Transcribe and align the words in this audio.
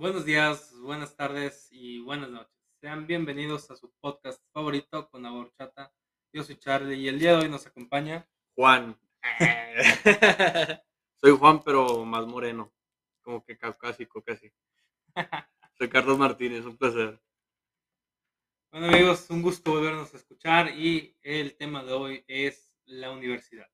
Buenos 0.00 0.24
días, 0.24 0.72
buenas 0.80 1.14
tardes 1.14 1.68
y 1.70 2.00
buenas 2.00 2.30
noches. 2.30 2.56
Sean 2.80 3.06
bienvenidos 3.06 3.70
a 3.70 3.76
su 3.76 3.92
podcast 4.00 4.42
favorito 4.50 5.10
con 5.10 5.24
la 5.24 5.30
horchata. 5.30 5.92
Yo 6.32 6.42
soy 6.42 6.56
Charlie 6.56 6.94
y 6.94 7.08
el 7.08 7.18
día 7.18 7.32
de 7.32 7.42
hoy 7.42 7.50
nos 7.50 7.66
acompaña 7.66 8.26
Juan. 8.54 8.98
Soy 11.20 11.32
Juan, 11.32 11.62
pero 11.62 12.06
más 12.06 12.26
moreno. 12.26 12.72
Como 13.20 13.44
que 13.44 13.58
caucásico 13.58 14.22
casi. 14.22 14.50
Soy 15.76 15.90
Carlos 15.90 16.16
Martínez, 16.16 16.64
un 16.64 16.78
placer. 16.78 17.20
Bueno 18.72 18.86
amigos, 18.86 19.28
un 19.28 19.42
gusto 19.42 19.72
volvernos 19.72 20.14
a 20.14 20.16
escuchar 20.16 20.70
y 20.70 21.14
el 21.20 21.58
tema 21.58 21.84
de 21.84 21.92
hoy 21.92 22.24
es 22.26 22.72
la 22.86 23.10
universidad. 23.10 23.68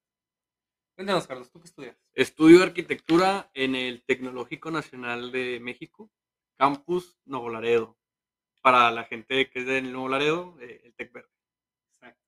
Cuéntanos 0.97 1.27
Carlos, 1.27 1.51
¿tú 1.51 1.61
qué 1.61 1.67
estudias? 1.67 1.99
Estudio 2.15 2.63
arquitectura 2.63 3.51
en 3.53 3.75
el 3.75 4.03
Tecnológico 4.07 4.71
Nacional 4.71 5.31
de 5.31 5.61
México, 5.61 6.11
Campus 6.57 7.19
Nuevo 7.27 7.51
Laredo. 7.51 7.99
Para 8.63 8.91
la 8.91 9.05
gente 9.05 9.51
que 9.51 9.59
es 9.59 9.67
del 9.67 9.93
Nuevo 9.93 10.09
Laredo, 10.09 10.57
eh, 10.59 10.81
el 10.85 10.95
Tec 10.95 11.13
Verde. 11.13 11.29
Exacto. 12.01 12.25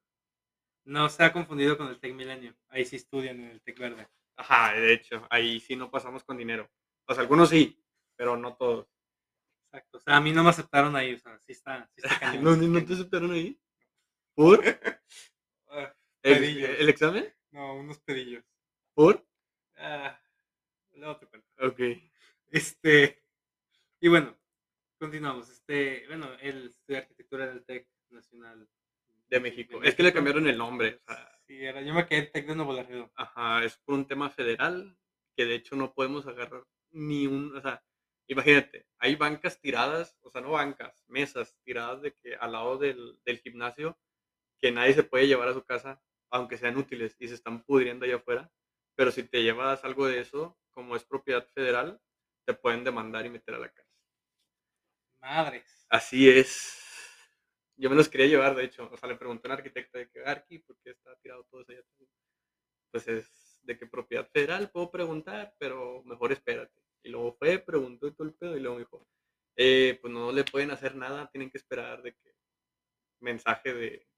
No 0.84 1.08
se 1.08 1.24
ha 1.24 1.32
confundido 1.32 1.78
con 1.78 1.88
el 1.88 1.98
Tec 1.98 2.12
Milenio. 2.12 2.54
Ahí 2.68 2.84
sí 2.84 2.96
estudian 2.96 3.40
en 3.40 3.52
el 3.52 3.62
Tec 3.62 3.78
Verde. 3.78 4.06
Ajá, 4.36 4.74
de 4.74 4.92
hecho, 4.92 5.26
ahí 5.30 5.60
sí 5.60 5.74
no 5.74 5.90
pasamos 5.90 6.22
con 6.22 6.36
dinero. 6.36 6.70
O 7.06 7.14
sea, 7.14 7.22
algunos 7.22 7.48
sí, 7.48 7.82
pero 8.16 8.36
no 8.36 8.54
todos. 8.54 8.86
Exacto. 9.72 9.96
O 9.96 10.00
sea, 10.02 10.16
a 10.18 10.20
mí 10.20 10.30
no 10.30 10.44
me 10.44 10.50
aceptaron 10.50 10.94
ahí. 10.94 11.14
O 11.14 11.18
sea, 11.18 11.38
sí 11.38 11.52
está, 11.52 11.88
sí 11.94 12.02
está 12.04 12.18
cañón, 12.20 12.70
¿No, 12.70 12.84
te 12.84 12.92
aceptaron 12.92 13.32
ahí? 13.32 13.58
¿Por? 14.34 14.62
Ah, 15.70 15.94
¿El, 16.22 16.64
el 16.64 16.88
examen? 16.88 17.30
No, 17.50 17.74
unos 17.74 18.00
pedillos. 18.00 18.42
¿Por? 18.98 19.24
Ah, 19.76 20.20
luego 20.96 21.18
te 21.18 21.26
cuento. 21.28 21.48
Ok. 21.60 21.80
Este, 22.50 23.22
y 24.00 24.08
bueno, 24.08 24.36
continuamos. 24.98 25.48
Este, 25.48 26.04
bueno, 26.08 26.26
él 26.40 26.66
estudia 26.66 26.98
arquitectura 26.98 27.46
del 27.46 27.64
TEC 27.64 27.86
Nacional 28.10 28.68
De 29.28 29.38
México. 29.38 29.80
Es 29.84 29.94
que 29.94 30.02
le 30.02 30.12
cambiaron 30.12 30.48
el 30.48 30.58
nombre. 30.58 31.00
O 31.06 31.12
sea, 31.12 31.40
Sí, 31.46 31.64
era, 31.64 31.80
yo 31.80 31.94
me 31.94 32.08
quedé 32.08 32.18
en 32.18 32.32
TEC 32.32 32.48
de 32.48 32.56
Nuevo 32.56 32.72
Laredo. 32.72 33.12
Ajá, 33.14 33.62
es 33.62 33.76
por 33.76 33.94
un 33.94 34.04
tema 34.04 34.30
federal 34.30 34.98
que 35.36 35.44
de 35.44 35.54
hecho 35.54 35.76
no 35.76 35.94
podemos 35.94 36.26
agarrar 36.26 36.64
ni 36.90 37.28
un, 37.28 37.56
o 37.56 37.60
sea, 37.60 37.84
imagínate, 38.26 38.88
hay 38.98 39.14
bancas 39.14 39.60
tiradas, 39.60 40.18
o 40.22 40.30
sea, 40.30 40.40
no 40.40 40.50
bancas, 40.50 41.04
mesas 41.06 41.56
tiradas 41.62 42.02
de 42.02 42.14
que 42.14 42.34
al 42.34 42.50
lado 42.50 42.78
del, 42.78 43.20
del 43.24 43.38
gimnasio 43.38 43.96
que 44.58 44.72
nadie 44.72 44.94
se 44.94 45.04
puede 45.04 45.28
llevar 45.28 45.46
a 45.46 45.54
su 45.54 45.62
casa, 45.62 46.02
aunque 46.30 46.58
sean 46.58 46.76
útiles 46.76 47.14
y 47.20 47.28
se 47.28 47.34
están 47.34 47.62
pudriendo 47.62 48.04
allá 48.04 48.16
afuera, 48.16 48.50
pero 48.98 49.12
si 49.12 49.22
te 49.22 49.44
llevas 49.44 49.84
algo 49.84 50.08
de 50.08 50.18
eso, 50.18 50.58
como 50.72 50.96
es 50.96 51.04
propiedad 51.04 51.46
federal, 51.54 52.00
te 52.44 52.54
pueden 52.54 52.82
demandar 52.82 53.24
y 53.24 53.30
meter 53.30 53.54
a 53.54 53.58
la 53.60 53.68
cárcel. 53.68 53.94
Madres. 55.20 55.86
Así 55.88 56.28
es. 56.28 56.74
Yo 57.76 57.88
me 57.90 57.94
los 57.94 58.08
quería 58.08 58.26
llevar, 58.26 58.56
de 58.56 58.64
hecho. 58.64 58.90
O 58.92 58.96
sea, 58.96 59.08
le 59.08 59.14
pregunté 59.14 59.46
a 59.46 59.52
un 59.52 59.58
arquitecto 59.58 59.98
de 59.98 60.08
que, 60.10 60.24
Arqui, 60.24 60.58
¿por 60.58 60.76
qué 60.82 60.90
está 60.90 61.14
tirado 61.22 61.44
todo 61.44 61.60
eso 61.60 61.70
allá? 61.70 61.80
atrás?". 61.80 62.08
Pues 62.90 63.08
es 63.08 63.60
de 63.62 63.78
que 63.78 63.86
propiedad 63.86 64.28
federal, 64.32 64.70
puedo 64.70 64.90
preguntar, 64.90 65.54
pero 65.58 66.02
mejor 66.04 66.32
espérate. 66.32 66.82
Y 67.04 67.10
luego 67.10 67.34
fue, 67.38 67.58
preguntó 67.60 68.08
y 68.08 68.14
todo 68.14 68.26
el 68.26 68.34
pedo, 68.34 68.56
y 68.56 68.60
luego 68.60 68.76
me 68.76 68.82
dijo, 68.82 69.06
"Eh, 69.56 69.98
pues 70.00 70.12
no 70.12 70.32
le 70.32 70.44
pueden 70.44 70.72
hacer 70.72 70.96
nada, 70.96 71.30
tienen 71.30 71.50
que 71.50 71.58
esperar 71.58 72.02
de 72.02 72.14
que 72.14 72.34
mensaje 73.20 73.74
de, 73.74 74.08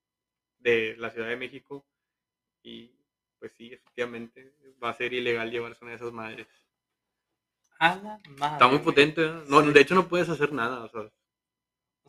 de 0.58 0.96
la 0.98 1.10
Ciudad 1.10 1.28
de 1.28 1.36
México. 1.36 1.86
Y 2.64 2.99
pues 3.40 3.52
sí, 3.56 3.72
efectivamente, 3.72 4.54
va 4.82 4.90
a 4.90 4.94
ser 4.94 5.12
ilegal 5.12 5.50
llevarse 5.50 5.82
una 5.82 5.90
de 5.92 5.96
esas 5.96 6.12
madres. 6.12 6.46
A 7.80 7.96
la 7.96 8.20
madre. 8.36 8.52
Está 8.54 8.68
muy 8.68 8.78
potente, 8.80 9.24
¿eh? 9.24 9.42
No, 9.48 9.62
Sí. 9.64 9.72
de 9.72 9.80
hecho 9.80 9.94
no 9.94 10.06
puedes 10.08 10.28
hacer 10.28 10.52
nada, 10.52 10.84
o 10.84 10.88
sea, 10.88 11.00
O 11.00 11.04
sea, 11.04 11.10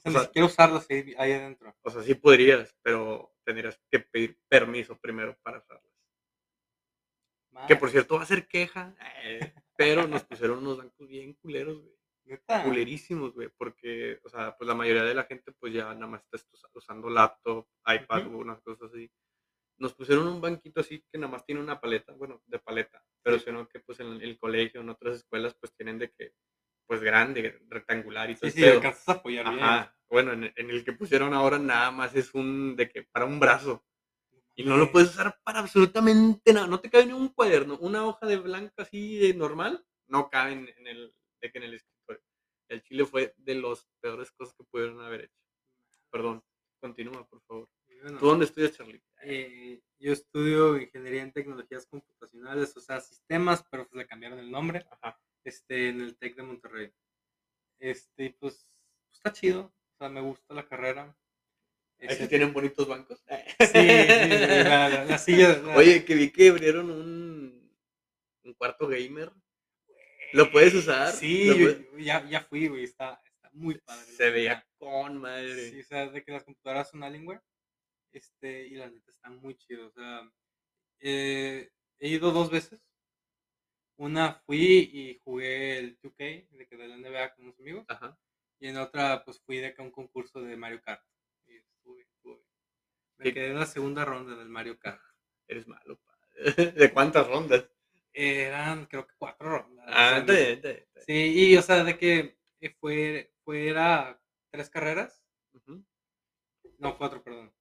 o 0.03 0.09
ni 0.09 0.11
sea- 0.13 0.23
siquiera 0.25 0.45
usarlas 0.45 0.87
ahí, 0.89 1.15
ahí 1.17 1.31
adentro. 1.31 1.73
O 1.81 1.89
sea, 1.89 2.01
sí 2.03 2.13
podrías, 2.15 2.75
pero 2.81 3.33
tendrías 3.45 3.79
que 3.89 3.99
pedir 3.99 4.37
permiso 4.49 4.97
primero 4.99 5.37
para 5.41 5.59
usarlas. 5.59 5.91
Que 7.67 7.75
por 7.75 7.89
cierto 7.89 8.15
va 8.15 8.23
a 8.23 8.25
ser 8.25 8.47
queja, 8.47 8.95
eh, 9.23 9.53
pero 9.77 10.07
nos 10.07 10.23
pusieron 10.23 10.59
unos 10.59 10.77
bancos 10.77 11.07
bien 11.07 11.33
culeros, 11.35 11.81
güey. 11.81 11.95
Neta. 12.23 12.63
Culerísimos, 12.63 13.33
güey, 13.33 13.49
porque, 13.57 14.19
o 14.23 14.29
sea, 14.29 14.55
pues 14.55 14.67
la 14.67 14.75
mayoría 14.75 15.03
de 15.03 15.13
la 15.15 15.23
gente 15.25 15.51
pues 15.53 15.73
ya 15.73 15.93
nada 15.93 16.07
más 16.07 16.23
está 16.31 16.37
usando 16.73 17.09
laptop, 17.09 17.67
iPad 17.85 18.27
o 18.27 18.37
unas 18.37 18.61
cosas 18.61 18.89
así. 18.91 19.11
Nos 19.81 19.93
pusieron 19.95 20.27
un 20.27 20.39
banquito 20.39 20.81
así 20.81 21.03
que 21.11 21.17
nada 21.17 21.31
más 21.31 21.43
tiene 21.43 21.59
una 21.59 21.81
paleta, 21.81 22.13
bueno, 22.13 22.41
de 22.45 22.59
paleta, 22.59 23.03
pero 23.23 23.39
Sí. 23.39 23.45
sino 23.45 23.67
que 23.67 23.79
pues 23.79 23.99
en 23.99 24.21
el 24.21 24.37
colegio, 24.37 24.81
en 24.81 24.89
otras 24.89 25.15
escuelas 25.17 25.55
pues 25.59 25.73
tienen 25.75 25.97
de 25.97 26.11
que, 26.11 26.33
pues 26.87 27.01
grande, 27.01 27.59
rectangular 27.67 28.29
y 28.29 28.35
todo 28.35 28.41
Sí, 28.41 28.47
el 28.49 28.53
sí, 28.53 28.61
pedo. 28.61 28.75
alcanzas 28.77 29.09
a 29.09 29.11
apoyar 29.13 29.49
bien. 29.49 29.63
Ajá, 29.63 29.97
bueno, 30.07 30.33
en, 30.33 30.53
en 30.55 30.69
el 30.69 30.85
que 30.85 30.91
pusieron 30.93 31.33
ahora 31.33 31.57
nada 31.57 31.89
más 31.89 32.15
es 32.15 32.33
un 32.35 32.75
de 32.75 32.89
que 32.89 33.03
para 33.03 33.25
un 33.25 33.39
brazo. 33.39 33.83
Y 34.55 34.63
no 34.65 34.77
lo 34.77 34.91
puedes 34.91 35.09
usar 35.09 35.39
para 35.43 35.59
absolutamente 35.61 36.53
nada. 36.53 36.67
No 36.67 36.79
te 36.79 36.89
cabe 36.91 37.07
ni 37.07 37.13
un 37.13 37.29
cuaderno. 37.29 37.77
Una 37.79 38.05
hoja 38.05 38.27
de 38.27 38.37
blanco 38.37 38.73
así 38.77 39.17
de 39.17 39.33
normal 39.33 39.83
no 40.07 40.29
cabe 40.29 40.51
en, 40.51 40.67
en 40.77 40.87
el, 40.87 41.15
de 41.41 41.51
que 41.51 41.57
en 41.57 41.63
el 41.63 41.73
escritorio. 41.75 42.21
El 42.69 42.83
chile 42.83 43.05
fue 43.05 43.33
de 43.37 43.55
las 43.55 43.87
peores 44.01 44.29
cosas 44.33 44.53
que 44.55 44.63
pudieron 44.65 45.01
haber 45.01 45.21
hecho. 45.21 45.39
Perdón. 46.11 46.43
Continúa, 46.81 47.25
por 47.27 47.41
favor. 47.43 47.67
Bueno, 48.01 48.19
¿Tú 48.19 48.25
dónde 48.27 48.45
estudias, 48.45 48.71
Charlie? 48.75 49.01
eh, 49.23 49.79
yo 49.99 50.13
estudio 50.13 50.77
ingeniería 50.77 51.21
en 51.21 51.31
tecnologías 51.31 51.85
computacionales, 51.85 52.75
o 52.75 52.81
sea, 52.81 52.99
sistemas, 53.01 53.63
pero 53.69 53.87
pues 53.87 53.95
le 53.97 54.07
cambiaron 54.07 54.39
el 54.39 54.49
nombre. 54.51 54.85
Ajá. 54.89 55.19
este, 55.43 55.89
en 55.89 56.01
el 56.01 56.15
TEC 56.17 56.35
de 56.35 56.43
Monterrey. 56.43 56.93
Este, 57.79 58.35
pues, 58.39 58.67
pues, 59.07 59.17
está 59.17 59.31
chido, 59.33 59.73
o 59.93 59.97
sea, 59.97 60.09
me 60.09 60.21
gusta 60.21 60.53
la 60.53 60.67
carrera. 60.67 61.15
Ahí 61.99 62.07
Este, 62.09 62.23
sí 62.23 62.29
tienen 62.29 62.53
bonitos 62.53 62.87
bancos. 62.87 63.23
sí, 63.59 63.67
sí, 63.67 63.77
la, 63.77 64.89
la- 64.89 65.05
la 65.05 65.17
silla. 65.17 65.57
la- 65.57 65.75
Oye, 65.77 66.03
que 66.05 66.15
vi 66.15 66.31
que 66.31 66.49
abrieron 66.49 66.89
un, 66.91 67.75
un 68.43 68.53
cuarto 68.53 68.87
gamer. 68.87 69.31
¿Lo 70.33 70.49
puedes 70.51 70.73
usar? 70.75 71.11
Sí, 71.11 71.45
¿Lo 71.45 71.55
yo- 71.55 71.65
puedes- 71.89 72.05
ya, 72.05 72.27
ya 72.29 72.41
fui, 72.41 72.67
güey, 72.67 72.83
está, 72.83 73.19
está 73.25 73.49
muy 73.53 73.77
padre. 73.79 74.05
Se 74.11 74.29
veía 74.29 74.65
con 74.77 75.17
madre. 75.17 75.69
Sí, 75.71 75.79
o 75.81 75.83
sea, 75.83 76.07
de 76.09 76.23
que 76.23 76.31
las 76.31 76.43
computadoras 76.43 76.89
son 76.89 77.03
Alienware, 77.03 77.41
este, 78.11 78.67
y 78.67 78.71
la 78.75 78.89
neta 78.89 79.09
están 79.11 79.37
muy 79.37 79.55
chidos, 79.55 79.91
o 79.95 79.99
sea, 79.99 80.31
eh, 80.99 81.71
he 81.99 82.07
ido 82.09 82.31
dos 82.31 82.49
veces. 82.51 82.81
Una 83.97 84.33
fui 84.45 84.89
y 84.93 85.19
jugué 85.23 85.77
el 85.77 85.99
2K 85.99 86.47
de 86.49 86.67
que 86.67 86.75
de 86.75 86.87
la 86.87 86.95
NBA 86.97 87.35
con 87.35 87.45
unos 87.45 87.59
amigos. 87.59 87.85
Ajá. 87.87 88.17
Y 88.59 88.67
en 88.67 88.77
otra, 88.77 89.23
pues 89.23 89.39
fui 89.41 89.57
de 89.57 89.73
que 89.73 89.81
a 89.81 89.85
un 89.85 89.91
concurso 89.91 90.41
de 90.41 90.57
Mario 90.57 90.81
Kart. 90.81 91.03
Y 91.47 91.57
estuve, 91.57 92.01
estuve. 92.01 92.41
Me 93.17 93.25
¿Qué? 93.25 93.33
quedé 93.33 93.47
en 93.49 93.59
la 93.59 93.65
segunda 93.65 94.03
ronda 94.05 94.35
del 94.35 94.49
Mario 94.49 94.79
Kart. 94.79 95.01
Eres 95.47 95.67
malo, 95.67 95.99
padre. 95.99 96.71
¿De 96.73 96.91
cuántas 96.93 97.27
rondas? 97.27 97.69
Eran, 98.13 98.87
creo 98.87 99.05
que 99.07 99.13
cuatro 99.17 99.49
rondas. 99.59 99.85
o 99.87 99.91
Ah, 99.91 100.09
sea, 100.09 100.17
está 100.19 100.33
está 100.33 100.69
está 100.71 101.03
bien. 101.05 101.05
Sí, 101.05 101.51
y 101.51 101.57
o 101.57 101.61
sea, 101.61 101.83
de 101.83 101.97
que 101.97 102.37
fue, 102.79 103.33
fuera 103.43 104.19
tres 104.51 104.69
carreras. 104.69 105.23
Ujú. 105.53 105.83
No, 106.79 106.97
cuatro, 106.97 107.23
perdón. 107.23 107.53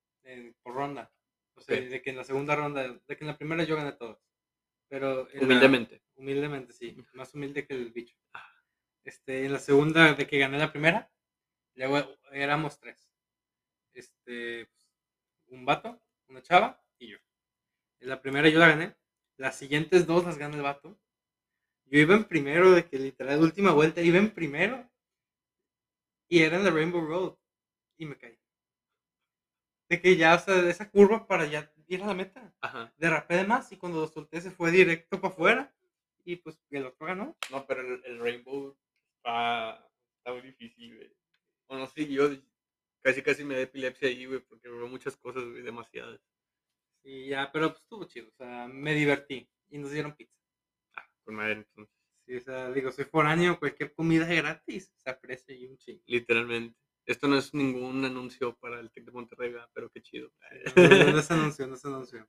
Por 0.62 0.74
ronda. 0.74 1.12
O 1.54 1.60
sea, 1.60 1.80
de 1.80 2.00
que 2.02 2.10
en 2.10 2.16
la 2.16 2.24
segunda 2.24 2.56
ronda, 2.56 2.82
de 2.88 3.16
que 3.16 3.24
en 3.24 3.26
la 3.28 3.36
primera 3.36 3.64
yo 3.64 3.76
gané 3.76 3.92
todas. 3.92 4.18
Pero 4.88 5.28
la- 5.32 5.40
Humildemente. 5.42 6.02
humildemente, 6.16 6.72
sí. 6.72 6.96
Más 7.14 7.34
humilde 7.34 7.66
que 7.66 7.74
el 7.74 7.92
bicho. 7.92 8.16
Ah. 8.32 8.46
Este, 9.04 9.44
en 9.46 9.52
la 9.52 9.58
segunda, 9.58 10.14
de 10.14 10.26
que 10.26 10.38
gané 10.38 10.58
la 10.58 10.72
primera, 10.72 11.10
luego 11.74 12.16
éramos 12.32 12.78
tres. 12.80 13.10
Este, 13.94 14.68
un 15.48 15.64
vato, 15.64 16.00
una 16.28 16.42
chava 16.42 16.82
y 16.98 17.08
yo. 17.08 17.18
En 18.00 18.08
la 18.08 18.20
primera 18.22 18.48
yo 18.48 18.58
la 18.58 18.68
gané. 18.68 18.96
Las 19.36 19.56
siguientes 19.56 20.06
dos 20.06 20.24
las 20.24 20.38
gana 20.38 20.56
el 20.56 20.62
vato. 20.62 20.98
Yo 21.86 21.98
iba 21.98 22.14
en 22.14 22.24
primero, 22.24 22.70
de 22.70 22.86
que 22.86 22.98
literal, 22.98 23.40
última 23.40 23.72
vuelta, 23.72 24.00
iba 24.00 24.18
en 24.18 24.30
primero. 24.30 24.88
Y 26.28 26.42
era 26.42 26.56
en 26.56 26.64
la 26.64 26.70
Rainbow 26.70 27.04
Road. 27.04 27.36
Y 27.98 28.06
me 28.06 28.16
caí. 28.16 28.38
De 29.90 30.00
que 30.00 30.16
ya, 30.16 30.36
o 30.36 30.38
sea, 30.38 30.62
de 30.62 30.70
esa 30.70 30.88
curva 30.88 31.26
para 31.26 31.46
ya 31.46 31.72
ir 31.88 32.00
a 32.04 32.06
la 32.06 32.14
meta. 32.14 32.54
Ajá. 32.60 32.94
Derrapé 32.96 33.34
de 33.34 33.44
más 33.44 33.72
y 33.72 33.76
cuando 33.76 34.00
lo 34.00 34.06
solté 34.06 34.40
se 34.40 34.52
fue 34.52 34.70
directo 34.70 35.20
para 35.20 35.34
afuera. 35.34 35.74
Y 36.24 36.36
pues 36.36 36.62
el 36.70 36.86
otro 36.86 37.08
ganó. 37.08 37.36
No, 37.50 37.66
pero 37.66 37.80
el, 37.80 38.04
el 38.04 38.20
Rainbow 38.20 38.78
está, 39.16 39.84
está 40.18 40.32
muy 40.32 40.42
difícil, 40.42 40.94
güey. 40.94 41.12
O 41.66 41.76
no 41.76 41.88
sé, 41.88 42.06
yo 42.06 42.30
casi 43.02 43.20
casi 43.20 43.44
me 43.44 43.56
da 43.56 43.62
epilepsia 43.62 44.08
ahí, 44.08 44.26
güey, 44.26 44.38
porque 44.38 44.68
veo 44.68 44.86
muchas 44.86 45.16
cosas, 45.16 45.42
güey, 45.42 45.62
demasiadas. 45.62 46.20
Y 47.02 47.30
ya, 47.30 47.50
pero 47.52 47.70
pues 47.70 47.82
estuvo 47.82 48.04
chido. 48.04 48.28
O 48.28 48.36
sea, 48.36 48.68
me 48.68 48.94
divertí. 48.94 49.50
Y 49.70 49.78
nos 49.78 49.90
dieron 49.90 50.14
pizza. 50.14 50.38
Con 51.24 51.34
madre, 51.34 51.52
entonces. 51.52 51.92
Sí, 52.26 52.36
o 52.36 52.40
sea, 52.40 52.70
digo, 52.70 52.92
soy 52.92 53.06
foráneo, 53.06 53.58
cualquier 53.58 53.92
comida 53.92 54.26
gratis 54.26 54.92
se 54.96 55.10
aprecia 55.10 55.52
y 55.52 55.66
un 55.66 55.76
chingo. 55.78 56.04
Literalmente. 56.06 56.78
Esto 57.06 57.28
no 57.28 57.36
es 57.36 57.52
ningún 57.54 58.04
anuncio 58.04 58.56
para 58.56 58.78
el 58.80 58.90
Tec 58.90 59.04
de 59.04 59.12
Monterrey, 59.12 59.54
pero 59.72 59.90
qué 59.90 60.02
chido. 60.02 60.32
No, 60.76 60.88
no, 60.88 61.12
no 61.12 61.22
se 61.22 61.34
anunció, 61.34 61.66
no 61.66 61.76
se 61.76 61.88
anunció. 61.88 62.28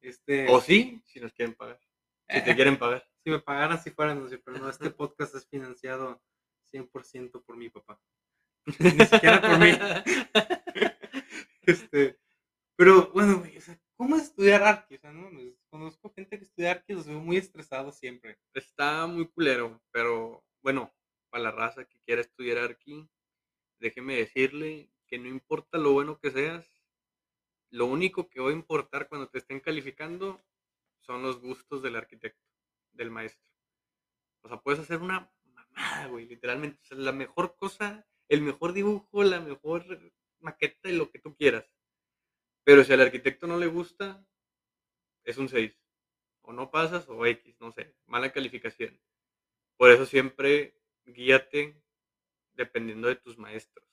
Este, 0.00 0.48
o 0.48 0.60
sí, 0.60 1.02
si 1.06 1.20
nos 1.20 1.32
quieren 1.32 1.54
pagar. 1.54 1.80
Si 2.28 2.42
te 2.42 2.50
eh, 2.50 2.56
quieren 2.56 2.78
pagar. 2.78 3.08
si 3.22 3.30
me 3.30 3.40
pagaran 3.40 3.82
si 3.82 3.90
fuera 3.90 4.12
anuncio, 4.12 4.40
pero 4.44 4.58
no, 4.58 4.68
este 4.68 4.90
podcast 4.90 5.34
es 5.34 5.46
financiado 5.46 6.20
100% 6.72 7.44
por 7.44 7.56
mi 7.56 7.70
papá. 7.70 8.00
Ni 8.78 9.06
siquiera 9.06 9.40
por 9.40 9.58
mí. 9.58 9.70
este, 11.62 12.18
pero 12.76 13.10
bueno, 13.12 13.38
güey, 13.38 13.58
o 13.58 13.60
sea, 13.60 13.78
¿cómo 13.96 14.16
es 14.16 14.24
estudiar 14.24 14.62
arqui? 14.62 14.96
O 14.96 14.98
sea, 14.98 15.12
no, 15.12 15.22
mames, 15.22 15.54
conozco 15.70 16.12
gente 16.12 16.38
que 16.38 16.44
estudia 16.44 16.72
arqui 16.72 16.92
y 16.92 16.96
los 16.96 17.06
veo 17.06 17.20
muy 17.20 17.36
estresados 17.36 17.96
siempre. 17.96 18.38
Está 18.54 19.06
muy 19.06 19.28
culero, 19.28 19.80
pero 19.92 20.44
bueno, 20.62 20.92
para 21.30 21.44
la 21.44 21.50
raza 21.50 21.84
que 21.84 22.00
quiera 22.00 22.22
estudiar 22.22 22.58
arqui, 22.58 23.08
déjeme 23.82 24.16
decirle 24.16 24.88
que 25.06 25.18
no 25.18 25.28
importa 25.28 25.76
lo 25.76 25.92
bueno 25.92 26.18
que 26.18 26.30
seas, 26.30 26.66
lo 27.70 27.86
único 27.86 28.30
que 28.30 28.40
va 28.40 28.50
a 28.50 28.54
importar 28.54 29.08
cuando 29.08 29.28
te 29.28 29.38
estén 29.38 29.60
calificando 29.60 30.42
son 31.00 31.22
los 31.22 31.40
gustos 31.40 31.82
del 31.82 31.96
arquitecto, 31.96 32.46
del 32.92 33.10
maestro. 33.10 33.44
O 34.42 34.48
sea, 34.48 34.60
puedes 34.60 34.80
hacer 34.80 35.00
una 35.00 35.30
mamada, 35.44 36.06
güey, 36.06 36.26
literalmente. 36.26 36.78
La 36.94 37.12
mejor 37.12 37.56
cosa, 37.56 38.06
el 38.28 38.40
mejor 38.42 38.72
dibujo, 38.72 39.22
la 39.24 39.40
mejor 39.40 39.84
maqueta 40.38 40.88
y 40.88 40.96
lo 40.96 41.10
que 41.10 41.18
tú 41.18 41.34
quieras. 41.34 41.66
Pero 42.64 42.84
si 42.84 42.92
al 42.92 43.00
arquitecto 43.00 43.46
no 43.46 43.58
le 43.58 43.66
gusta, 43.66 44.24
es 45.24 45.38
un 45.38 45.48
6. 45.48 45.76
O 46.42 46.52
no 46.52 46.70
pasas 46.70 47.08
o 47.08 47.26
X, 47.26 47.56
no 47.60 47.72
sé, 47.72 47.96
mala 48.06 48.32
calificación. 48.32 49.00
Por 49.76 49.90
eso 49.90 50.06
siempre 50.06 50.80
guíate 51.04 51.81
dependiendo 52.54 53.08
de 53.08 53.16
tus 53.16 53.38
maestros. 53.38 53.86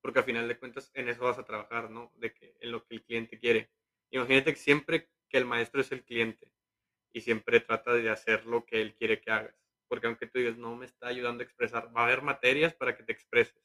Porque 0.00 0.20
al 0.20 0.24
final 0.24 0.48
de 0.48 0.58
cuentas 0.58 0.90
en 0.94 1.08
eso 1.08 1.24
vas 1.24 1.38
a 1.38 1.44
trabajar, 1.44 1.90
¿no? 1.90 2.12
De 2.16 2.32
que 2.32 2.56
en 2.60 2.72
lo 2.72 2.84
que 2.84 2.96
el 2.96 3.02
cliente 3.04 3.38
quiere. 3.38 3.70
Imagínate 4.10 4.52
que 4.52 4.60
siempre 4.60 5.10
que 5.28 5.38
el 5.38 5.44
maestro 5.44 5.80
es 5.80 5.90
el 5.92 6.04
cliente 6.04 6.52
y 7.12 7.20
siempre 7.22 7.60
trata 7.60 7.94
de 7.94 8.10
hacer 8.10 8.46
lo 8.46 8.64
que 8.64 8.80
él 8.80 8.94
quiere 8.94 9.20
que 9.20 9.30
hagas. 9.30 9.56
Porque 9.88 10.06
aunque 10.06 10.26
tú 10.26 10.38
digas, 10.38 10.56
no 10.56 10.76
me 10.76 10.86
está 10.86 11.08
ayudando 11.08 11.42
a 11.42 11.44
expresar, 11.44 11.94
va 11.96 12.02
a 12.02 12.04
haber 12.04 12.22
materias 12.22 12.74
para 12.74 12.96
que 12.96 13.02
te 13.04 13.12
expreses. 13.12 13.62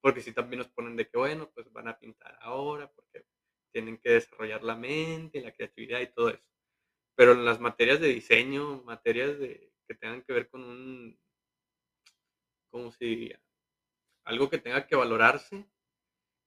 Porque 0.00 0.20
si 0.20 0.32
también 0.32 0.58
nos 0.58 0.68
ponen 0.68 0.96
de 0.96 1.08
que, 1.08 1.18
bueno, 1.18 1.50
pues 1.54 1.72
van 1.72 1.88
a 1.88 1.98
pintar 1.98 2.38
ahora, 2.40 2.90
porque 2.90 3.26
tienen 3.72 3.98
que 3.98 4.10
desarrollar 4.10 4.62
la 4.62 4.76
mente, 4.76 5.40
la 5.40 5.52
creatividad 5.52 6.00
y 6.00 6.12
todo 6.12 6.30
eso. 6.30 6.44
Pero 7.16 7.32
en 7.32 7.44
las 7.44 7.60
materias 7.60 8.00
de 8.00 8.08
diseño, 8.08 8.82
materias 8.84 9.38
de, 9.38 9.72
que 9.86 9.94
tengan 9.94 10.22
que 10.22 10.32
ver 10.32 10.48
con 10.48 10.62
un, 10.62 11.18
¿cómo 12.70 12.92
se 12.92 13.04
diría? 13.04 13.41
Algo 14.24 14.48
que 14.50 14.58
tenga 14.58 14.86
que 14.86 14.96
valorarse 14.96 15.66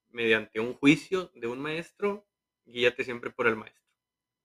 mediante 0.10 0.60
un 0.60 0.74
juicio 0.74 1.32
de 1.36 1.48
un 1.48 1.60
maestro, 1.62 2.28
guíate 2.66 3.04
siempre 3.04 3.32
por 3.32 3.48
el 3.48 3.56
maestro. 3.58 3.84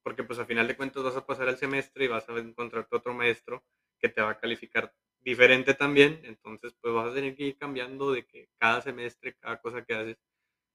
Porque 0.03 0.25
pues 0.25 0.39
a 0.39 0.47
final 0.47 0.69
de 0.69 0.77
cuentas 0.77 1.03
vas 1.05 1.17
a 1.17 1.27
pasar 1.27 1.49
el 1.49 1.59
semestre 1.59 2.07
y 2.07 2.09
vas 2.09 2.29
a 2.29 2.39
encontrarte 2.39 2.97
otro 2.97 3.15
maestro 3.15 3.65
que 4.01 4.09
te 4.09 4.23
va 4.23 4.31
a 4.33 4.39
calificar 4.41 4.95
diferente 5.21 5.75
también, 5.75 6.21
entonces 6.25 6.75
pues 6.81 6.95
vas 6.95 7.11
a 7.11 7.15
tener 7.15 7.37
que 7.37 7.45
ir 7.45 7.59
cambiando 7.59 8.13
de 8.13 8.27
que 8.27 8.49
cada 8.59 8.81
semestre, 8.83 9.37
cada 9.37 9.61
cosa 9.61 9.85
que 9.85 9.95
haces, 9.95 10.19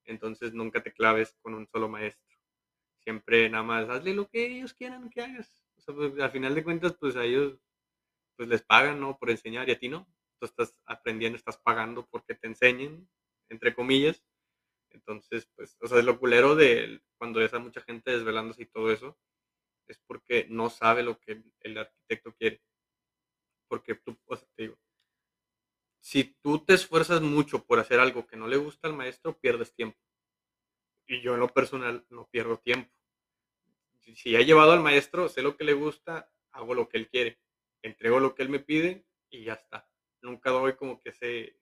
entonces 0.06 0.54
nunca 0.54 0.84
te 0.84 0.94
claves 0.94 1.36
con 1.42 1.56
un 1.56 1.68
solo 1.68 1.90
maestro. 1.90 2.38
Siempre 3.04 3.50
nada 3.50 3.64
más 3.64 3.90
hazle 3.90 4.14
lo 4.16 4.28
que 4.30 4.46
ellos 4.48 4.74
quieran 4.74 5.10
que 5.10 5.22
hagas. 5.22 5.64
O 5.88 5.96
pues, 5.96 6.20
al 6.20 6.32
final 6.32 6.56
de 6.56 6.64
cuentas, 6.64 6.96
pues 7.00 7.16
a 7.18 7.26
ellos 7.26 7.60
pues 8.38 8.50
les 8.50 8.64
pagan, 8.64 9.00
¿no? 9.00 9.18
Por 9.18 9.30
enseñar 9.32 9.70
y 9.70 9.74
a 9.74 9.80
ti 9.80 9.90
no. 9.90 10.08
Estás 10.46 10.76
aprendiendo, 10.86 11.38
estás 11.38 11.58
pagando 11.58 12.06
porque 12.08 12.36
te 12.36 12.48
enseñen, 12.48 13.10
entre 13.50 13.74
comillas. 13.74 14.24
Entonces, 14.90 15.48
pues, 15.56 15.78
o 15.82 15.88
sea, 15.88 16.00
es 16.00 16.06
lo 16.06 16.20
culero 16.20 16.56
de 16.56 17.02
cuando 17.18 17.40
ves 17.40 17.54
a 17.54 17.60
mucha 17.60 17.82
gente 17.82 18.12
desvelándose 18.12 18.64
y 18.64 18.68
todo 18.68 18.92
eso, 18.92 19.18
es 19.88 20.00
porque 20.08 20.48
no 20.50 20.70
sabe 20.70 21.04
lo 21.04 21.20
que 21.20 21.44
el 21.62 21.78
arquitecto 21.78 22.34
quiere. 22.34 22.62
Porque 23.68 23.96
tú, 23.96 24.18
o 24.26 24.36
sea, 24.36 24.48
te 24.56 24.64
digo, 24.64 24.78
si 26.00 26.36
tú 26.42 26.64
te 26.64 26.76
esfuerzas 26.76 27.22
mucho 27.22 27.66
por 27.66 27.80
hacer 27.80 28.00
algo 28.00 28.28
que 28.28 28.38
no 28.38 28.48
le 28.48 28.58
gusta 28.58 28.88
al 28.88 28.94
maestro, 28.94 29.38
pierdes 29.40 29.74
tiempo. 29.74 29.98
Y 31.08 31.22
yo 31.22 31.34
en 31.34 31.40
lo 31.40 31.48
personal 31.48 32.06
no 32.10 32.28
pierdo 32.28 32.60
tiempo. 32.60 32.92
Si 34.14 34.36
he 34.36 34.46
llevado 34.46 34.72
al 34.72 34.82
maestro, 34.82 35.28
sé 35.30 35.42
lo 35.42 35.58
que 35.58 35.64
le 35.64 35.74
gusta, 35.74 36.32
hago 36.52 36.76
lo 36.76 36.88
que 36.88 36.98
él 36.98 37.10
quiere, 37.10 37.40
entrego 37.82 38.20
lo 38.20 38.36
que 38.36 38.44
él 38.44 38.50
me 38.50 38.60
pide 38.60 39.06
y 39.32 39.46
ya 39.46 39.54
está. 39.54 39.90
Nunca 40.26 40.50
doy 40.50 40.76
como 40.76 41.00
que 41.00 41.10
ese, 41.10 41.58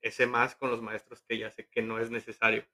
ese 0.00 0.26
más 0.26 0.54
con 0.54 0.70
los 0.70 0.80
maestros 0.80 1.22
que 1.22 1.38
ya 1.38 1.50
sé 1.50 1.68
que 1.68 1.82
no 1.82 1.98
es 1.98 2.10
necesario. 2.10 2.66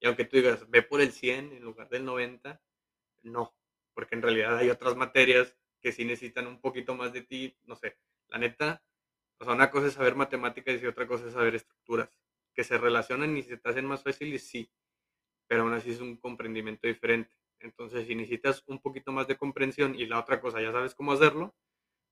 Y 0.00 0.06
aunque 0.06 0.24
tú 0.24 0.36
digas, 0.36 0.68
ve 0.70 0.82
por 0.82 1.00
el 1.00 1.12
100 1.12 1.52
en 1.52 1.62
lugar 1.62 1.88
del 1.88 2.04
90, 2.04 2.62
no, 3.22 3.56
porque 3.94 4.14
en 4.14 4.22
realidad 4.22 4.56
hay 4.58 4.70
otras 4.70 4.96
materias 4.96 5.56
que 5.80 5.92
sí 5.92 6.04
necesitan 6.04 6.46
un 6.46 6.60
poquito 6.60 6.94
más 6.94 7.12
de 7.12 7.22
ti, 7.22 7.56
no 7.64 7.76
sé, 7.76 7.98
la 8.28 8.38
neta, 8.38 8.82
o 9.38 9.44
sea, 9.44 9.54
una 9.54 9.70
cosa 9.70 9.88
es 9.88 9.94
saber 9.94 10.14
matemáticas 10.14 10.82
y 10.82 10.86
otra 10.86 11.06
cosa 11.06 11.26
es 11.26 11.34
saber 11.34 11.54
estructuras. 11.54 12.10
Que 12.54 12.64
se 12.64 12.78
relacionan 12.78 13.36
y 13.36 13.42
se 13.42 13.56
te 13.56 13.68
hacen 13.68 13.84
más 13.84 14.02
fáciles, 14.04 14.46
sí, 14.46 14.70
pero 15.48 15.62
aún 15.62 15.74
así 15.74 15.90
es 15.90 16.00
un 16.00 16.16
comprendimiento 16.16 16.86
diferente. 16.86 17.36
Entonces, 17.60 18.06
si 18.06 18.14
necesitas 18.14 18.62
un 18.66 18.80
poquito 18.80 19.12
más 19.12 19.26
de 19.26 19.36
comprensión 19.36 19.94
y 19.94 20.06
la 20.06 20.20
otra 20.20 20.40
cosa 20.40 20.62
ya 20.62 20.72
sabes 20.72 20.94
cómo 20.94 21.12
hacerlo, 21.12 21.54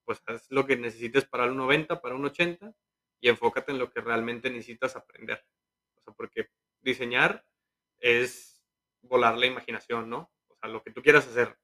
pues 0.05 0.23
haz 0.27 0.51
lo 0.51 0.67
que 0.67 0.77
necesites 0.77 1.25
para 1.25 1.45
un 1.45 1.57
90, 1.57 2.01
para 2.01 2.15
un 2.15 2.25
80 2.25 2.75
y 3.21 3.29
enfócate 3.29 3.73
en 3.73 3.79
lo 3.79 3.91
que 3.91 4.01
realmente 4.01 4.51
necesitas 4.51 4.97
aprender. 4.97 5.45
O 5.95 6.01
sea, 6.01 6.15
porque 6.15 6.51
diseñar 6.81 7.47
es 8.01 8.65
volar 9.03 9.39
la 9.39 9.47
imaginación, 9.47 10.11
¿no? 10.11 10.33
O 10.49 10.57
sea, 10.57 10.69
lo 10.69 10.83
que 10.83 10.91
tú 10.91 11.03
quieras 11.03 11.27
hacer, 11.27 11.57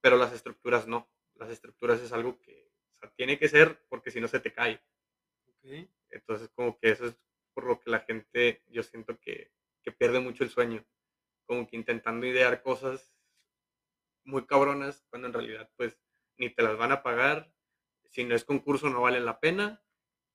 pero 0.00 0.16
las 0.16 0.32
estructuras 0.32 0.86
no. 0.86 1.08
Las 1.34 1.50
estructuras 1.50 2.00
es 2.00 2.12
algo 2.12 2.38
que 2.40 2.70
o 2.92 2.94
sea, 2.98 3.10
tiene 3.10 3.38
que 3.38 3.48
ser 3.48 3.78
porque 3.88 4.10
si 4.10 4.20
no 4.20 4.28
se 4.28 4.40
te 4.40 4.52
cae. 4.52 4.82
Entonces, 6.10 6.48
como 6.54 6.78
que 6.78 6.90
eso 6.90 7.06
es 7.06 7.16
por 7.52 7.64
lo 7.64 7.80
que 7.80 7.90
la 7.90 8.00
gente, 8.00 8.62
yo 8.68 8.82
siento 8.82 9.18
que, 9.18 9.52
que 9.82 9.92
pierde 9.92 10.20
mucho 10.20 10.44
el 10.44 10.50
sueño. 10.50 10.84
Como 11.46 11.66
que 11.66 11.76
intentando 11.76 12.26
idear 12.26 12.62
cosas 12.62 13.12
muy 14.24 14.46
cabronas, 14.46 15.04
cuando 15.08 15.28
en 15.28 15.34
realidad, 15.34 15.70
pues, 15.76 15.98
ni 16.38 16.50
te 16.50 16.62
las 16.62 16.76
van 16.76 16.92
a 16.92 17.02
pagar. 17.02 17.52
Si 18.10 18.24
no 18.24 18.34
es 18.34 18.44
concurso, 18.44 18.88
no 18.88 19.02
vale 19.02 19.20
la 19.20 19.40
pena. 19.40 19.82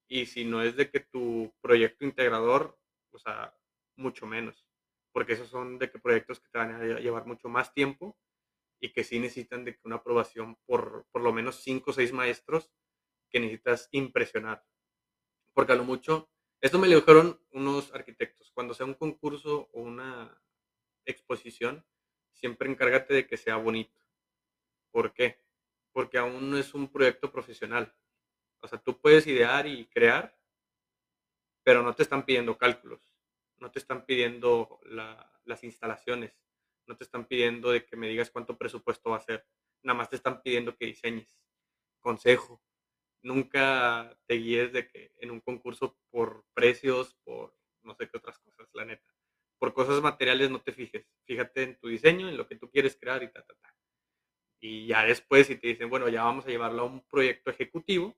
Y 0.08 0.26
si 0.26 0.46
no 0.46 0.62
es 0.62 0.76
de 0.76 0.90
que 0.90 1.00
tu 1.00 1.54
proyecto 1.62 2.06
integrador, 2.06 2.78
o 3.12 3.20
sea, 3.20 3.56
mucho 3.96 4.26
menos. 4.26 4.66
Porque 5.14 5.34
esos 5.34 5.50
son 5.50 5.80
de 5.80 5.90
que 5.90 6.00
proyectos 6.00 6.40
que 6.40 6.50
te 6.50 6.58
van 6.58 6.76
a 6.76 7.00
llevar 7.00 7.26
mucho 7.26 7.50
más 7.50 7.74
tiempo 7.74 8.18
y 8.80 8.92
que 8.92 9.04
sí 9.04 9.20
necesitan 9.20 9.64
de 9.64 9.80
una 9.84 9.98
aprobación 9.98 10.58
por 10.66 11.06
por 11.12 11.22
lo 11.22 11.32
menos 11.32 11.64
cinco 11.64 11.92
o 11.92 11.94
seis 11.94 12.12
maestros 12.12 12.72
que 13.30 13.40
necesitas 13.40 13.88
impresionar. 13.92 14.66
Porque 15.54 15.74
a 15.74 15.76
lo 15.76 15.84
mucho, 15.84 16.30
esto 16.62 16.80
me 16.80 16.88
lo 16.88 16.96
dijeron 16.96 17.40
unos 17.52 17.94
arquitectos, 17.94 18.52
cuando 18.54 18.74
sea 18.74 18.86
un 18.86 18.96
concurso 18.96 19.70
o 19.74 19.82
una 19.82 20.42
exposición, 21.06 21.86
siempre 22.34 22.70
encárgate 22.70 23.14
de 23.14 23.28
que 23.28 23.38
sea 23.38 23.58
bonito. 23.58 24.00
¿Por 24.92 25.14
qué? 25.14 25.40
Porque 25.94 26.18
aún 26.18 26.50
no 26.50 26.58
es 26.58 26.74
un 26.74 26.92
proyecto 26.92 27.32
profesional. 27.32 27.94
O 28.62 28.68
sea, 28.68 28.80
tú 28.80 29.00
puedes 29.00 29.26
idear 29.28 29.68
y 29.68 29.88
crear, 29.88 30.38
pero 31.64 31.82
no 31.82 31.94
te 31.96 32.04
están 32.04 32.26
pidiendo 32.26 32.58
cálculos, 32.58 33.14
no 33.58 33.72
te 33.72 33.80
están 33.80 34.06
pidiendo 34.06 34.80
las 35.44 35.64
instalaciones, 35.64 36.40
no 36.88 36.96
te 36.96 37.04
están 37.04 37.26
pidiendo 37.26 37.72
de 37.72 37.86
que 37.86 37.96
me 37.96 38.08
digas 38.08 38.32
cuánto 38.32 38.58
presupuesto 38.58 39.10
va 39.12 39.18
a 39.18 39.22
ser. 39.22 39.48
Nada 39.84 39.98
más 39.98 40.10
te 40.10 40.16
están 40.16 40.42
pidiendo 40.42 40.76
que 40.76 40.86
diseñes. 40.86 41.38
Consejo. 42.00 42.62
Nunca 43.24 44.18
te 44.26 44.36
guíes 44.36 44.74
de 44.74 44.88
que 44.88 45.14
en 45.18 45.32
un 45.32 45.42
concurso 45.42 45.98
por 46.10 46.46
precios, 46.54 47.16
por 47.24 47.56
no 47.84 47.96
sé 47.96 48.10
qué 48.10 48.18
otras 48.18 48.40
cosas, 48.40 48.68
la 48.74 48.86
neta. 48.86 49.14
Por 49.60 49.74
cosas 49.74 50.02
materiales 50.02 50.50
no 50.50 50.62
te 50.62 50.74
fijes. 50.74 51.08
Fíjate 51.26 51.64
en 51.64 51.78
tu 51.78 51.88
diseño, 51.88 52.30
en 52.30 52.38
lo 52.38 52.48
que 52.48 52.56
tú 52.56 52.70
quieres 52.70 52.98
crear 53.00 53.22
y 53.22 53.32
ta, 53.32 53.44
ta, 53.44 53.54
ta. 53.54 53.76
Y 54.62 54.88
ya 54.88 55.04
después, 55.06 55.48
si 55.48 55.56
te 55.56 55.70
dicen, 55.70 55.90
bueno, 55.90 56.08
ya 56.08 56.24
vamos 56.24 56.46
a 56.46 56.50
llevarlo 56.50 56.84
a 56.84 56.86
un 56.86 57.02
proyecto 57.08 57.50
ejecutivo, 57.50 58.16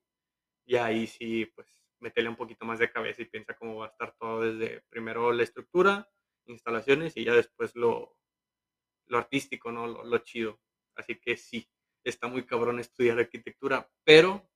y 0.65 0.75
ahí 0.75 1.07
sí, 1.07 1.45
pues, 1.55 1.67
métele 1.99 2.29
un 2.29 2.35
poquito 2.35 2.65
más 2.65 2.79
de 2.79 2.91
cabeza 2.91 3.21
y 3.21 3.25
piensa 3.25 3.55
cómo 3.55 3.77
va 3.77 3.85
a 3.87 3.89
estar 3.89 4.13
todo 4.19 4.41
desde 4.41 4.81
primero 4.89 5.31
la 5.31 5.43
estructura, 5.43 6.09
instalaciones 6.45 7.15
y 7.17 7.23
ya 7.23 7.33
después 7.33 7.75
lo, 7.75 8.17
lo 9.07 9.17
artístico, 9.17 9.71
¿no? 9.71 9.87
Lo, 9.87 10.17
chido. 10.19 10.59
Así 10.95 11.19
que 11.19 11.37
sí, 11.37 11.67
está 12.03 12.27
muy 12.27 12.45
cabrón 12.45 12.79
estudiar 12.79 13.19
arquitectura, 13.19 13.89
pero 14.03 14.49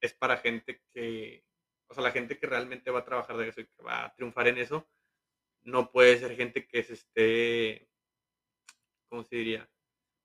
es 0.00 0.14
para 0.14 0.38
gente 0.38 0.82
que, 0.92 1.44
o 1.88 1.94
sea, 1.94 2.04
la 2.04 2.12
gente 2.12 2.38
que 2.38 2.46
realmente 2.46 2.90
va 2.90 3.00
a 3.00 3.04
trabajar 3.04 3.36
de 3.36 3.48
eso 3.48 3.60
y 3.60 3.66
que 3.66 3.82
va 3.82 4.04
a 4.04 4.14
triunfar 4.14 4.48
en 4.48 4.58
eso, 4.58 4.88
no 5.62 5.90
puede 5.90 6.18
ser 6.18 6.36
gente 6.36 6.66
que 6.66 6.82
se 6.82 6.94
esté, 6.94 7.90
¿cómo 9.08 9.24
se 9.24 9.36
diría? 9.36 9.68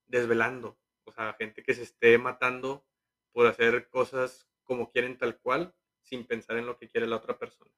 Desvelando. 0.08 0.80
O 1.06 1.12
sea, 1.12 1.34
gente 1.34 1.64
que 1.64 1.74
se 1.74 1.84
esté 1.84 2.18
matando 2.18 2.86
por 3.32 3.48
hacer 3.48 3.90
cosas 3.90 4.48
como 4.64 4.92
quieren 4.92 5.18
tal 5.18 5.40
cual, 5.40 5.76
sin 6.02 6.26
pensar 6.26 6.58
en 6.58 6.66
lo 6.66 6.78
que 6.78 6.88
quiere 6.90 7.08
la 7.08 7.18
otra 7.18 7.38
persona. 7.38 7.72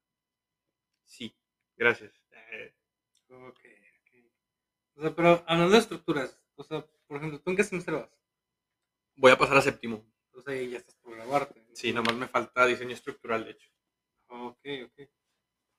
Sí, 1.04 1.36
gracias. 1.76 2.12
Eh, 2.30 2.74
o 4.94 5.00
sea, 5.00 5.14
pero 5.14 5.44
hablando 5.46 5.72
de 5.72 5.78
estructuras, 5.78 6.40
o 6.56 6.64
sea, 6.64 6.84
por 7.06 7.18
ejemplo, 7.18 7.40
¿tú 7.40 7.50
en 7.50 7.56
qué 7.56 7.64
semestre 7.64 7.94
vas? 7.94 8.10
Voy 9.16 9.30
a 9.32 9.38
pasar 9.38 9.56
a 9.56 9.62
séptimo. 9.62 10.04
O 10.32 10.40
sea, 10.40 10.54
ya 10.54 10.78
estás 10.78 10.94
por 10.96 11.14
graduarte. 11.14 11.64
Sí, 11.74 11.92
nada 11.92 12.04
más 12.04 12.14
me 12.14 12.28
falta 12.28 12.66
diseño 12.66 12.94
estructural, 12.94 13.44
de 13.44 13.52
hecho. 13.52 13.70
Ok, 14.28 14.66
ok. 14.86 15.08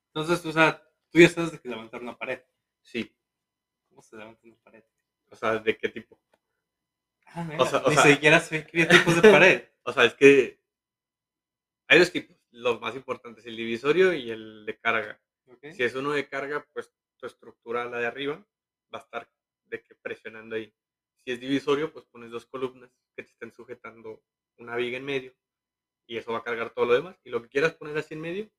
Entonces, 0.07 0.45
o 0.45 0.51
sea, 0.51 0.83
tú 1.09 1.19
ya 1.19 1.29
sabes 1.29 1.51
de 1.51 1.59
que 1.59 1.69
levantar 1.69 2.01
una 2.01 2.17
pared. 2.17 2.41
Sí. 2.81 3.15
¿Cómo 3.87 4.01
se 4.01 4.17
levanta 4.17 4.41
una 4.47 4.57
pared? 4.57 4.83
O 5.29 5.35
sea, 5.35 5.57
¿de 5.57 5.77
qué 5.77 5.89
tipo? 5.89 6.19
Ah, 7.35 7.43
mira, 7.43 7.65
sea- 7.65 7.79
o 7.79 7.89
ni 7.89 7.95
sea- 7.95 8.03
siquiera 8.05 8.39
sé 8.39 8.65
qué 8.67 8.85
tipos 8.85 9.21
de 9.21 9.31
pared. 9.31 9.63
O 9.83 9.91
sea, 9.93 10.03
es 10.05 10.13
que 10.13 10.59
hay 11.87 11.97
dos 11.99 12.11
tipos, 12.11 12.35
los 12.51 12.79
más 12.79 12.95
importantes, 12.95 13.43
el 13.47 13.55
divisorio 13.57 14.13
y 14.13 14.29
el 14.29 14.65
de 14.65 14.77
carga. 14.77 15.19
Si 15.73 15.81
es 15.83 15.95
uno 15.95 16.11
de 16.11 16.27
carga, 16.27 16.67
pues 16.73 16.93
tu 17.17 17.25
estructura, 17.25 17.85
la 17.85 17.97
de 17.97 18.05
arriba, 18.05 18.35
va 18.93 18.99
a 18.99 19.01
estar 19.01 19.31
de 19.63 19.81
que 19.81 19.95
presionando 19.95 20.55
ahí. 20.55 20.71
Si 21.23 21.31
es 21.31 21.39
divisorio, 21.39 21.91
pues 21.91 22.05
pones 22.05 22.29
dos 22.29 22.45
columnas 22.45 22.91
que 23.15 23.23
te 23.23 23.31
estén 23.31 23.51
sujetando 23.51 24.23
una 24.57 24.75
viga 24.75 24.97
en 24.97 25.05
medio 25.05 25.33
y 26.05 26.17
eso 26.17 26.33
va 26.33 26.39
a 26.39 26.43
cargar 26.43 26.69
todo 26.69 26.85
lo 26.85 26.93
demás. 26.93 27.17
Y 27.23 27.29
lo 27.31 27.41
que 27.41 27.49
quieras 27.49 27.73
poner 27.73 27.97
así 27.97 28.13
en 28.13 28.21
medio, 28.21 28.51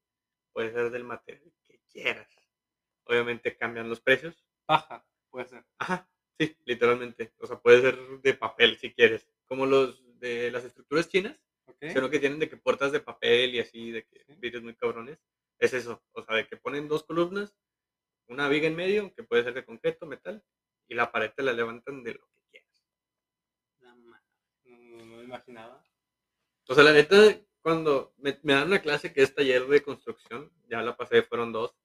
puede 0.53 0.73
ser 0.73 0.91
del 0.91 1.05
material 1.05 1.53
que 1.69 1.81
quieras. 1.93 2.29
Obviamente 3.05 3.57
cambian 3.57 3.89
los 3.89 4.01
precios. 4.01 4.45
Paja, 4.67 5.07
puede 5.31 5.47
ser. 5.47 5.65
Ajá, 5.79 6.11
sí, 6.47 6.57
literalmente. 6.65 7.33
O 7.39 7.47
sea, 7.47 7.59
puede 7.61 7.81
ser 7.83 7.99
de 8.23 8.35
papel 8.35 8.77
si 8.79 8.93
quieres. 8.93 9.29
Como 9.47 9.67
los 9.67 10.03
de 10.21 10.51
las 10.51 10.65
estructuras 10.65 11.09
chinas, 11.09 11.39
Ok. 11.67 11.77
sino 11.93 12.11
que 12.11 12.19
tienen 12.19 12.39
de 12.41 12.49
que 12.49 12.57
puertas 12.57 12.93
de 12.93 13.01
papel 13.01 13.55
y 13.55 13.61
así, 13.61 13.91
de 13.93 14.05
que 14.07 14.25
vidrios 14.39 14.63
muy 14.63 14.75
cabrones. 14.75 15.19
Es 15.59 15.73
eso, 15.75 16.03
o 16.13 16.23
sea, 16.23 16.37
de 16.37 16.47
que 16.47 16.57
ponen 16.57 16.89
dos 16.89 17.05
columnas, 17.05 17.55
una 18.29 18.49
viga 18.49 18.67
en 18.69 18.77
medio, 18.77 19.15
que 19.15 19.23
puede 19.25 19.45
ser 19.45 19.55
de 19.55 19.65
concreto, 19.65 20.07
metal, 20.07 20.45
y 20.89 20.95
la 20.95 21.13
pared 21.13 21.33
te 21.37 21.43
la 21.43 21.53
levantan 21.53 22.03
de 22.05 22.15
lo 22.15 22.27
que 22.29 22.41
quieras. 22.51 22.85
La 23.81 23.95
ma- 23.95 24.23
No, 24.65 24.79
no, 24.79 25.07
no 25.07 25.17
me 25.19 25.25
imaginaba. 25.25 25.85
O 26.69 26.75
sea, 26.75 26.85
la 26.85 26.93
neta, 26.93 27.41
cuando 27.63 28.15
me, 28.19 28.39
me 28.43 28.55
dan 28.55 28.69
una 28.69 28.81
clase 28.83 29.13
que 29.13 29.23
es 29.23 29.35
taller 29.35 29.67
de 29.69 29.83
construcción, 29.83 30.53
ya 30.69 30.83
la 30.83 30.97
pasé, 30.97 31.23
fueron 31.23 31.53
dos, 31.53 31.77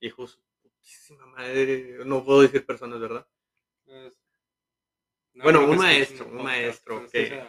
hijos, 0.00 0.40
putísima 0.62 1.26
madre, 1.26 2.04
no 2.06 2.24
puedo 2.24 2.42
decir 2.42 2.66
personas, 2.66 3.00
¿verdad? 3.00 3.26
Pues, 3.84 4.18
no 5.34 5.44
bueno, 5.44 5.64
un 5.64 5.76
maestro, 5.76 6.26
un 6.26 6.42
maestro 6.42 7.06
que... 7.10 7.42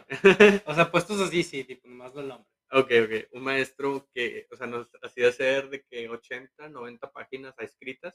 o 0.66 0.74
sea, 0.74 0.90
puestos 0.90 1.20
así, 1.20 1.42
sí, 1.42 1.64
tipo, 1.64 1.86
nomás 1.86 2.14
del 2.14 2.28
nombre. 2.28 2.48
Ok, 2.70 2.90
ok. 3.04 3.28
Un 3.32 3.42
maestro 3.42 4.08
que, 4.12 4.48
o 4.50 4.56
sea, 4.56 4.66
nos 4.66 4.88
hacía 5.02 5.28
hacer 5.28 5.68
de 5.68 5.84
que 5.84 6.08
80, 6.08 6.68
90 6.70 7.12
páginas 7.12 7.54
escritas 7.58 8.14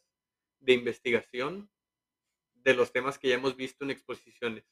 de 0.60 0.74
investigación 0.74 1.70
de 2.56 2.74
los 2.74 2.92
temas 2.92 3.18
que 3.18 3.30
ya 3.30 3.36
hemos 3.36 3.56
visto 3.56 3.86
en 3.86 3.92
exposiciones. 3.92 4.66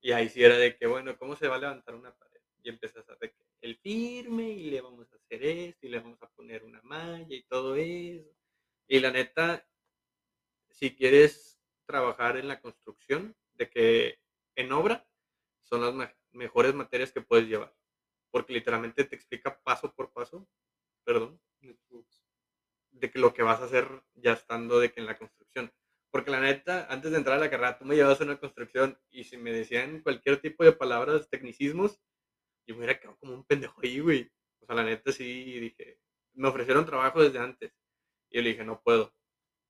Y 0.00 0.12
ahí 0.12 0.28
sí 0.28 0.42
era 0.42 0.56
de 0.56 0.76
que, 0.76 0.86
bueno, 0.86 1.16
¿cómo 1.18 1.34
se 1.34 1.48
va 1.48 1.56
a 1.56 1.60
levantar 1.60 1.94
una 1.94 2.14
pared? 2.14 2.40
Y 2.62 2.68
empiezas 2.68 3.08
a 3.08 3.14
hacer 3.14 3.34
el 3.62 3.76
firme 3.78 4.50
y 4.50 4.70
le 4.70 4.80
vamos 4.80 5.10
a 5.12 5.16
hacer 5.16 5.44
esto 5.44 5.86
y 5.86 5.90
le 5.90 5.98
vamos 5.98 6.22
a 6.22 6.30
poner 6.30 6.64
una 6.64 6.80
malla 6.82 7.34
y 7.34 7.42
todo 7.44 7.74
eso. 7.76 8.30
Y 8.86 9.00
la 9.00 9.10
neta, 9.10 9.66
si 10.68 10.94
quieres 10.94 11.49
trabajar 11.90 12.36
en 12.36 12.48
la 12.48 12.60
construcción, 12.60 13.36
de 13.54 13.68
que 13.70 14.18
en 14.56 14.72
obra 14.72 15.06
son 15.62 15.82
las 15.82 15.94
me- 15.94 16.16
mejores 16.32 16.74
materias 16.74 17.12
que 17.12 17.20
puedes 17.22 17.46
llevar 17.48 17.74
porque 18.30 18.52
literalmente 18.52 19.04
te 19.04 19.16
explica 19.16 19.60
paso 19.62 19.92
por 19.94 20.12
paso, 20.12 20.48
perdón, 21.04 21.40
de 22.92 23.10
que 23.10 23.18
lo 23.18 23.32
que 23.34 23.42
vas 23.42 23.60
a 23.60 23.64
hacer 23.64 23.88
ya 24.14 24.32
estando 24.32 24.78
de 24.80 24.92
que 24.92 25.00
en 25.00 25.06
la 25.06 25.18
construcción. 25.18 25.72
Porque 26.10 26.30
la 26.30 26.40
neta, 26.40 26.86
antes 26.90 27.10
de 27.12 27.18
entrar 27.18 27.36
a 27.36 27.40
la 27.40 27.50
carrera, 27.50 27.78
tú 27.78 27.84
me 27.84 27.94
llevas 27.94 28.20
a 28.20 28.24
una 28.24 28.38
construcción 28.38 28.98
y 29.10 29.24
si 29.24 29.36
me 29.36 29.52
decían 29.52 30.00
cualquier 30.02 30.40
tipo 30.40 30.64
de 30.64 30.72
palabras, 30.72 31.28
tecnicismos, 31.30 32.00
yo 32.66 32.74
me 32.74 32.78
hubiera 32.80 32.98
quedado 32.98 33.16
como 33.18 33.34
un 33.34 33.44
pendejo 33.44 33.80
ahí, 33.82 34.00
güey. 34.00 34.30
O 34.60 34.66
sea, 34.66 34.74
la 34.76 34.84
neta 34.84 35.12
sí 35.12 35.60
dije, 35.60 36.00
me 36.34 36.48
ofrecieron 36.48 36.84
trabajo 36.86 37.22
desde 37.22 37.38
antes. 37.38 37.72
Y 38.30 38.36
yo 38.36 38.42
le 38.42 38.50
dije, 38.50 38.64
no 38.64 38.80
puedo. 38.82 39.14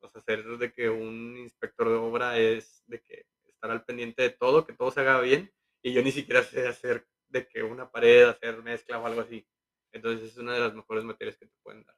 O 0.03 0.09
sea, 0.09 0.21
ser 0.23 0.45
de 0.45 0.73
que 0.73 0.89
un 0.89 1.37
inspector 1.37 1.89
de 1.89 1.95
obra 1.95 2.39
es 2.39 2.83
de 2.87 3.01
que 3.01 3.27
estar 3.47 3.71
al 3.71 3.85
pendiente 3.85 4.23
de 4.23 4.31
todo, 4.31 4.67
que 4.67 4.73
todo 4.73 4.91
se 4.91 5.01
haga 5.01 5.21
bien. 5.21 5.53
Y 5.83 5.93
yo 5.93 6.03
ni 6.03 6.13
siquiera 6.13 6.43
sé 6.43 6.67
hacer 6.67 7.07
de 7.29 7.47
que 7.47 7.63
una 7.63 7.91
pared, 7.91 8.25
hacer 8.25 8.63
mezcla 8.63 8.99
o 8.99 9.07
algo 9.07 9.21
así. 9.21 9.47
Entonces 9.93 10.31
es 10.31 10.39
una 10.39 10.55
de 10.55 10.61
las 10.61 10.75
mejores 10.75 11.05
materias 11.05 11.37
que 11.37 11.47
te 11.47 11.57
pueden 11.63 11.85
dar. 11.85 11.97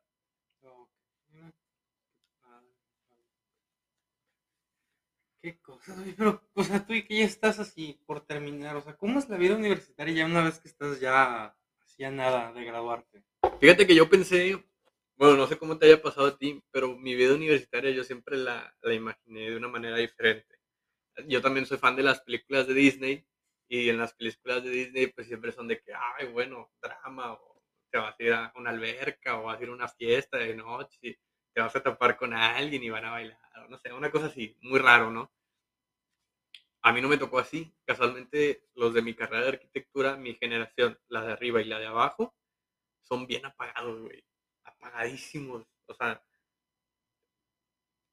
Qué 5.42 5.59
güey, 5.66 6.14
pero, 6.16 6.40
o 6.54 6.62
sea, 6.62 6.87
tú 6.87 6.92
y 6.92 7.02
que 7.02 7.18
ya 7.18 7.25
estás 7.25 7.59
así 7.59 8.00
por 8.06 8.25
terminar, 8.25 8.76
o 8.76 8.80
sea, 8.80 8.97
¿cómo 8.97 9.18
es 9.18 9.28
la 9.28 9.37
vida 9.37 9.56
universitaria 9.56 10.14
ya 10.14 10.26
una 10.26 10.44
vez 10.44 10.61
que 10.61 10.68
estás 10.68 11.00
ya 11.00 11.56
así 11.85 12.04
a 12.04 12.12
nada 12.12 12.52
de 12.52 12.64
graduarte? 12.64 13.25
Fíjate 13.61 13.85
que 13.85 13.97
yo 13.97 14.09
pensé, 14.09 14.64
bueno, 15.16 15.37
no 15.37 15.47
sé 15.47 15.59
cómo 15.59 15.78
te 15.78 15.87
haya 15.87 16.02
pasado 16.02 16.26
a 16.28 16.38
ti, 16.38 16.62
pero 16.73 16.97
mi 16.97 17.14
vida 17.14 17.35
universitaria 17.35 17.90
yo 17.92 18.04
siempre 18.04 18.37
la, 18.37 18.75
la 18.83 18.95
imaginé 18.95 19.50
de 19.50 19.57
una 19.57 19.69
manera 19.69 19.97
diferente. 19.97 20.57
Yo 21.28 21.42
también 21.42 21.66
soy 21.66 21.78
fan 21.78 21.97
de 21.97 22.02
las 22.04 22.21
películas 22.23 22.66
de 22.66 22.75
Disney 22.75 23.26
y 23.69 23.88
en 23.90 23.99
las 23.99 24.14
películas 24.14 24.64
de 24.64 24.71
Disney 24.71 25.09
pues 25.09 25.26
siempre 25.28 25.52
son 25.52 25.69
de 25.69 25.81
que, 25.81 25.92
ay, 25.95 26.28
bueno, 26.28 26.71
drama 26.83 27.35
o 27.35 27.62
te 27.90 27.99
vas 27.99 28.16
a 28.19 28.23
ir 28.25 28.33
a 28.35 28.52
una 28.57 28.71
alberca 28.71 29.38
o 29.40 29.45
vas 29.45 29.61
a 29.61 29.62
ir 29.62 29.69
a 29.71 29.73
una 29.75 29.88
fiesta 29.88 30.38
de 30.38 30.54
noche 30.57 30.99
y 31.02 31.14
te 31.54 31.61
vas 31.61 31.76
a 31.76 31.83
tapar 31.83 32.16
con 32.16 32.35
alguien 32.35 32.83
y 32.83 32.90
van 32.90 33.04
a 33.07 33.11
bailar, 33.12 33.38
o 33.64 33.69
no 33.69 33.78
sé, 33.78 33.92
una 33.92 34.11
cosa 34.11 34.26
así, 34.26 34.57
muy 34.62 34.78
raro, 34.81 35.11
¿no? 35.11 35.31
A 36.83 36.92
mí 36.92 37.00
no 37.00 37.09
me 37.09 37.19
tocó 37.19 37.38
así. 37.40 37.75
Casualmente 37.85 38.64
los 38.75 38.95
de 38.95 39.02
mi 39.02 39.14
carrera 39.14 39.42
de 39.42 39.49
arquitectura, 39.49 40.16
mi 40.16 40.35
generación, 40.35 40.97
la 41.09 41.23
de 41.25 41.33
arriba 41.33 41.61
y 41.61 41.64
la 41.64 41.78
de 41.81 41.87
abajo, 41.87 42.35
son 43.02 43.26
bien 43.26 43.47
apagados, 43.47 44.00
güey. 44.02 44.25
Apagadísimos. 44.82 45.64
O 45.86 45.94
sea, 45.94 46.22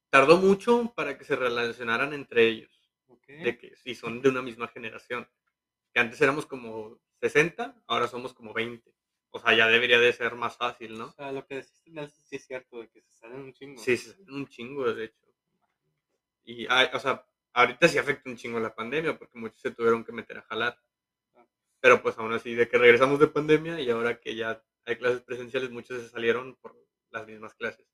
tardó 0.09 0.37
mucho 0.37 0.93
para 0.95 1.17
que 1.17 1.25
se 1.25 1.35
relacionaran 1.35 2.13
entre 2.13 2.47
ellos. 2.47 2.91
¿Ok? 3.07 3.27
De 3.27 3.57
que 3.57 3.75
si 3.75 3.95
son 3.95 4.21
de 4.21 4.29
una 4.29 4.41
misma 4.41 4.67
generación. 4.67 5.27
Que 5.93 5.99
antes 5.99 6.21
éramos 6.21 6.45
como 6.45 6.99
60, 7.21 7.83
ahora 7.87 8.07
somos 8.07 8.33
como 8.33 8.53
20. 8.53 8.93
O 9.31 9.39
sea, 9.39 9.53
ya 9.55 9.67
debería 9.67 9.99
de 9.99 10.13
ser 10.13 10.35
más 10.35 10.57
fácil, 10.57 10.93
O 10.93 10.97
¿no? 10.97 11.11
sea, 11.11 11.31
lo 11.31 11.45
que 11.45 11.63
Nelson, 11.85 12.23
sí 12.25 12.35
es 12.35 12.45
cierto, 12.45 12.81
de 12.81 12.89
que 12.89 13.01
se 13.01 13.11
salen 13.11 13.41
un 13.41 13.53
chingo. 13.53 13.81
Sí, 13.81 13.97
se 13.97 14.13
salen 14.13 14.33
un 14.33 14.47
chingo, 14.47 14.91
de 14.93 15.05
hecho. 15.05 15.25
Y, 16.43 16.65
ay, 16.69 16.87
o 16.93 16.99
sea, 16.99 17.25
ahorita 17.53 17.87
sí 17.87 17.97
afecta 17.97 18.29
un 18.29 18.37
chingo 18.37 18.59
la 18.59 18.73
pandemia 18.73 19.17
porque 19.17 19.37
muchos 19.37 19.61
se 19.61 19.71
tuvieron 19.71 20.03
que 20.03 20.11
meter 20.11 20.37
a 20.39 20.43
jalar. 20.43 20.79
Pero 21.79 22.01
pues 22.01 22.17
aún 22.17 22.33
así, 22.33 22.55
de 22.55 22.67
que 22.67 22.77
regresamos 22.77 23.19
de 23.19 23.27
pandemia 23.27 23.79
y 23.79 23.89
ahora 23.89 24.19
que 24.19 24.35
ya 24.35 24.61
hay 24.89 24.97
clases 24.97 25.21
presenciales, 25.21 25.69
muchos 25.71 26.01
se 26.01 26.09
salieron 26.09 26.55
por 26.57 26.75
las 27.11 27.25
mismas 27.27 27.53
clases. 27.55 27.85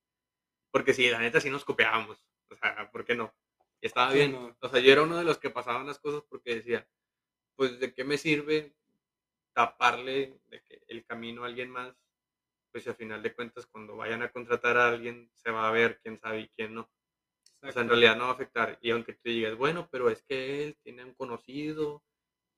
Porque 0.71 0.93
sí, 0.93 1.09
la 1.09 1.19
neta 1.19 1.39
sí 1.41 1.49
nos 1.49 1.65
copiábamos. 1.65 2.25
O 2.49 2.55
sea, 2.55 2.91
¿por 2.91 3.05
qué 3.05 3.15
no? 3.15 3.33
Y 3.81 3.87
estaba 3.87 4.11
Sí, 4.11 4.17
bien. 4.17 4.31
no. 4.33 4.57
O 4.59 4.69
sea, 4.69 4.79
yo 4.79 4.91
era 4.91 5.03
uno 5.03 5.17
de 5.17 5.23
los 5.23 5.37
que 5.37 5.49
pasaban 5.49 5.87
las 5.87 5.99
cosas 5.99 6.23
porque 6.29 6.55
decía, 6.55 6.87
pues 7.55 7.79
de 7.79 7.93
qué 7.93 8.03
me 8.03 8.17
sirve 8.17 8.75
taparle 9.53 10.39
de 10.47 10.63
el 10.87 11.05
camino 11.05 11.43
a 11.43 11.47
alguien 11.47 11.69
más, 11.69 11.95
pues 12.71 12.83
si 12.83 12.89
al 12.89 12.95
final 12.95 13.23
de 13.23 13.33
cuentas 13.33 13.65
cuando 13.67 13.95
vayan 13.95 14.21
a 14.21 14.31
contratar 14.31 14.77
a 14.77 14.89
alguien 14.89 15.29
se 15.33 15.51
va 15.51 15.67
a 15.67 15.71
ver 15.71 15.99
quién 16.01 16.19
sabe 16.19 16.41
y 16.41 16.49
quién 16.49 16.73
no. 16.75 16.81
O 16.81 16.87
sea, 17.61 17.61
en 17.61 17.69
Exacto. 17.69 17.89
realidad 17.91 18.17
no 18.17 18.25
va 18.25 18.29
a 18.31 18.33
afectar. 18.33 18.77
Y 18.81 18.91
aunque 18.91 19.13
tú 19.13 19.21
digas, 19.29 19.55
bueno, 19.55 19.87
pero 19.91 20.09
es 20.09 20.21
que 20.23 20.63
él 20.65 20.77
tiene 20.83 21.05
un 21.05 21.13
conocido 21.15 22.03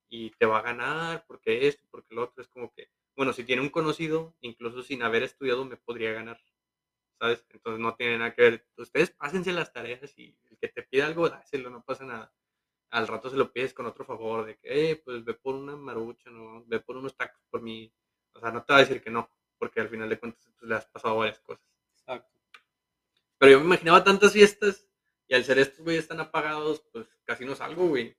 y 0.10 0.32
te 0.32 0.46
va 0.46 0.60
a 0.60 0.64
ganar 0.64 1.24
porque 1.28 1.68
esto, 1.68 1.86
porque 1.92 2.16
lo 2.16 2.24
otro, 2.24 2.42
es 2.42 2.48
como 2.50 2.74
que, 2.74 2.90
bueno, 3.18 3.34
si 3.34 3.44
tiene 3.44 3.64
un 3.64 3.70
conocido, 3.70 4.36
incluso 4.42 4.84
sin 4.84 5.02
haber 5.02 5.24
estudiado, 5.24 5.66
me 5.66 5.76
podría 5.76 6.14
ganar. 6.14 6.40
¿Sabes? 7.20 7.44
Entonces 7.50 7.82
no 7.82 7.96
tiene 7.96 8.20
nada 8.20 8.36
que 8.36 8.44
ver. 8.44 8.68
Ustedes 8.78 9.10
pásense 9.10 9.52
las 9.52 9.74
tareas 9.74 10.16
y 10.20 10.38
el 10.52 10.58
que 10.60 10.68
te 10.68 10.84
pida 10.84 11.08
algo, 11.08 11.28
dáselo, 11.28 11.72
no 11.72 11.84
pasa 11.84 12.06
nada. 12.06 12.32
Al 12.92 13.08
rato 13.08 13.32
se 13.32 13.36
lo 13.36 13.52
pides 13.52 13.74
con 13.74 13.88
otro 13.88 14.06
favor, 14.06 14.46
de 14.46 14.58
que, 14.60 14.92
eh, 14.92 14.96
pues 14.98 15.26
ve 15.26 15.34
por 15.34 15.56
una 15.56 15.76
marucha, 15.76 16.30
¿no? 16.30 16.64
Ve 16.68 16.80
por 16.80 16.96
unos 16.96 17.18
tacos 17.18 17.42
por 17.50 17.64
mí. 17.64 17.92
O 18.34 18.40
sea, 18.40 18.52
no 18.52 18.64
te 18.64 18.72
va 18.72 18.80
a 18.80 18.82
decir 18.84 19.02
que 19.02 19.10
no, 19.10 19.32
porque 19.58 19.82
al 19.82 19.90
final 19.90 20.10
de 20.10 20.20
cuentas 20.20 20.48
pues, 20.60 20.70
le 20.70 20.76
has 20.76 20.86
pasado 20.86 21.18
varias 21.18 21.40
cosas. 21.40 21.66
Exacto. 21.98 22.40
Pero 23.40 23.52
yo 23.52 23.60
me 23.60 23.66
imaginaba 23.66 24.04
tantas 24.04 24.34
fiestas 24.34 24.88
y 25.28 25.34
al 25.34 25.44
ser 25.44 25.58
estos 25.58 25.84
güeyes 25.84 26.08
tan 26.08 26.20
apagados, 26.20 26.82
pues 26.92 27.08
casi 27.26 27.46
no 27.46 27.56
salgo, 27.56 27.88
güey. 27.88 28.16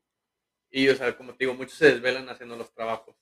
Y, 0.70 0.88
o 0.88 0.96
sea, 0.96 1.16
como 1.16 1.32
te 1.32 1.44
digo, 1.44 1.54
muchos 1.54 1.74
se 1.74 1.92
desvelan 1.92 2.28
haciendo 2.28 2.56
los 2.56 2.72
trabajos. 2.74 3.14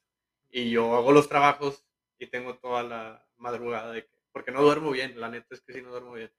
Y 0.50 0.70
yo 0.70 0.94
hago 0.94 1.12
los 1.12 1.28
trabajos 1.28 1.86
y 2.18 2.26
tengo 2.28 2.58
toda 2.58 2.82
la 2.82 3.26
madrugada 3.36 3.92
de 3.92 4.06
que, 4.06 4.16
porque 4.32 4.50
no 4.50 4.62
duermo 4.62 4.90
bien, 4.90 5.18
la 5.20 5.28
neta 5.28 5.54
es 5.54 5.60
que 5.60 5.72
sí 5.72 5.82
no 5.82 5.90
duermo 5.90 6.12
bien. 6.12 6.32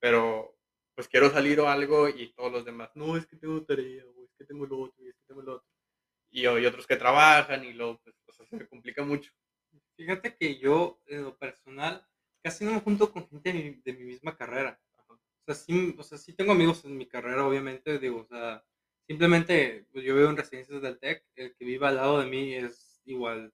Pero, 0.00 0.56
pues 0.94 1.08
quiero 1.08 1.30
salir 1.30 1.60
o 1.60 1.68
algo 1.68 2.08
y 2.08 2.32
todos 2.32 2.52
los 2.52 2.64
demás, 2.64 2.90
no, 2.94 3.16
es 3.16 3.26
que 3.26 3.36
tengo 3.36 3.64
tarea, 3.64 4.04
o 4.06 4.24
es 4.24 4.34
que 4.36 4.44
tengo 4.44 4.66
lo 4.66 4.80
otro, 4.80 5.04
y 5.04 5.08
es 5.08 5.16
que 5.16 5.24
tengo 5.26 5.42
lo 5.42 5.56
otro. 5.56 5.68
Y, 6.30 6.42
y 6.42 6.46
otros 6.46 6.86
que 6.86 6.96
trabajan 6.96 7.64
y 7.64 7.72
luego, 7.72 8.00
pues, 8.02 8.16
o 8.26 8.32
sea, 8.32 8.46
se 8.46 8.56
me 8.56 8.68
complica 8.68 9.04
mucho. 9.04 9.32
Fíjate 9.96 10.36
que 10.36 10.58
yo, 10.58 11.00
en 11.06 11.24
lo 11.24 11.36
personal, 11.36 12.06
casi 12.42 12.64
no 12.64 12.72
me 12.72 12.80
junto 12.80 13.12
con 13.12 13.28
gente 13.28 13.52
de 13.52 13.58
mi, 13.58 13.82
de 13.82 13.92
mi 13.92 14.04
misma 14.04 14.36
carrera. 14.36 14.80
Ajá. 14.94 15.14
O 15.14 15.42
sea, 15.44 15.54
sí, 15.54 15.94
o 15.98 16.02
sea, 16.02 16.18
sí 16.18 16.34
tengo 16.34 16.52
amigos 16.52 16.84
en 16.84 16.96
mi 16.96 17.06
carrera, 17.06 17.46
obviamente, 17.46 17.98
digo, 17.98 18.20
o 18.20 18.26
sea, 18.26 18.64
simplemente 19.06 19.86
pues, 19.92 20.04
yo 20.04 20.14
vivo 20.14 20.30
en 20.30 20.36
residencias 20.36 20.80
del 20.82 20.98
TEC, 20.98 21.24
el 21.34 21.54
que 21.56 21.64
vive 21.64 21.86
al 21.86 21.96
lado 21.96 22.20
de 22.20 22.26
mí 22.26 22.54
es 22.54 22.89
igual 23.04 23.52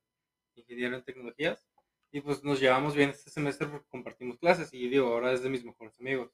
ingeniero 0.55 0.97
en 0.97 1.05
tecnologías, 1.05 1.67
Y 2.13 2.21
pues 2.21 2.43
nos 2.43 2.61
llevamos 2.61 2.95
bien 2.95 3.11
este 3.11 3.31
semestre 3.31 3.67
porque 3.67 3.89
compartimos 3.89 4.39
clases 4.39 4.73
y 4.73 4.89
digo, 4.89 5.09
ahora 5.09 5.33
es 5.33 5.43
de 5.43 5.51
mis 5.51 5.65
mejores 5.65 5.99
amigos. 6.01 6.33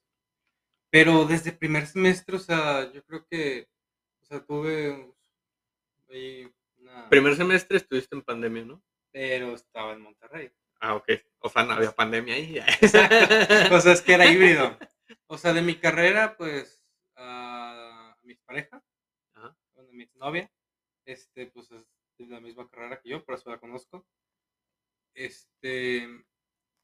Pero 0.91 1.25
desde 1.25 1.53
primer 1.53 1.87
semestre, 1.87 2.37
o 2.37 2.39
sea, 2.39 2.93
yo 2.93 3.03
creo 3.05 3.27
que, 3.27 3.69
o 4.21 4.25
sea, 4.27 4.45
tuve 4.45 5.13
ahí 6.11 6.53
una... 6.77 7.09
Primer 7.09 7.35
semestre 7.35 7.79
estuviste 7.79 8.15
en 8.15 8.23
pandemia, 8.23 8.65
¿no? 8.65 8.83
Pero 9.11 9.55
estaba 9.55 9.93
en 9.93 10.03
Monterrey. 10.03 10.53
Ah, 10.81 10.95
ok. 10.97 11.11
O 11.39 11.49
sea, 11.49 11.65
no 11.65 11.73
había 11.73 11.93
pandemia 11.93 12.35
ahí. 12.35 12.59
O 13.73 13.81
sea, 13.81 13.93
es 13.93 14.03
que 14.03 14.15
era 14.15 14.31
híbrido. 14.31 14.77
O 15.27 15.39
sea, 15.39 15.53
de 15.53 15.63
mi 15.63 15.77
carrera, 15.77 16.37
pues, 16.37 16.85
a 17.17 18.17
mi 18.23 18.35
pareja, 18.35 18.83
Ajá. 19.35 19.57
bueno, 19.75 19.91
mi 19.93 20.07
novia, 20.15 20.51
este, 21.07 21.47
pues 21.47 21.71
es 21.71 21.87
de 22.19 22.27
la 22.27 22.41
misma 22.41 22.69
carrera 22.71 23.01
que 23.01 23.11
yo, 23.11 23.25
por 23.25 23.35
eso 23.37 23.51
la 23.51 23.61
conozco. 23.61 24.07
Este, 25.15 26.09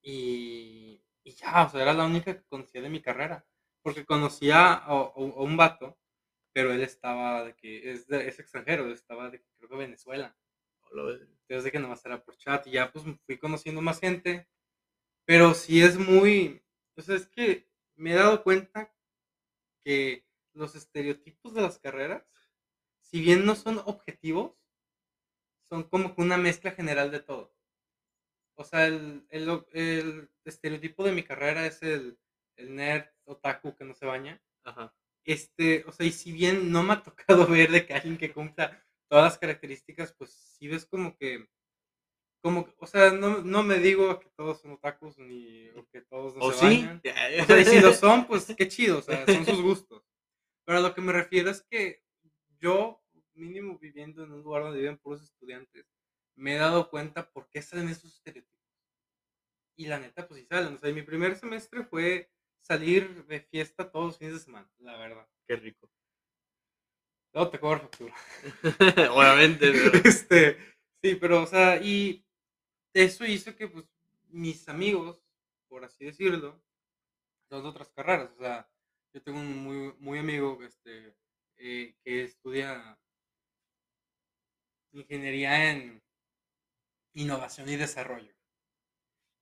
y, 0.02 1.02
y 1.24 1.32
ya, 1.32 1.66
o 1.66 1.70
sea, 1.70 1.82
era 1.82 1.94
la 1.94 2.06
única 2.06 2.34
que 2.36 2.44
conocía 2.48 2.82
de 2.82 2.90
mi 2.90 3.02
carrera. 3.02 3.46
Porque 3.82 4.06
conocía 4.06 4.74
a, 4.74 4.88
a 4.88 5.12
un 5.16 5.32
a 5.32 5.42
un 5.42 5.56
vato, 5.56 5.98
pero 6.52 6.72
él 6.72 6.82
estaba 6.82 7.44
de 7.44 7.56
que 7.56 7.92
es, 7.92 8.08
de- 8.08 8.28
es 8.28 8.40
extranjero, 8.40 8.92
estaba 8.92 9.30
de 9.30 9.42
creo 9.58 9.70
que 9.70 9.76
Venezuela. 9.76 10.36
Entonces 10.92 11.64
de 11.64 11.72
que 11.72 11.78
nomás 11.78 12.04
era 12.04 12.22
por 12.22 12.36
chat 12.36 12.66
y 12.66 12.72
ya 12.72 12.92
pues 12.92 13.04
fui 13.26 13.38
conociendo 13.38 13.80
más 13.82 14.00
gente. 14.00 14.48
Pero 15.26 15.54
sí 15.54 15.82
es 15.82 15.98
muy, 15.98 16.62
o 16.96 17.02
sea, 17.02 17.16
es 17.16 17.26
que 17.28 17.68
me 17.96 18.12
he 18.12 18.16
dado 18.16 18.42
cuenta 18.44 18.92
que 19.84 20.26
los 20.54 20.74
estereotipos 20.76 21.54
de 21.54 21.62
las 21.62 21.78
carreras, 21.78 22.24
si 23.02 23.20
bien 23.22 23.46
no 23.46 23.56
son 23.56 23.80
objetivos, 23.86 24.57
son 25.68 25.84
como 25.84 26.14
que 26.14 26.22
una 26.22 26.36
mezcla 26.36 26.72
general 26.72 27.10
de 27.10 27.20
todo. 27.20 27.54
O 28.56 28.64
sea, 28.64 28.86
el, 28.86 29.26
el, 29.30 29.64
el 29.72 30.30
estereotipo 30.44 31.04
de 31.04 31.12
mi 31.12 31.22
carrera 31.22 31.66
es 31.66 31.82
el, 31.82 32.18
el 32.56 32.74
nerd 32.74 33.06
otaku 33.24 33.76
que 33.76 33.84
no 33.84 33.94
se 33.94 34.06
baña. 34.06 34.42
Ajá. 34.64 34.94
Este, 35.24 35.84
o 35.86 35.92
sea, 35.92 36.06
y 36.06 36.12
si 36.12 36.32
bien 36.32 36.72
no 36.72 36.82
me 36.82 36.94
ha 36.94 37.02
tocado 37.02 37.46
ver 37.46 37.70
de 37.70 37.86
que 37.86 37.94
alguien 37.94 38.18
que 38.18 38.32
cumpla 38.32 38.84
todas 39.08 39.24
las 39.24 39.38
características, 39.38 40.12
pues 40.12 40.32
sí 40.32 40.68
ves 40.68 40.86
como 40.86 41.16
que, 41.16 41.48
como, 42.42 42.68
o 42.78 42.86
sea, 42.86 43.12
no, 43.12 43.42
no 43.42 43.62
me 43.62 43.78
digo 43.78 44.18
que 44.20 44.30
todos 44.30 44.60
son 44.60 44.72
otakus 44.72 45.18
ni 45.18 45.68
o 45.70 45.86
que 45.88 46.02
todos 46.02 46.34
no 46.36 46.44
¿O 46.44 46.52
se 46.52 46.58
sí? 46.58 46.64
bañan. 46.64 47.02
O 47.42 47.44
sea, 47.44 47.60
y 47.60 47.64
si 47.64 47.80
lo 47.80 47.92
son, 47.94 48.26
pues 48.26 48.54
qué 48.56 48.68
chido, 48.68 48.98
o 48.98 49.02
sea, 49.02 49.24
son 49.26 49.44
sus 49.44 49.60
gustos. 49.60 50.02
Pero 50.64 50.78
a 50.78 50.82
lo 50.82 50.94
que 50.94 51.00
me 51.00 51.12
refiero 51.12 51.50
es 51.50 51.62
que 51.62 52.02
yo, 52.58 53.02
mínimo 53.38 53.78
viviendo 53.78 54.24
en 54.24 54.32
un 54.32 54.42
lugar 54.42 54.62
donde 54.64 54.80
viven 54.80 54.98
puros 54.98 55.22
estudiantes, 55.22 55.86
me 56.36 56.54
he 56.54 56.58
dado 56.58 56.90
cuenta 56.90 57.30
por 57.30 57.48
qué 57.48 57.62
salen 57.62 57.88
esos 57.88 58.14
estereotipos. 58.14 58.58
Y 59.76 59.86
la 59.86 59.98
neta, 59.98 60.26
pues 60.26 60.40
sí 60.40 60.46
salen. 60.46 60.74
O 60.74 60.78
sea, 60.78 60.92
mi 60.92 61.02
primer 61.02 61.36
semestre 61.36 61.84
fue 61.84 62.30
salir 62.60 63.24
de 63.26 63.40
fiesta 63.40 63.90
todos 63.90 64.06
los 64.06 64.18
fines 64.18 64.34
de 64.34 64.40
semana, 64.40 64.70
la 64.78 64.96
verdad. 64.96 65.28
Qué 65.46 65.56
rico. 65.56 65.90
Luego 67.32 67.50
te 67.50 67.60
cobro 67.60 67.80
factura. 67.80 68.14
Obviamente, 69.12 69.70
pero- 69.92 70.08
este, 70.08 70.56
sí, 71.02 71.14
pero, 71.14 71.42
o 71.42 71.46
sea, 71.46 71.80
y 71.82 72.24
eso 72.94 73.24
hizo 73.24 73.54
que, 73.54 73.68
pues, 73.68 73.84
mis 74.28 74.68
amigos, 74.68 75.22
por 75.68 75.84
así 75.84 76.04
decirlo, 76.04 76.60
son 77.48 77.62
de 77.62 77.68
otras 77.68 77.90
carreras. 77.90 78.30
O 78.32 78.38
sea, 78.38 78.68
yo 79.14 79.22
tengo 79.22 79.38
un 79.38 79.56
muy, 79.62 79.94
muy 79.98 80.18
amigo 80.18 80.58
este, 80.62 81.14
eh, 81.56 81.94
que 82.02 82.24
estudia 82.24 82.97
ingeniería 85.00 85.70
en 85.70 86.02
innovación 87.14 87.68
y 87.68 87.76
desarrollo. 87.76 88.34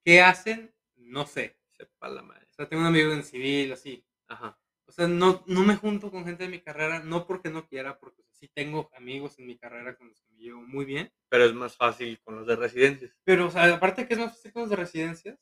¿Qué 0.05 0.21
hacen? 0.21 0.75
No 0.97 1.27
sé. 1.27 1.59
Sepa 1.77 2.09
la 2.09 2.23
madre. 2.23 2.47
O 2.51 2.55
sea, 2.55 2.69
tengo 2.69 2.83
un 2.83 2.89
amigo 2.89 3.13
en 3.13 3.23
civil, 3.23 3.73
así. 3.73 4.05
Ajá. 4.29 4.59
O 4.87 4.93
sea, 4.93 5.09
no, 5.09 5.43
no 5.47 5.63
me 5.63 5.77
junto 5.77 6.11
con 6.11 6.25
gente 6.25 6.45
de 6.45 6.49
mi 6.49 6.61
carrera, 6.61 7.01
no 7.01 7.27
porque 7.27 7.51
no 7.51 7.67
quiera, 7.67 7.99
porque 7.99 8.23
sí 8.31 8.49
tengo 8.49 8.89
amigos 8.95 9.39
en 9.39 9.47
mi 9.47 9.59
carrera 9.59 9.97
con 9.97 10.09
los 10.09 10.21
que 10.21 10.33
me 10.35 10.43
llevo 10.43 10.63
muy 10.63 10.85
bien. 10.85 11.13
Pero 11.29 11.45
es 11.45 11.55
más 11.55 11.77
fácil 11.77 12.21
con 12.23 12.37
los 12.37 12.47
de 12.47 12.57
residencias. 12.57 13.19
Pero, 13.25 13.49
o 13.49 13.51
sea, 13.51 13.75
aparte 13.75 14.07
que 14.07 14.15
es 14.15 14.21
más 14.21 14.33
fácil 14.33 14.53
con 14.53 14.63
los 14.63 14.71
de 14.71 14.77
residencias, 14.77 15.39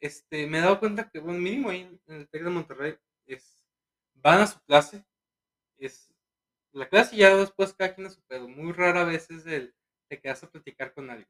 este, 0.00 0.46
me 0.46 0.58
he 0.58 0.60
dado 0.62 0.80
cuenta 0.80 1.10
que, 1.10 1.18
bueno, 1.18 1.38
mínimo 1.38 1.68
ahí 1.68 1.82
en 2.06 2.16
el 2.16 2.28
TEC 2.28 2.42
de 2.42 2.50
Monterrey, 2.50 2.96
es, 3.26 3.62
van 4.14 4.40
a 4.40 4.46
su 4.46 4.58
clase, 4.62 5.04
es 5.76 6.09
la 6.72 6.88
clase 6.88 7.16
y 7.16 7.20
ya 7.20 7.36
después 7.36 7.74
cada 7.74 7.94
quien 7.94 8.06
a 8.06 8.10
su 8.10 8.22
pedo. 8.24 8.48
Muy 8.48 8.72
rara 8.72 9.04
vez 9.04 9.30
es 9.30 9.46
el 9.46 9.74
te 10.08 10.20
quedas 10.20 10.42
a 10.44 10.50
platicar 10.50 10.92
con 10.94 11.10
alguien. 11.10 11.28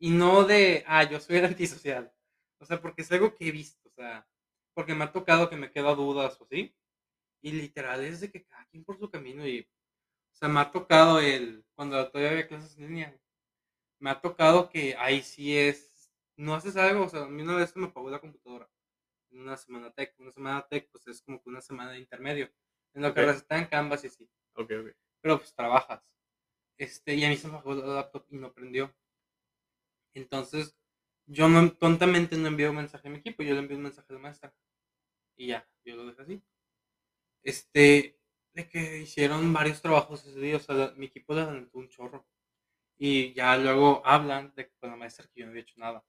Y 0.00 0.10
no 0.10 0.44
de, 0.44 0.84
ah, 0.86 1.04
yo 1.04 1.20
soy 1.20 1.38
el 1.38 1.44
antisocial. 1.46 2.12
O 2.60 2.66
sea, 2.66 2.80
porque 2.82 3.02
es 3.02 3.12
algo 3.12 3.34
que 3.34 3.48
he 3.48 3.52
visto, 3.52 3.88
o 3.88 3.92
sea, 3.92 4.28
porque 4.74 4.94
me 4.94 5.04
ha 5.04 5.12
tocado 5.12 5.50
que 5.50 5.56
me 5.56 5.72
quedo 5.72 5.90
a 5.90 5.94
dudas 5.94 6.40
o 6.40 6.44
así. 6.44 6.76
Y 7.42 7.52
literal 7.52 8.04
es 8.04 8.20
de 8.22 8.30
que 8.32 8.44
cada 8.46 8.66
quien 8.68 8.84
por 8.84 8.98
su 8.98 9.10
camino 9.10 9.46
y, 9.46 9.60
o 9.62 10.36
sea, 10.36 10.48
me 10.48 10.60
ha 10.60 10.72
tocado 10.72 11.20
el, 11.20 11.66
cuando 11.74 12.10
todavía 12.10 12.32
había 12.32 12.48
clases 12.48 12.78
en 12.78 12.88
línea, 12.88 13.20
me 13.98 14.10
ha 14.10 14.20
tocado 14.20 14.68
que 14.70 14.96
ahí 14.96 15.22
sí 15.22 15.56
es, 15.56 16.10
no 16.36 16.54
haces 16.54 16.76
algo, 16.76 17.04
o 17.04 17.08
sea, 17.08 17.22
a 17.24 17.28
mí 17.28 17.42
una 17.42 17.56
vez 17.56 17.70
se 17.70 17.78
me 17.78 17.86
apagó 17.86 18.10
la 18.10 18.20
computadora, 18.20 18.68
en 19.30 19.40
una 19.42 19.56
semana 19.58 19.92
tech, 19.92 20.14
una 20.18 20.32
semana 20.32 20.66
tech, 20.68 20.90
pues 20.92 21.06
es 21.08 21.22
como 21.22 21.42
que 21.42 21.50
una 21.50 21.60
semana 21.62 21.92
de 21.92 22.00
intermedio, 22.00 22.50
en 22.94 23.02
lo 23.02 23.14
que 23.14 23.22
Ok. 23.22 23.26
recetan 23.26 23.66
Canvas 23.68 24.04
y 24.04 24.08
así, 24.08 24.30
Ok, 24.60 24.70
ok. 24.80 24.96
pero 25.20 25.38
pues 25.38 25.52
trabajas, 25.54 26.02
este, 26.78 27.14
y 27.16 27.24
a 27.24 27.30
mí 27.30 27.36
se 27.36 27.48
me 27.48 27.54
apagó 27.56 27.74
la 27.74 27.86
laptop 27.96 28.26
y 28.30 28.36
no 28.38 28.52
prendió, 28.54 28.94
entonces, 30.14 30.76
yo 31.26 31.48
no, 31.48 31.72
tontamente 31.72 32.36
no 32.36 32.48
envío 32.48 32.70
un 32.70 32.76
mensaje 32.76 33.08
a 33.08 33.10
mi 33.10 33.18
equipo, 33.18 33.42
yo 33.42 33.54
le 33.54 33.60
envío 33.60 33.76
un 33.76 33.84
mensaje 33.84 34.06
a 34.10 34.14
la 34.14 34.18
maestra, 34.20 34.54
y 35.36 35.48
ya, 35.48 35.68
yo 35.84 35.96
lo 35.96 36.06
dejé 36.06 36.22
así, 36.22 36.42
este, 37.42 38.18
de 38.54 38.68
que 38.68 38.98
hicieron 39.00 39.52
varios 39.52 39.80
trabajos 39.82 40.24
ese 40.26 40.40
día, 40.40 40.56
o 40.56 40.60
sea, 40.60 40.74
la- 40.74 40.92
mi 40.96 41.06
equipo 41.06 41.34
le 41.34 41.42
aventó 41.42 41.78
un 41.78 41.88
chorro. 41.88 42.26
Y 42.98 43.34
ya 43.34 43.56
luego 43.58 44.02
hablan 44.06 44.54
de 44.56 44.66
que 44.68 44.76
con 44.80 44.90
la 44.90 44.96
maestra 44.96 45.26
que 45.28 45.40
yo 45.40 45.46
no 45.46 45.50
había 45.52 45.62
hecho 45.62 45.74
nada. 45.78 46.04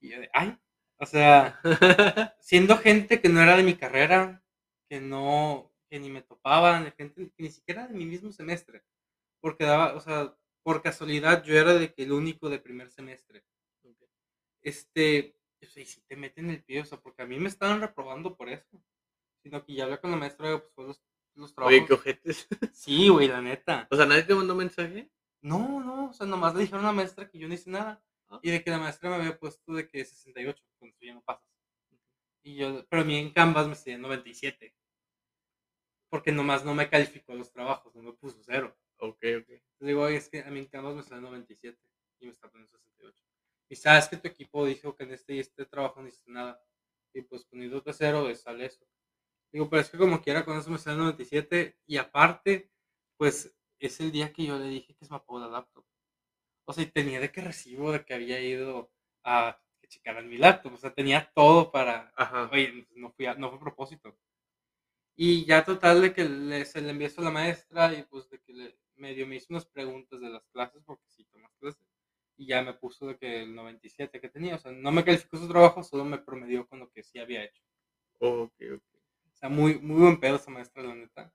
Y 0.00 0.10
yo 0.10 0.20
de, 0.20 0.30
ay, 0.32 0.56
o 0.98 1.06
sea, 1.06 1.60
siendo 2.40 2.76
gente 2.78 3.20
que 3.20 3.28
no 3.28 3.40
era 3.42 3.56
de 3.56 3.62
mi 3.62 3.74
carrera, 3.74 4.42
que 4.88 5.00
no, 5.00 5.72
que 5.94 6.00
ni 6.00 6.10
me 6.10 6.22
topaban, 6.22 6.82
de 6.82 6.90
gente 6.90 7.30
que 7.36 7.42
ni 7.44 7.50
siquiera 7.52 7.82
era 7.82 7.92
de 7.92 7.96
mi 7.96 8.04
mismo 8.04 8.32
semestre. 8.32 8.82
Porque 9.40 9.62
daba, 9.62 9.94
o 9.94 10.00
sea, 10.00 10.36
por 10.64 10.82
casualidad 10.82 11.44
yo 11.44 11.56
era 11.56 11.74
de 11.74 11.94
que 11.94 12.02
el 12.02 12.10
único 12.10 12.50
de 12.50 12.58
primer 12.58 12.90
semestre. 12.90 13.44
Este, 14.60 15.36
o 15.62 15.66
sea, 15.66 15.84
y 15.84 15.86
si 15.86 16.00
te 16.00 16.16
meten 16.16 16.50
el 16.50 16.64
pie, 16.64 16.80
o 16.80 16.84
sea, 16.84 16.98
porque 16.98 17.22
a 17.22 17.26
mí 17.26 17.38
me 17.38 17.48
estaban 17.48 17.80
reprobando 17.80 18.36
por 18.36 18.48
eso. 18.48 18.82
Sino 19.44 19.64
que 19.64 19.74
ya 19.74 19.84
hablé 19.84 20.00
con 20.00 20.10
la 20.10 20.16
maestra, 20.16 20.58
pues 20.58 20.72
fue 20.74 20.84
los, 20.84 21.00
los 21.34 21.54
trabajos. 21.54 21.78
Oye, 21.78 21.86
qué 21.86 21.94
ojetes. 21.94 22.48
Sí, 22.72 23.08
güey, 23.08 23.28
la 23.28 23.40
neta. 23.40 23.86
O 23.88 23.94
sea, 23.94 24.04
nadie 24.04 24.24
te 24.24 24.34
mandó 24.34 24.56
mensaje. 24.56 25.12
No, 25.42 25.78
no, 25.78 26.10
o 26.10 26.12
sea, 26.12 26.26
nomás 26.26 26.56
le 26.56 26.62
dijeron 26.62 26.86
a 26.86 26.88
la 26.88 26.92
maestra 26.92 27.30
que 27.30 27.38
yo 27.38 27.46
no 27.46 27.54
hice 27.54 27.70
nada. 27.70 28.02
Ah. 28.30 28.40
Y 28.42 28.50
de 28.50 28.64
que 28.64 28.70
la 28.70 28.78
maestra 28.80 29.10
me 29.10 29.16
había 29.16 29.38
puesto 29.38 29.74
de 29.74 29.88
que 29.88 30.04
68, 30.04 30.60
cuando 30.76 30.96
tú 30.98 31.06
ya 31.06 31.14
no 31.14 31.22
pasas. 31.22 31.46
Y 32.42 32.56
yo, 32.56 32.84
pero 32.88 33.02
a 33.02 33.04
mí 33.04 33.16
en 33.16 33.30
Canvas 33.30 33.68
me 33.68 33.76
salía 33.76 33.98
97. 33.98 34.74
Porque 36.14 36.32
nomás 36.32 36.64
no 36.64 36.74
me 36.74 36.88
calificó 36.88 37.34
los 37.34 37.50
trabajos, 37.52 37.94
no 37.94 38.02
me 38.02 38.12
puso 38.12 38.38
cero. 38.42 38.76
Ok, 38.98 39.22
ok. 39.40 39.48
Le 39.80 39.88
digo, 39.88 40.02
oye, 40.02 40.16
es 40.16 40.28
que 40.28 40.40
a 40.40 40.50
mí 40.50 40.60
en 40.60 40.66
Canvas 40.66 40.94
me 40.94 41.02
sale 41.02 41.20
97 41.22 41.88
y 42.20 42.26
me 42.26 42.32
está 42.32 42.48
poniendo 42.50 42.70
68. 42.78 43.22
Y 43.68 43.76
sabes 43.76 44.08
que 44.08 44.16
tu 44.18 44.28
equipo 44.28 44.64
dijo 44.64 44.94
que 44.94 45.04
en 45.04 45.12
este 45.12 45.34
y 45.34 45.40
este 45.40 45.66
trabajo 45.66 46.00
no 46.00 46.08
hiciste 46.08 46.30
nada. 46.30 46.62
Y 47.12 47.22
pues 47.22 47.44
poniéndote 47.44 47.92
cero, 47.92 48.26
le 48.28 48.36
sale 48.36 48.66
eso. 48.66 48.86
Digo, 49.52 49.70
pero 49.70 49.82
es 49.82 49.90
que 49.90 49.98
como 49.98 50.22
quiera, 50.22 50.44
con 50.44 50.58
eso 50.58 50.70
me 50.70 50.78
sale 50.78 50.98
97. 50.98 51.78
Y 51.86 51.98
aparte, 51.98 52.70
pues 53.18 53.54
es 53.80 54.00
el 54.00 54.12
día 54.12 54.32
que 54.32 54.46
yo 54.46 54.58
le 54.58 54.66
dije 54.68 54.94
que 54.96 55.04
se 55.06 55.12
me 55.12 55.16
apagó 55.18 55.40
la 55.40 55.48
laptop. 55.48 55.84
O 56.66 56.72
sea, 56.72 56.84
y 56.84 56.88
tenía 56.90 57.20
de 57.20 57.32
que 57.32 57.40
recibo 57.42 57.92
de 57.92 58.04
que 58.04 58.14
había 58.14 58.40
ido 58.40 58.92
a 59.24 59.60
que 59.80 59.88
checaran 59.88 60.28
mi 60.28 60.38
laptop. 60.38 60.74
O 60.74 60.78
sea, 60.78 60.94
tenía 60.94 61.32
todo 61.34 61.70
para. 61.72 62.12
Ajá. 62.16 62.50
Oye, 62.52 62.86
no, 62.96 63.10
fui 63.12 63.26
a- 63.26 63.34
no 63.34 63.48
fue 63.50 63.58
a 63.58 63.60
propósito. 63.62 64.16
Y 65.16 65.44
ya 65.44 65.64
total 65.64 66.02
de 66.02 66.12
que 66.12 66.24
le, 66.24 66.64
se 66.64 66.80
le 66.80 66.90
envié 66.90 67.06
eso 67.06 67.20
a 67.20 67.24
la 67.24 67.30
maestra 67.30 67.92
y 67.94 68.02
pues 68.02 68.28
de 68.30 68.40
que 68.40 68.52
le, 68.52 68.78
medio 68.96 69.26
me 69.26 69.36
hizo 69.36 69.46
unas 69.50 69.66
preguntas 69.66 70.20
de 70.20 70.28
las 70.28 70.44
clases 70.48 70.82
porque 70.84 71.04
sí 71.08 71.24
tomas 71.26 71.52
clases. 71.60 71.82
Y 72.36 72.46
ya 72.46 72.62
me 72.62 72.74
puso 72.74 73.06
de 73.06 73.16
que 73.16 73.42
el 73.42 73.54
97 73.54 74.20
que 74.20 74.28
tenía. 74.28 74.56
O 74.56 74.58
sea, 74.58 74.72
no 74.72 74.90
me 74.90 75.04
calificó 75.04 75.36
su 75.36 75.48
trabajo, 75.48 75.84
solo 75.84 76.04
me 76.04 76.18
promedió 76.18 76.66
con 76.66 76.80
lo 76.80 76.90
que 76.90 77.02
sí 77.04 77.18
había 77.20 77.44
hecho. 77.44 77.62
Ok, 78.18 78.54
ok. 78.74 78.82
O 79.32 79.36
sea, 79.36 79.48
muy, 79.48 79.78
muy 79.78 80.00
buen 80.00 80.18
pedo 80.18 80.36
esa 80.36 80.50
maestra, 80.50 80.82
la 80.82 80.94
neta. 80.94 81.32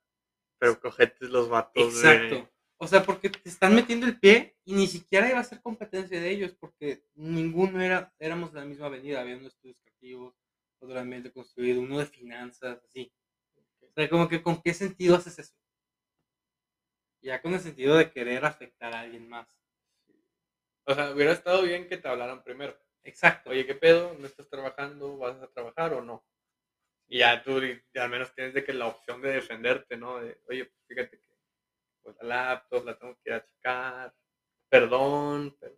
Pero 0.58 0.78
cojetes 0.80 1.30
los 1.30 1.48
vatos. 1.48 1.74
de- 1.74 1.88
Exacto. 1.88 2.50
O 2.82 2.86
sea, 2.86 3.02
porque 3.04 3.28
te 3.30 3.48
están 3.48 3.74
metiendo 3.74 4.06
el 4.06 4.18
pie 4.18 4.56
y 4.64 4.74
ni 4.74 4.86
siquiera 4.86 5.28
iba 5.28 5.38
a 5.38 5.44
ser 5.44 5.60
competencia 5.60 6.18
de 6.20 6.30
ellos, 6.30 6.54
porque 6.58 7.04
ninguno 7.14 7.80
era, 7.82 8.14
éramos 8.18 8.52
de 8.52 8.60
la 8.60 8.66
misma 8.66 8.86
avenida, 8.86 9.20
había 9.20 9.34
uno 9.34 9.42
de 9.44 9.48
estudios 9.48 9.78
creativos, 9.82 10.34
otro 10.80 10.94
de 10.94 11.00
ambiente 11.00 11.30
construido, 11.30 11.80
uno 11.82 11.98
de 11.98 12.06
finanzas, 12.06 12.82
así. 12.84 13.12
O 13.90 13.92
sea, 13.94 14.08
como 14.10 14.28
que 14.28 14.42
con 14.42 14.60
qué 14.62 14.74
sentido 14.74 15.16
haces 15.16 15.38
eso. 15.38 15.54
Ya 17.22 17.40
con 17.40 17.54
el 17.54 17.60
sentido 17.60 17.96
de 17.96 18.12
querer 18.12 18.44
afectar 18.44 18.92
a 18.94 19.00
alguien 19.00 19.26
más. 19.26 19.48
O 20.84 20.94
sea, 20.94 21.10
hubiera 21.12 21.32
estado 21.32 21.62
bien 21.62 21.88
que 21.88 21.96
te 21.96 22.08
hablaran 22.08 22.42
primero. 22.44 22.76
Exacto. 23.04 23.50
Oye, 23.50 23.66
¿qué 23.66 23.74
pedo? 23.74 24.14
¿No 24.18 24.26
estás 24.26 24.48
trabajando? 24.48 25.16
¿Vas 25.16 25.40
a 25.42 25.48
trabajar 25.50 25.94
o 25.94 26.02
no? 26.02 26.24
Y 27.08 27.20
ya 27.20 27.42
tú 27.44 27.58
al 27.58 28.10
menos 28.10 28.34
tienes 28.34 28.54
de 28.54 28.64
que 28.64 28.72
la 28.74 28.88
opción 28.88 29.22
de 29.22 29.30
defenderte, 29.32 29.96
¿no? 29.98 30.20
De, 30.20 30.40
oye, 30.48 30.66
pues 30.66 30.84
fíjate 30.88 31.18
que 31.20 31.36
pues, 32.02 32.16
la 32.22 32.28
laptop 32.54 32.86
la 32.86 32.98
tengo 32.98 33.14
que 33.16 33.30
ir 33.30 33.34
a 33.34 33.46
checar. 33.46 34.14
Perdón, 34.70 35.56
pero 35.60 35.76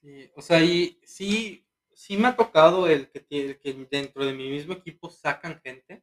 Sí, 0.00 0.30
o 0.34 0.42
sea, 0.42 0.60
y 0.62 0.98
sí, 1.04 1.66
sí 1.94 2.16
me 2.16 2.28
ha 2.28 2.36
tocado 2.36 2.88
el 2.88 3.08
que, 3.10 3.26
tie- 3.26 3.58
que 3.60 3.72
dentro 3.90 4.24
de 4.24 4.32
mi 4.32 4.48
mismo 4.50 4.74
equipo 4.74 5.08
sacan 5.10 5.60
gente, 5.64 6.02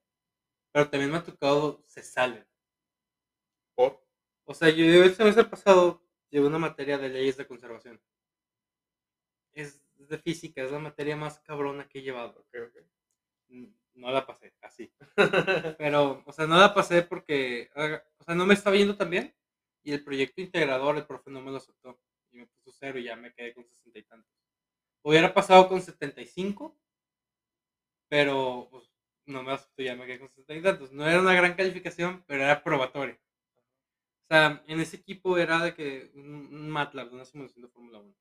pero 0.72 0.90
también 0.90 1.12
me 1.12 1.18
ha 1.18 1.24
tocado 1.24 1.84
se 1.88 2.04
salen. 2.04 2.46
por 3.76 4.00
O 4.46 4.54
sea, 4.54 4.70
yo 4.70 4.84
el 5.04 5.16
semestre 5.16 5.44
pasado 5.46 6.04
llevé 6.30 6.46
una 6.48 6.60
materia 6.60 6.98
de 7.00 7.10
leyes 7.10 7.38
de 7.38 7.48
conservación. 7.48 8.00
Es 9.54 9.82
de 9.98 10.18
física, 10.18 10.64
es 10.64 10.72
la 10.72 10.80
materia 10.80 11.16
más 11.16 11.40
cabrona 11.40 11.88
que 11.88 12.00
he 12.00 12.02
llevado. 12.02 12.40
ok, 12.42 12.56
ok. 12.70 12.78
N- 13.50 13.74
No 13.96 14.12
la 14.12 14.26
pasé, 14.28 14.54
así. 14.62 14.94
Pero, 15.80 16.24
o 16.26 16.34
sea, 16.34 16.48
no 16.48 16.58
la 16.60 16.74
pasé 16.74 17.04
porque, 17.04 17.70
ah, 17.76 18.04
o 18.20 18.24
sea, 18.26 18.36
no 18.36 18.46
me 18.46 18.54
estaba 18.56 18.76
yendo 18.78 18.98
tan 18.98 19.10
bien. 19.12 19.36
Y 19.84 19.94
el 19.94 20.04
proyecto 20.04 20.42
integrador, 20.42 20.98
el 20.98 21.08
profe 21.08 21.32
no 21.32 21.42
me 21.42 21.52
lo 21.52 21.58
aceptó. 21.58 22.00
Y 22.32 22.38
me 22.38 22.48
puso 22.48 22.72
cero 22.80 23.00
y 23.00 23.06
ya 23.06 23.16
me 23.16 23.34
quedé 23.34 23.54
con 23.54 23.66
sesenta 23.68 24.00
y 24.00 24.04
tantos. 24.04 24.32
Hubiera 25.04 25.34
pasado 25.34 25.70
con 25.70 25.82
75, 25.82 26.78
pero 28.08 28.68
pues, 28.72 28.89
no 29.30 29.44
me 29.44 29.52
aceptó, 29.54 29.84
ya 29.84 29.96
me 29.96 30.06
quedé 30.06 30.20
con 30.20 30.30
sesenta 30.30 30.56
y 30.56 30.62
tantos. 30.62 30.92
No 30.92 31.08
era 31.08 31.22
una 31.22 31.34
gran 31.34 31.56
calificación, 31.56 32.24
pero 32.28 32.44
era 32.44 32.64
probatoria. 32.64 33.20
O 34.24 34.28
sea, 34.30 34.64
en 34.68 34.80
ese 34.80 34.98
equipo 34.98 35.38
era 35.38 35.64
de 35.64 35.74
que 35.74 36.12
un, 36.16 36.54
un 36.54 36.70
MATLAB, 36.70 37.14
una 37.14 37.26
simulación 37.26 37.64
de 37.64 37.70
Fórmula 37.70 38.00
1. 38.00 38.16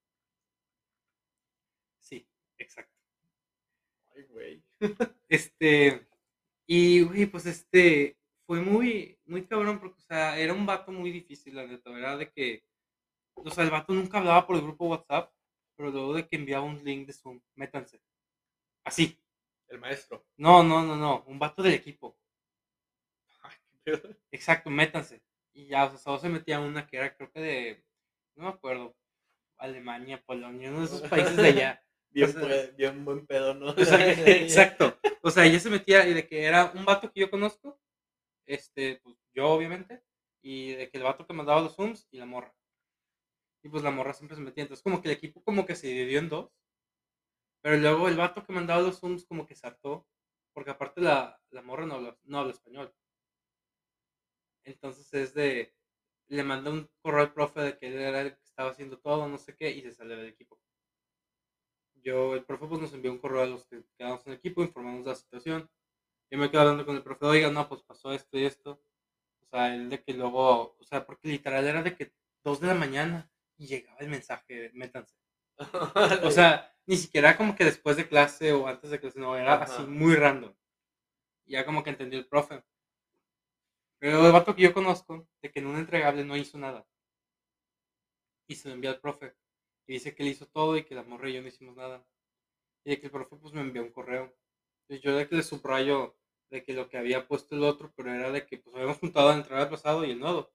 Sí, 2.01 2.27
exacto. 2.59 2.95
Ay, 4.15 4.23
güey. 4.31 4.63
Este, 5.29 6.07
y, 6.67 7.03
güey, 7.03 7.27
pues 7.27 7.47
este, 7.47 8.17
fue 8.47 8.61
muy, 8.61 9.19
muy 9.27 9.47
cabrón 9.47 9.79
porque, 9.81 9.99
o 9.99 10.03
sea, 10.07 10.39
era 10.39 10.55
un 10.55 10.67
vato 10.67 10.93
muy 10.93 11.11
difícil, 11.13 11.55
la 11.57 11.67
neta, 11.67 11.91
¿verdad? 11.91 12.19
De 12.19 12.31
que, 12.31 12.65
o 13.35 13.51
sea, 13.51 13.65
el 13.65 13.71
vato 13.71 13.93
nunca 13.93 14.19
hablaba 14.19 14.47
por 14.47 14.57
el 14.57 14.63
grupo 14.63 14.89
WhatsApp, 14.89 15.33
pero 15.77 15.91
luego 15.91 16.15
de 16.15 16.27
que 16.27 16.37
enviaba 16.37 16.65
un 16.65 16.83
link 16.85 17.07
de 17.07 17.13
Zoom, 17.13 17.41
métanse. 17.55 18.01
Así. 18.85 19.19
El 19.69 19.79
maestro. 19.79 20.27
No, 20.37 20.63
no, 20.63 20.83
no, 20.83 20.97
no, 20.97 21.25
un 21.27 21.39
vato 21.39 21.63
del 21.63 21.75
equipo. 21.75 22.19
Exacto, 24.31 24.71
métanse. 24.71 25.23
Y 25.53 25.67
ya, 25.67 25.85
o 25.85 25.91
sea, 25.91 25.99
solo 25.99 26.19
se 26.19 26.29
metía 26.29 26.61
una 26.61 26.87
que 26.87 26.97
era, 26.99 27.15
creo 27.17 27.31
que 27.33 27.41
de, 27.41 27.85
no 28.37 28.45
me 28.45 28.51
acuerdo, 28.51 28.97
Alemania, 29.57 30.23
Polonia, 30.25 30.71
uno 30.71 30.81
de 30.81 30.87
esos 30.87 31.03
países 31.09 31.37
de 31.37 31.49
allá. 31.49 31.83
Bien, 32.11 32.33
bien 32.77 33.05
buen 33.05 33.27
pedo, 33.27 33.55
¿no? 33.55 33.71
O 33.71 33.85
sea, 33.85 33.99
exacto. 34.27 34.99
O 35.23 35.31
sea, 35.31 35.45
ella 35.45 35.61
se 35.61 35.71
metía 35.71 36.07
y 36.07 36.15
de 36.15 36.27
que 36.27 36.45
era 36.45 36.73
un 36.75 36.85
vato 36.85 37.13
que 37.13 37.21
yo 37.21 37.31
conozco, 37.31 37.79
este, 38.47 39.01
pues 39.03 39.17
yo 39.35 39.49
obviamente, 39.49 40.03
y 40.43 40.73
de 40.73 40.89
que 40.89 40.99
el 40.99 41.05
vato 41.05 41.27
que 41.27 41.33
mandaba 41.33 41.61
los 41.61 41.75
zooms 41.75 42.09
y 42.11 42.19
la 42.19 42.27
morra. 42.27 42.55
Y 43.63 43.69
pues 43.69 43.83
la 43.83 43.91
morra 43.91 44.15
siempre 44.15 44.37
se 44.37 44.43
metía. 44.43 44.63
Entonces 44.63 44.83
como 44.83 45.03
que 45.03 45.09
el 45.09 45.17
equipo 45.17 45.43
como 45.43 45.67
que 45.67 45.75
se 45.75 45.89
dividió 45.89 46.21
en 46.21 46.29
dos. 46.29 46.51
Pero 47.63 47.77
luego 47.77 48.09
el 48.09 48.17
vato 48.17 48.45
que 48.45 48.53
mandaba 48.53 48.83
los 48.83 49.01
zooms 49.01 49.25
como 49.27 49.47
que 49.47 49.55
se 49.55 49.67
hartó, 49.67 50.07
porque 50.53 50.71
aparte 50.71 51.01
la, 51.01 51.41
la 51.51 51.63
morra 51.63 51.87
no 51.87 51.95
habla, 51.97 52.19
no 52.25 52.39
habla 52.39 52.53
español. 52.53 52.95
Entonces 54.65 55.13
es 55.15 55.35
de, 55.35 55.75
le 56.29 56.43
manda 56.45 56.71
un 56.71 56.89
correo 57.03 57.23
al 57.23 57.33
profe 57.33 57.61
de 57.61 57.79
que 57.79 57.89
él 57.89 57.95
era 57.95 58.21
el 58.23 58.37
que 58.37 58.45
estaba 58.45 58.71
haciendo 58.71 58.99
todo, 58.99 59.29
no 59.29 59.39
sé 59.39 59.57
qué, 59.57 59.71
y 59.71 59.83
se 59.83 59.93
sale 59.93 60.17
del 60.17 60.29
equipo 60.29 60.61
yo, 62.03 62.35
el 62.35 62.45
profe 62.45 62.67
pues 62.67 62.81
nos 62.81 62.93
envió 62.93 63.13
un 63.13 63.19
correo 63.19 63.43
a 63.43 63.47
los 63.47 63.67
que 63.67 63.83
quedamos 63.99 64.27
en 64.27 64.33
el 64.33 64.39
equipo, 64.39 64.63
informándonos 64.63 65.05
de 65.05 65.11
la 65.11 65.17
situación. 65.17 65.71
Yo 66.31 66.39
me 66.39 66.51
quedo 66.51 66.63
hablando 66.63 66.87
con 66.87 66.97
el 66.97 67.03
profe, 67.03 67.27
oiga, 67.27 67.51
no, 67.51 67.69
pues 67.69 67.83
pasó 67.83 68.13
esto 68.13 68.39
y 68.39 68.45
esto. 68.45 68.83
O 69.43 69.47
sea, 69.47 69.75
él 69.75 69.89
de 69.89 70.03
que 70.03 70.13
luego, 70.15 70.77
o 70.79 70.85
sea, 70.85 71.07
porque 71.07 71.29
literal 71.29 71.67
era 71.67 71.83
de 71.83 71.97
que 71.97 72.13
dos 72.45 72.61
de 72.61 72.67
la 72.67 72.75
mañana 72.75 73.31
y 73.57 73.67
llegaba 73.67 73.99
el 74.01 74.09
mensaje, 74.09 74.71
métanse. 74.75 75.17
O 76.25 76.31
sea, 76.31 76.73
ni 76.89 76.97
siquiera 76.97 77.37
como 77.37 77.55
que 77.55 77.67
después 77.67 77.99
de 77.99 78.09
clase 78.09 78.53
o 78.55 78.67
antes 78.67 78.91
de 78.91 78.99
clase, 78.99 79.21
no, 79.21 79.37
era 79.37 79.55
Ajá. 79.55 79.65
así 79.65 79.83
muy 79.83 80.17
random. 80.17 80.55
Ya 81.47 81.67
como 81.67 81.85
que 81.85 81.91
entendió 81.91 82.19
el 82.19 82.27
profe. 82.27 82.65
Pero 83.99 84.25
el 84.25 84.33
vato 84.33 84.57
que 84.57 84.63
yo 84.63 84.73
conozco, 84.73 85.29
de 85.43 85.51
que 85.53 85.59
en 85.59 85.67
un 85.67 85.77
entregable 85.77 86.25
no 86.25 86.35
hizo 86.35 86.57
nada. 86.57 86.89
Y 88.49 88.55
se 88.55 88.69
lo 88.69 88.75
envió 88.75 88.89
al 88.89 89.01
profe. 89.01 89.35
Y 89.87 89.95
dice 89.95 90.15
que 90.15 90.23
él 90.23 90.31
hizo 90.31 90.47
todo 90.47 90.79
y 90.79 90.85
que 90.85 90.95
la 90.95 91.03
morra 91.03 91.29
y 91.29 91.35
yo 91.35 91.43
no 91.43 91.49
hicimos 91.49 91.77
nada. 91.77 92.07
Y 92.85 92.91
de 92.91 93.01
que 93.01 93.07
el 93.07 93.13
profe 93.13 93.37
pues 93.37 93.53
me 93.53 93.61
envió 93.61 93.83
un 93.83 93.93
correo. 93.93 94.35
Entonces 94.83 95.03
yo 95.05 95.15
de 95.15 95.29
que 95.29 95.37
le 95.37 95.43
subrayo 95.43 96.17
de 96.49 96.63
que 96.63 96.73
lo 96.73 96.89
que 96.89 96.97
había 96.97 97.29
puesto 97.29 97.55
el 97.55 97.65
otro, 97.65 97.93
pero 97.95 98.15
era 98.15 98.31
de 98.31 98.47
que 98.47 98.57
pues 98.57 98.75
habíamos 98.75 98.97
juntado 98.97 99.31
el 99.31 99.39
entregable 99.39 99.71
pasado 99.71 100.07
y 100.07 100.13
el 100.13 100.21
nodo. 100.21 100.51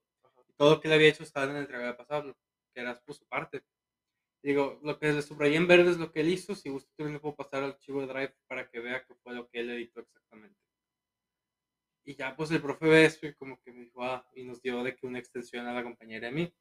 Todo 0.58 0.72
lo 0.72 0.82
que 0.82 0.88
él 0.88 0.96
había 0.96 1.10
hecho 1.10 1.22
estaba 1.22 1.46
en 1.46 1.58
el 1.58 1.62
entregable 1.62 1.94
pasado, 1.94 2.36
que 2.74 2.82
era 2.82 3.00
pues 3.06 3.20
su 3.20 3.28
parte. 3.28 3.64
Y 4.44 4.50
digo, 4.50 4.80
lo 4.84 5.00
que 5.00 5.14
le 5.14 5.22
subrayé 5.22 5.56
en 5.56 5.68
verde 5.68 5.92
es 5.92 5.98
lo 5.98 6.12
que 6.12 6.20
él 6.20 6.30
hizo. 6.30 6.54
Si 6.54 6.70
gusta 6.70 6.92
también 6.98 7.14
le 7.14 7.20
puedo 7.22 7.36
pasar 7.36 7.64
al 7.64 7.72
archivo 7.72 8.02
de 8.02 8.08
Drive 8.08 8.36
para 8.46 8.70
que 8.70 8.82
vea 8.82 9.06
que 9.06 9.16
fue 9.16 9.34
lo 9.34 9.48
que 9.48 9.62
él 9.62 9.70
editó 9.70 10.02
exactamente. 10.02 10.60
Y 12.04 12.16
ya 12.16 12.36
pues 12.36 12.52
el 12.52 12.62
profe 12.62 12.86
ve 12.86 13.06
eso 13.06 13.26
y 13.26 13.34
como 13.36 13.62
que 13.62 13.72
me 13.72 13.86
dijo, 13.86 14.04
ah, 14.04 14.30
y 14.36 14.44
nos 14.44 14.62
dio 14.62 14.84
de 14.84 14.96
que 14.98 15.08
una 15.08 15.20
extensión 15.20 15.66
a 15.66 15.74
la 15.74 15.82
compañera 15.82 16.28
de 16.28 16.34
mí. 16.34 16.54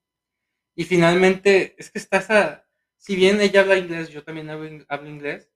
Y 0.77 0.85
finalmente, 0.85 1.75
es 1.77 1.91
que 1.91 1.99
está 1.99 2.19
esa, 2.19 2.69
si 2.97 3.17
bien 3.17 3.41
ella 3.41 3.63
habla 3.63 3.77
inglés, 3.77 4.11
yo 4.11 4.23
también 4.23 4.49
hablo 4.49 5.09
inglés, 5.09 5.51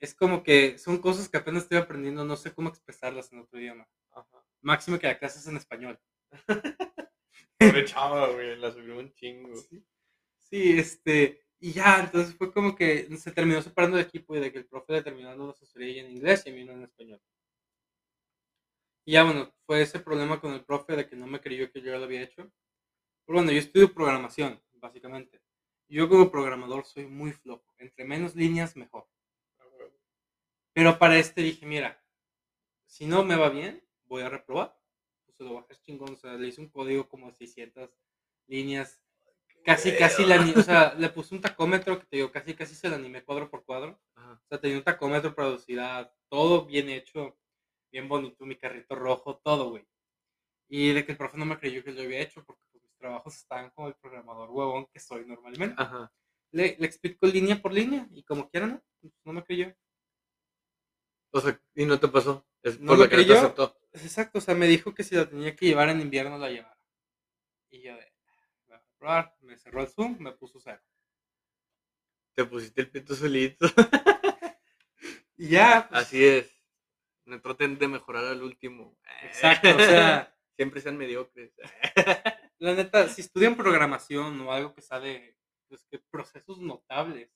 es 0.00 0.14
como 0.14 0.42
que 0.42 0.78
son 0.78 0.98
cosas 0.98 1.30
que 1.30 1.38
apenas 1.38 1.62
estoy 1.62 1.78
aprendiendo, 1.78 2.24
no 2.24 2.36
sé 2.36 2.52
cómo 2.54 2.68
expresarlas 2.68 3.32
en 3.32 3.40
otro 3.40 3.58
idioma. 3.58 3.88
Ajá. 4.12 4.44
Máximo 4.60 4.98
que 4.98 5.06
la 5.06 5.18
clase 5.18 5.38
es 5.38 5.46
en 5.46 5.56
español. 5.56 5.98
Pobre 7.58 7.84
chava, 7.86 8.28
güey, 8.28 8.56
la 8.56 8.70
subió 8.70 8.98
un 8.98 9.12
chingo. 9.14 9.56
Sí, 9.56 9.84
sí, 10.50 10.78
este, 10.78 11.42
y 11.60 11.72
ya, 11.72 12.00
entonces 12.00 12.34
fue 12.36 12.52
como 12.52 12.76
que 12.76 13.08
se 13.16 13.32
terminó 13.32 13.60
separando 13.62 13.96
de 13.96 14.04
equipo 14.04 14.36
y 14.36 14.40
de 14.40 14.52
que 14.52 14.58
el 14.58 14.66
profe 14.66 14.94
le 14.94 15.02
terminó 15.02 15.28
dando 15.28 15.46
la 15.46 15.52
asesoría 15.52 16.02
en 16.02 16.10
inglés 16.10 16.44
y 16.46 16.50
a 16.50 16.52
mí 16.52 16.64
no 16.64 16.72
en 16.72 16.82
español. 16.84 17.20
Y 19.04 19.12
ya, 19.12 19.24
bueno, 19.24 19.54
fue 19.64 19.80
ese 19.80 20.00
problema 20.00 20.38
con 20.38 20.52
el 20.52 20.64
profe 20.64 20.94
de 20.94 21.08
que 21.08 21.16
no 21.16 21.26
me 21.26 21.40
creyó 21.40 21.72
que 21.72 21.80
yo 21.80 21.96
lo 21.98 22.04
había 22.04 22.22
hecho. 22.22 22.52
Pero 23.24 23.38
bueno, 23.38 23.50
yo 23.52 23.58
estudio 23.58 23.94
programación, 23.94 24.62
básicamente. 24.74 25.40
Yo 25.88 26.08
como 26.10 26.30
programador 26.30 26.84
soy 26.84 27.06
muy 27.06 27.32
flojo. 27.32 27.74
Entre 27.78 28.04
menos 28.04 28.36
líneas, 28.36 28.76
mejor. 28.76 29.08
Pero 30.74 30.98
para 30.98 31.18
este 31.18 31.40
dije, 31.40 31.64
mira, 31.64 32.04
si 32.86 33.06
no 33.06 33.24
me 33.24 33.36
va 33.36 33.48
bien, 33.48 33.82
voy 34.04 34.22
a 34.22 34.28
reprobar. 34.28 34.78
Pues 35.24 35.36
se 35.38 35.44
lo 35.44 35.54
bajé 35.54 35.74
chingón. 35.80 36.12
O 36.12 36.16
sea, 36.16 36.34
le 36.34 36.48
hice 36.48 36.60
un 36.60 36.68
código 36.68 37.08
como 37.08 37.32
600 37.32 37.90
líneas. 38.46 39.00
Casi, 39.68 39.96
casi 39.96 40.24
la, 40.24 40.40
o 40.40 40.62
sea, 40.62 40.94
le 40.94 41.10
puse 41.10 41.34
un 41.34 41.40
tacómetro 41.42 41.98
que 41.98 42.06
te 42.06 42.16
digo, 42.16 42.32
casi, 42.32 42.54
casi 42.54 42.74
se 42.74 42.88
lo 42.88 42.96
animé 42.96 43.22
cuadro 43.22 43.50
por 43.50 43.64
cuadro. 43.64 44.00
Ajá. 44.14 44.32
O 44.42 44.48
sea, 44.48 44.60
tenía 44.60 44.78
un 44.78 44.82
tacómetro 44.84 45.34
para 45.34 45.48
velocidad, 45.48 46.12
todo 46.30 46.64
bien 46.64 46.88
hecho, 46.88 47.38
bien 47.92 48.08
bonito, 48.08 48.46
mi 48.46 48.56
carrito 48.56 48.94
rojo, 48.94 49.36
todo, 49.44 49.70
güey. 49.70 49.86
Y 50.70 50.92
de 50.92 51.04
que 51.04 51.12
el 51.12 51.18
profe 51.18 51.36
no 51.38 51.44
me 51.44 51.58
creyó 51.58 51.84
que 51.84 51.92
lo 51.92 52.00
había 52.02 52.20
hecho 52.20 52.44
porque 52.44 52.62
pues, 52.72 52.82
mis 52.82 52.96
trabajos 52.96 53.34
estaban 53.36 53.70
como 53.70 53.88
el 53.88 53.94
programador 53.94 54.50
huevón 54.50 54.86
que 54.92 55.00
soy 55.00 55.26
normalmente. 55.26 55.74
Ajá. 55.76 56.12
Le, 56.50 56.76
le 56.78 56.86
explico 56.86 57.26
línea 57.26 57.60
por 57.60 57.72
línea 57.72 58.08
y 58.10 58.22
como 58.22 58.48
quiera, 58.48 58.66
¿no? 58.66 58.82
Pues, 59.00 59.12
no 59.24 59.32
me 59.34 59.44
creyó. 59.44 59.74
O 61.30 61.40
sea, 61.40 61.60
y 61.74 61.84
no 61.84 62.00
te 62.00 62.08
pasó. 62.08 62.46
Es 62.62 62.80
No 62.80 62.88
por 62.88 62.98
me 62.98 63.04
lo 63.04 63.10
que 63.10 63.16
no 63.16 63.22
te 63.22 63.26
creyó. 63.26 63.38
aceptó. 63.40 63.76
Exacto, 63.92 64.38
o 64.38 64.40
sea, 64.40 64.54
me 64.54 64.66
dijo 64.66 64.94
que 64.94 65.04
si 65.04 65.14
la 65.14 65.28
tenía 65.28 65.54
que 65.54 65.66
llevar 65.66 65.88
en 65.90 66.00
invierno 66.00 66.38
la 66.38 66.48
llevara. 66.50 66.78
Y 67.70 67.82
yo 67.82 67.94
de, 67.96 68.12
me 69.40 69.56
cerró 69.56 69.82
el 69.82 69.88
Zoom, 69.88 70.18
me 70.20 70.32
puso 70.32 70.60
cero. 70.60 70.82
Te 72.34 72.44
pusiste 72.44 72.82
el 72.82 72.90
pito 72.90 73.14
solito. 73.14 73.66
Y 75.40 75.50
ya, 75.50 75.86
pues, 75.88 76.02
Así 76.02 76.24
es. 76.24 76.52
No 77.24 77.40
traten 77.40 77.78
de 77.78 77.86
mejorar 77.86 78.24
al 78.24 78.42
último. 78.42 78.98
exacto, 79.22 79.68
o 79.70 79.78
sea, 79.78 80.34
Siempre 80.56 80.80
sean 80.80 80.96
mediocres. 80.96 81.54
la 82.58 82.74
neta, 82.74 83.08
si 83.08 83.20
estudian 83.20 83.56
programación 83.56 84.40
o 84.40 84.50
algo 84.50 84.74
que 84.74 84.82
sale, 84.82 85.36
pues 85.68 85.84
que 85.88 86.00
procesos 86.10 86.58
notables, 86.58 87.30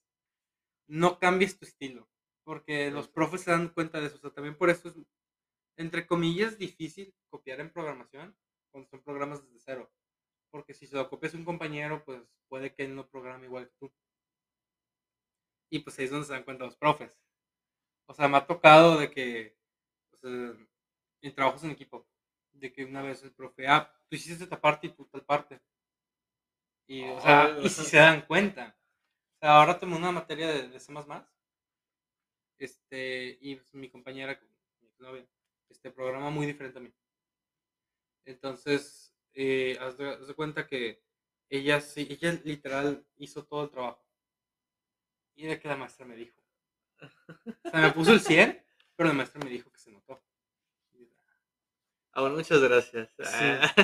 no 0.88 1.20
cambies 1.20 1.57
tu 1.57 1.64
estilo, 1.64 2.11
porque 2.42 2.90
los 2.90 3.07
profes 3.07 3.42
se 3.42 3.53
dan 3.53 3.68
cuenta 3.68 4.01
de 4.01 4.09
eso, 4.09 4.16
o 4.16 4.18
sea, 4.18 4.31
también 4.33 4.57
por 4.57 4.70
eso 4.70 4.88
es, 4.88 4.96
entre 5.77 6.05
comillas, 6.05 6.59
difícil 6.59 7.14
copiar 7.31 7.61
en 7.61 7.72
programación 7.72 8.37
cuando 8.72 8.90
son 8.90 9.05
programas 9.05 9.44
desde 9.44 9.61
cero, 9.61 9.92
porque 10.52 10.74
si 10.74 10.86
se 10.86 10.94
lo 10.94 11.08
copias 11.08 11.34
a 11.34 11.38
un 11.38 11.44
compañero, 11.44 12.04
pues 12.04 12.22
puede 12.48 12.74
que 12.74 12.84
él 12.84 12.94
no 12.94 13.08
programe 13.08 13.46
igual 13.46 13.68
que 13.68 13.74
tú. 13.80 13.92
Y 15.70 15.78
pues 15.80 15.98
ahí 15.98 16.04
es 16.04 16.10
donde 16.10 16.26
se 16.26 16.34
dan 16.34 16.44
cuenta 16.44 16.66
los 16.66 16.76
profes. 16.76 17.18
O 18.06 18.14
sea, 18.14 18.28
me 18.28 18.36
ha 18.36 18.46
tocado 18.46 18.98
de 18.98 19.10
que, 19.10 19.56
sea, 20.20 20.54
en 21.22 21.34
trabajos 21.34 21.64
en 21.64 21.70
equipo, 21.70 22.06
de 22.52 22.70
que 22.70 22.84
una 22.84 23.00
vez 23.00 23.22
el 23.22 23.32
profe, 23.32 23.66
ah, 23.66 23.90
tú 24.08 24.16
hiciste 24.16 24.44
esta 24.44 24.60
parte 24.60 24.88
y 24.88 24.90
tú 24.90 25.06
tal 25.06 25.24
parte. 25.24 25.60
Y, 26.86 27.04
o 27.04 27.20
sea, 27.22 27.58
y 27.62 27.68
si 27.70 27.84
se 27.84 27.96
dan 27.96 28.26
cuenta. 28.26 28.76
O 29.36 29.38
sea, 29.38 29.56
ahora 29.56 29.78
tomé 29.78 29.96
una 29.96 30.12
materia 30.12 30.48
de, 30.48 30.68
de 30.68 30.80
C++. 30.80 30.92
Este, 32.58 33.38
y 33.40 33.56
pues, 33.56 33.74
mi 33.74 33.88
compañera, 33.88 34.38
mi 34.80 34.90
novia, 34.98 35.26
este, 35.70 35.90
programa 35.90 36.28
muy 36.28 36.44
diferente 36.46 36.78
a 36.78 36.82
mí. 36.82 36.92
Entonces, 38.26 39.12
eh, 39.35 39.77
haz, 39.81 39.97
de, 39.97 40.11
haz 40.11 40.27
de 40.27 40.35
cuenta 40.35 40.66
que 40.66 41.03
ella 41.49 41.81
sí, 41.81 42.07
ella 42.11 42.40
literal 42.45 43.07
hizo 43.16 43.45
todo 43.45 43.64
el 43.64 43.71
trabajo. 43.71 44.05
Y 45.35 45.47
de 45.47 45.59
que 45.59 45.68
la 45.68 45.77
maestra 45.77 46.07
me 46.07 46.16
dijo. 46.16 46.40
O 47.64 47.71
sea, 47.71 47.81
me 47.81 47.92
puso 47.92 48.12
el 48.12 48.21
100, 48.21 48.64
pero 48.97 49.09
la 49.09 49.14
maestra 49.14 49.40
me 49.42 49.51
dijo 49.51 49.71
que 49.71 49.79
se 49.79 49.90
notó. 49.90 50.23
Y, 50.92 51.09
Ah, 52.12 52.29
muchas 52.29 52.61
gracias. 52.61 53.11
Sí. 53.16 53.25
Ah, 53.27 53.75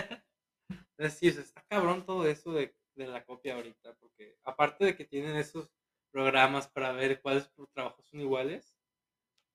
Entonces, 0.68 1.18
sí, 1.18 1.28
o 1.28 1.32
sea, 1.32 1.42
está 1.42 1.64
cabrón 1.68 2.04
todo 2.04 2.26
eso 2.26 2.52
de, 2.52 2.74
de 2.94 3.06
la 3.06 3.24
copia 3.24 3.54
ahorita, 3.54 3.94
porque 3.94 4.36
aparte 4.44 4.84
de 4.84 4.96
que 4.96 5.04
tienen 5.04 5.36
esos 5.36 5.70
programas 6.10 6.68
para 6.68 6.92
ver 6.92 7.20
cuáles 7.20 7.50
trabajos 7.72 8.06
son 8.06 8.20
iguales, 8.20 8.76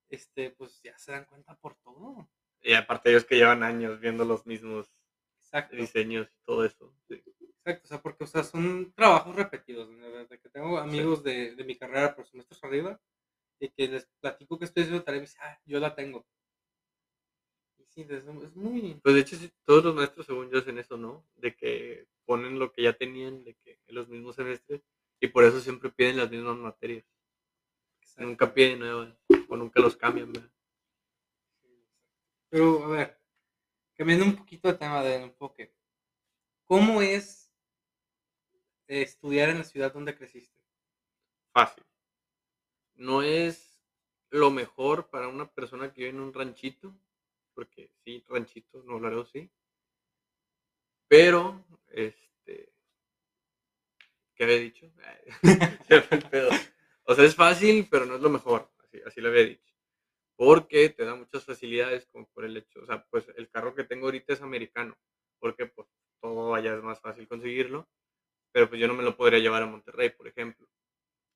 este, 0.10 0.52
pues 0.52 0.82
ya 0.82 0.98
se 0.98 1.12
dan 1.12 1.26
cuenta 1.26 1.56
por 1.58 1.76
todo. 1.76 2.30
Y 2.62 2.74
aparte 2.74 3.10
ellos 3.10 3.26
que 3.26 3.36
llevan 3.36 3.64
años 3.64 4.00
viendo 4.00 4.24
los 4.24 4.46
mismos 4.46 4.92
Exacto. 5.54 5.76
diseños 5.76 6.28
y 6.28 6.46
todo 6.46 6.66
eso. 6.66 6.94
sí. 7.08 7.24
Exacto, 7.66 7.86
o 7.86 7.88
sea, 7.88 8.02
porque, 8.02 8.24
o 8.26 8.28
sea, 8.28 8.44
son 8.44 8.92
trabajos 8.94 9.36
repetidos. 9.36 9.88
Desde 9.90 10.40
que 10.40 10.50
tengo 10.50 10.78
amigos 10.80 11.24
de, 11.24 11.56
de 11.56 11.64
mi 11.64 11.78
carrera 11.78 12.14
por 12.14 12.26
semestres 12.26 12.62
arriba, 12.62 13.00
y 13.60 13.70
que 13.70 13.88
les 13.88 14.06
platico 14.20 14.60
que 14.60 14.66
estoy 14.66 14.84
haciendo 14.84 15.04
tarea 15.04 15.20
y 15.20 15.22
me 15.22 15.28
dicen, 15.28 15.42
ah, 15.44 15.62
yo 15.66 15.80
la 15.80 15.96
tengo. 15.96 16.26
Y 17.78 17.86
sí, 17.86 18.02
es, 18.10 18.26
es 18.26 18.56
muy... 18.56 19.00
Pues 19.02 19.16
de 19.16 19.22
hecho, 19.22 19.38
sí, 19.38 19.50
todos 19.64 19.86
los 19.86 19.96
maestros, 19.96 20.26
según 20.26 20.50
yo, 20.50 20.60
hacen 20.60 20.78
eso, 20.78 20.98
¿no? 20.98 21.26
De 21.36 21.56
que 21.56 22.08
ponen 22.26 22.60
lo 22.60 22.74
que 22.74 22.84
ya 22.84 22.94
tenían, 22.94 23.46
de 23.46 23.54
que 23.56 23.80
en 23.88 23.96
los 23.96 24.10
mismos 24.10 24.36
semestres, 24.36 24.82
y 25.22 25.28
por 25.28 25.46
eso 25.46 25.62
siempre 25.62 25.90
piden 25.90 26.18
las 26.18 26.30
mismas 26.30 26.58
materias. 26.58 27.06
exacto. 28.02 28.28
Nunca 28.28 28.54
piden 28.54 28.80
nuevas, 28.80 29.16
o 29.48 29.56
nunca 29.56 29.80
los 29.80 29.96
cambian, 29.96 30.34
¿verdad? 30.34 30.52
Pero, 32.50 32.84
a 32.84 32.88
ver, 32.90 33.23
cambiando 33.96 34.26
un 34.26 34.36
poquito 34.36 34.68
de 34.68 34.78
tema 34.78 35.04
de 35.04 35.16
enfoque, 35.16 35.74
¿cómo 36.66 37.02
es 37.02 37.54
estudiar 38.88 39.50
en 39.50 39.60
la 39.60 39.64
ciudad 39.64 39.94
donde 39.94 40.16
creciste? 40.16 40.62
Fácil. 41.52 41.84
No 42.96 43.22
es 43.22 43.82
lo 44.30 44.50
mejor 44.52 45.10
para 45.10 45.28
una 45.28 45.52
persona 45.52 45.94
que 45.94 46.02
vive 46.02 46.10
en 46.10 46.20
un 46.20 46.34
ranchito, 46.34 46.96
porque 47.54 47.92
sí, 48.04 48.24
ranchito, 48.28 48.84
no 48.84 48.96
hablaré 48.96 49.24
sí. 49.32 49.52
Pero, 51.08 51.64
este. 51.90 52.74
¿Qué 54.36 54.44
había 54.44 54.58
dicho? 54.58 54.92
El. 55.90 56.50
O 57.06 57.14
sea, 57.14 57.26
es 57.26 57.36
fácil, 57.36 57.88
pero 57.90 58.06
no 58.06 58.16
es 58.16 58.22
lo 58.22 58.30
mejor. 58.30 58.72
Así, 58.84 59.00
así 59.06 59.22
lo 59.22 59.30
había 59.30 59.46
dicho. 59.46 59.73
Porque 60.40 60.90
te 60.90 61.06
da 61.06 61.16
muchas 61.16 61.46
facilidades, 61.46 62.08
como 62.12 62.28
por 62.34 62.46
el 62.46 62.58
hecho. 62.58 62.82
O 62.82 62.86
sea, 62.86 63.06
pues 63.10 63.28
el 63.36 63.50
carro 63.50 63.76
que 63.76 63.84
tengo 63.84 64.08
ahorita 64.08 64.34
es 64.34 64.42
americano. 64.42 64.96
Porque, 65.40 65.68
pues, 65.68 65.88
todo 66.22 66.56
allá 66.56 66.76
es 66.76 66.84
más 66.84 67.00
fácil 67.02 67.28
conseguirlo. 67.28 67.88
Pero, 68.54 68.70
pues, 68.70 68.82
yo 68.82 68.88
no 68.88 68.96
me 68.96 69.04
lo 69.04 69.18
podría 69.18 69.40
llevar 69.40 69.64
a 69.64 69.68
Monterrey, 69.68 70.12
por 70.12 70.28
ejemplo. 70.28 70.68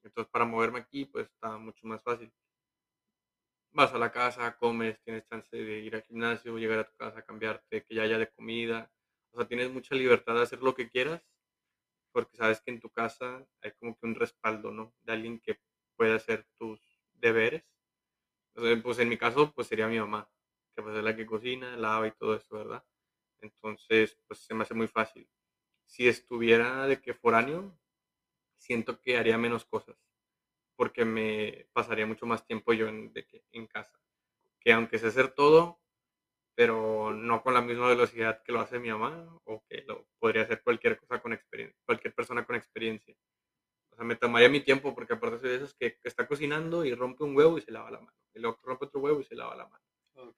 Entonces, 0.04 0.32
para 0.32 0.46
moverme 0.46 0.80
aquí, 0.80 1.06
pues, 1.06 1.28
está 1.30 1.58
mucho 1.58 1.88
más 1.88 2.04
fácil. 2.04 2.32
Vas 3.72 3.94
a 3.94 3.98
la 3.98 4.12
casa, 4.12 4.58
comes, 4.58 5.00
tienes 5.04 5.26
chance 5.28 5.56
de 5.56 5.80
ir 5.80 5.96
al 5.96 6.02
gimnasio, 6.04 6.58
llegar 6.58 6.80
a 6.80 6.84
tu 6.90 6.96
casa, 6.98 7.22
cambiarte, 7.24 7.84
que 7.84 7.96
ya 7.96 8.04
haya 8.04 8.18
de 8.18 8.30
comida. 8.32 8.92
O 9.32 9.38
sea, 9.38 9.48
tienes 9.48 9.72
mucha 9.72 9.94
libertad 9.96 10.34
de 10.36 10.42
hacer 10.42 10.62
lo 10.64 10.74
que 10.74 10.90
quieras, 10.90 11.22
porque 12.14 12.38
sabes 12.38 12.62
que 12.62 12.72
en 12.72 12.80
tu 12.82 12.90
casa 12.92 13.48
hay 13.62 13.74
como 13.80 13.98
que 13.98 14.08
un 14.08 14.16
respaldo, 14.16 14.72
¿no? 14.72 14.96
De 15.04 15.14
alguien 15.14 15.40
que 15.42 15.60
puede 15.98 16.14
hacer 16.16 16.48
tus 16.60 16.82
deberes. 17.14 17.64
O 18.58 18.62
sea, 18.62 18.82
pues 18.82 18.98
en 19.00 19.10
mi 19.10 19.18
caso, 19.18 19.54
pues 19.54 19.68
sería 19.68 19.88
mi 19.88 20.00
mamá, 20.00 20.28
que 20.76 20.82
pues 20.82 20.96
es 20.96 21.04
la 21.04 21.16
que 21.16 21.28
cocina, 21.28 21.78
lava 21.78 22.08
y 22.08 22.12
todo 22.12 22.36
eso, 22.36 22.58
¿verdad? 22.58 22.84
Entonces, 23.40 24.18
pues 24.28 24.40
se 24.40 24.56
me 24.56 24.64
hace 24.64 24.74
muy 24.74 24.88
fácil. 24.88 25.30
Si 25.86 26.08
estuviera 26.08 26.88
de 26.88 27.00
que 27.00 27.14
foráneo, 27.14 27.78
siento 28.58 29.00
que 29.00 29.18
haría 29.18 29.38
menos 29.38 29.66
cosas, 29.66 29.96
porque 30.76 31.06
me 31.06 31.70
pasaría 31.72 32.08
mucho 32.08 32.26
más 32.26 32.46
tiempo 32.46 32.74
yo 32.74 32.88
en, 32.88 33.14
de 33.14 33.28
que, 33.28 33.44
en 33.52 33.68
casa. 33.68 34.00
Que 34.60 34.74
aunque 34.74 34.98
sé 34.98 35.08
hacer 35.08 35.30
todo, 35.30 35.80
pero 36.56 37.14
no 37.14 37.44
con 37.44 37.54
la 37.54 37.62
misma 37.62 37.88
velocidad 37.88 38.42
que 38.44 38.52
lo 38.52 38.62
hace 38.62 38.80
mi 38.80 38.90
mamá, 38.90 39.40
o 39.44 39.64
que 39.70 39.84
lo 39.84 40.08
podría 40.18 40.42
hacer 40.44 40.64
cualquier 40.64 40.98
cosa 40.98 41.22
con 41.22 41.32
experiencia, 41.32 41.80
cualquier 41.86 42.16
persona 42.16 42.44
con 42.44 42.56
experiencia. 42.56 43.16
O 43.92 43.96
sea, 43.96 44.04
me 44.04 44.16
tomaría 44.16 44.50
mi 44.50 44.62
tiempo, 44.62 44.96
porque 44.96 45.14
aparte 45.14 45.40
soy 45.40 45.50
de 45.50 45.56
esos 45.58 45.76
que, 45.76 46.00
está 46.04 46.28
cocinando 46.28 46.84
y 46.84 46.96
rompe 46.96 47.24
un 47.24 47.36
huevo 47.36 47.60
y 47.60 47.62
se 47.62 47.72
lava 47.72 47.92
la 47.92 48.00
mano. 48.00 48.18
Y 48.38 48.40
luego 48.40 48.60
rompe 48.64 48.86
otro 48.86 49.02
huevo 49.02 49.20
y 49.20 49.26
se 49.26 49.36
lava 49.36 49.56
la 49.56 49.68
mano. 49.68 49.84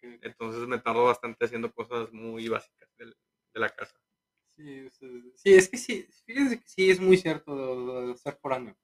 Entonces 0.02 0.68
me 0.68 0.80
tardo 0.80 1.06
bastante 1.06 1.46
haciendo 1.46 1.74
cosas 1.74 2.12
muy 2.12 2.48
básicas 2.48 2.90
de, 2.98 3.14
la 3.54 3.70
casa. 3.70 3.96
Sí, 4.56 4.86
o 4.86 4.90
sea, 4.90 5.10
sí, 5.36 5.54
es 5.54 5.70
que 5.70 5.78
sí, 5.78 6.08
fíjense 6.26 6.60
que 6.60 6.68
sí 6.68 6.90
es 6.90 7.00
muy 7.00 7.18
cierto 7.18 7.56
lo, 7.56 7.76
lo 7.76 8.08
de 8.08 8.18
ser 8.18 8.38
foráneo. 8.42 8.78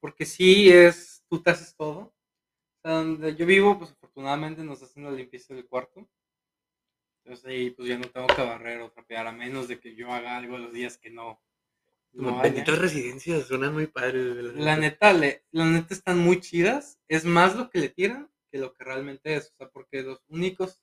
Porque 0.00 0.24
sí 0.24 0.70
es, 0.70 1.24
tú 1.28 1.42
te 1.42 1.50
haces 1.50 1.74
todo. 1.76 1.98
O 1.98 2.80
sea, 2.82 2.92
donde 2.92 3.34
yo 3.34 3.46
vivo, 3.46 3.78
pues 3.78 3.92
afortunadamente 3.92 4.62
nos 4.62 4.82
hacen 4.82 5.04
la 5.04 5.10
limpieza 5.10 5.54
del 5.54 5.66
cuarto. 5.66 6.08
Entonces 7.24 7.46
ahí 7.46 7.70
pues 7.70 7.88
ya 7.88 7.98
no 7.98 8.08
tengo 8.08 8.28
que 8.28 8.42
barrer 8.42 8.80
o 8.80 8.90
trapear, 8.90 9.26
a 9.26 9.32
menos 9.32 9.66
de 9.66 9.80
que 9.80 9.94
yo 9.96 10.12
haga 10.12 10.36
algo 10.36 10.58
los 10.58 10.72
días 10.72 10.98
que 10.98 11.10
no. 11.10 11.40
no. 12.12 12.40
Benditas 12.40 12.78
residencias, 12.78 13.46
suenan 13.46 13.74
muy 13.74 13.88
padres. 13.88 14.54
La 14.54 14.76
neta, 14.76 15.12
le, 15.12 15.44
la 15.50 15.64
neta 15.64 15.94
están 15.94 16.18
muy 16.18 16.40
chidas. 16.40 17.00
Es 17.08 17.24
más 17.24 17.56
lo 17.56 17.70
que 17.70 17.80
le 17.80 17.88
tiran 17.88 18.30
que 18.50 18.58
lo 18.58 18.72
que 18.74 18.84
realmente 18.84 19.34
es. 19.34 19.52
O 19.52 19.56
sea, 19.56 19.68
porque 19.68 20.02
los 20.02 20.22
únicos, 20.28 20.82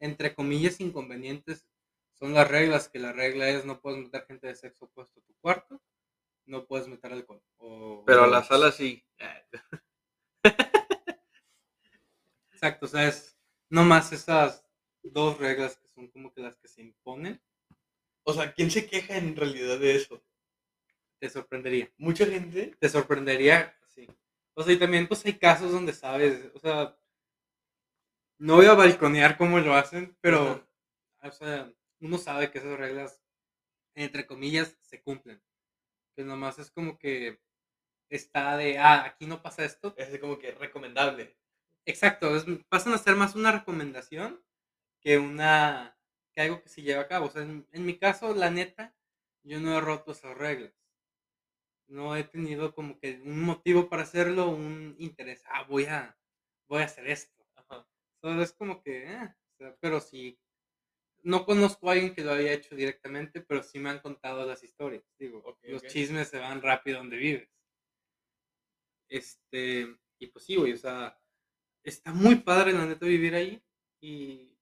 entre 0.00 0.34
comillas, 0.34 0.80
inconvenientes 0.80 1.66
son 2.14 2.34
las 2.34 2.48
reglas, 2.48 2.88
que 2.88 2.98
la 2.98 3.12
regla 3.12 3.48
es 3.48 3.64
no 3.64 3.80
puedes 3.80 3.98
meter 4.00 4.26
gente 4.26 4.46
de 4.46 4.54
sexo 4.54 4.84
opuesto 4.86 5.20
a 5.20 5.22
tu 5.22 5.34
cuarto, 5.40 5.82
no 6.46 6.66
puedes 6.66 6.88
meter 6.88 7.12
alcohol. 7.12 7.42
O, 7.58 8.04
Pero 8.06 8.24
a 8.24 8.28
la 8.28 8.44
sala 8.44 8.70
sí. 8.72 9.04
Exacto, 12.52 12.86
o 12.86 12.88
sea, 12.88 13.08
es 13.08 13.36
nomás 13.68 14.12
esas 14.12 14.64
dos 15.02 15.38
reglas 15.38 15.76
que 15.76 15.88
son 15.88 16.08
como 16.08 16.32
que 16.32 16.42
las 16.42 16.56
que 16.56 16.68
se 16.68 16.82
imponen, 16.82 17.42
O 18.24 18.32
sea, 18.32 18.52
¿quién 18.52 18.70
se 18.70 18.86
queja 18.86 19.16
en 19.16 19.34
realidad 19.34 19.80
de 19.80 19.96
eso? 19.96 20.22
te 21.22 21.30
sorprendería. 21.30 21.88
Mucha 21.98 22.26
gente. 22.26 22.74
te 22.80 22.88
sorprendería, 22.88 23.78
sí. 23.86 24.08
O 24.54 24.62
sea, 24.64 24.74
y 24.74 24.78
también 24.78 25.06
pues 25.06 25.24
hay 25.24 25.38
casos 25.38 25.70
donde 25.70 25.92
sabes, 25.92 26.50
o 26.52 26.58
sea, 26.58 26.98
no 28.44 28.56
voy 28.56 28.66
a 28.66 28.74
balconear 28.74 29.36
cómo 29.36 29.58
lo 29.60 29.74
hacen, 29.74 30.16
pero, 30.20 30.66
o 31.22 31.30
sea, 31.32 31.72
uno 32.00 32.18
sabe 32.18 32.50
que 32.50 32.58
esas 32.58 32.78
reglas, 32.78 33.20
entre 33.94 34.26
comillas, 34.26 34.78
se 34.82 35.02
cumplen. 35.02 35.42
Que 36.16 36.24
nomás 36.24 36.58
es 36.60 36.70
como 36.70 36.98
que 36.98 37.40
está 38.10 38.56
de, 38.58 38.78
ah, 38.78 39.04
aquí 39.06 39.26
no 39.26 39.42
pasa 39.42 39.64
esto. 39.64 39.94
Es 39.98 40.18
como 40.20 40.38
que 40.38 40.52
recomendable. 40.52 41.36
Exacto, 41.86 42.36
es- 42.36 42.46
pasan 42.70 42.94
a 42.94 42.98
ser 42.98 43.16
más 43.16 43.34
una 43.36 43.52
recomendación 43.52 44.42
que 45.00 45.18
una, 45.18 45.98
que 46.32 46.42
algo 46.42 46.62
que 46.62 46.68
se 46.70 46.82
lleva 46.82 47.02
a 47.02 47.08
cabo. 47.08 47.26
O 47.28 47.30
sea, 47.30 47.42
en, 47.42 47.66
en 47.72 47.86
mi 47.86 47.98
caso, 47.98 48.34
la 48.34 48.50
neta, 48.50 48.94
yo 49.44 49.60
no 49.60 49.76
he 49.78 49.82
roto 49.82 50.12
esas 50.12 50.36
reglas. 50.38 50.74
No 51.86 52.16
he 52.16 52.24
tenido 52.24 52.74
como 52.74 52.98
que 52.98 53.20
un 53.24 53.40
motivo 53.44 53.88
para 53.88 54.02
hacerlo, 54.02 54.48
un 54.48 54.96
interés. 54.98 55.44
Ah, 55.46 55.62
voy 55.62 55.84
a, 55.84 56.18
voy 56.66 56.82
a 56.82 56.86
hacer 56.86 57.06
esto. 57.08 57.41
Solo 58.22 58.42
es 58.42 58.52
como 58.52 58.82
que, 58.82 59.12
eh, 59.12 59.34
o 59.54 59.56
sea, 59.56 59.76
pero 59.80 60.00
sí, 60.00 60.38
no 61.22 61.44
conozco 61.44 61.88
a 61.88 61.92
alguien 61.92 62.14
que 62.14 62.22
lo 62.22 62.32
haya 62.32 62.52
hecho 62.52 62.76
directamente, 62.76 63.40
pero 63.40 63.64
sí 63.64 63.80
me 63.80 63.90
han 63.90 63.98
contado 63.98 64.46
las 64.46 64.62
historias. 64.62 65.04
Digo, 65.18 65.58
los 65.62 65.82
chismes 65.82 66.28
se 66.28 66.38
van 66.38 66.62
rápido 66.62 66.98
donde 66.98 67.16
vives. 67.16 67.50
Este, 69.08 69.88
y 70.20 70.26
pues 70.28 70.44
sí, 70.44 70.54
güey, 70.54 70.72
o 70.72 70.76
sea, 70.76 71.20
está 71.82 72.12
muy 72.12 72.36
padre 72.36 72.72
la 72.72 72.86
neta 72.86 73.06
vivir 73.06 73.34
ahí 73.34 73.60
y, 74.00 74.56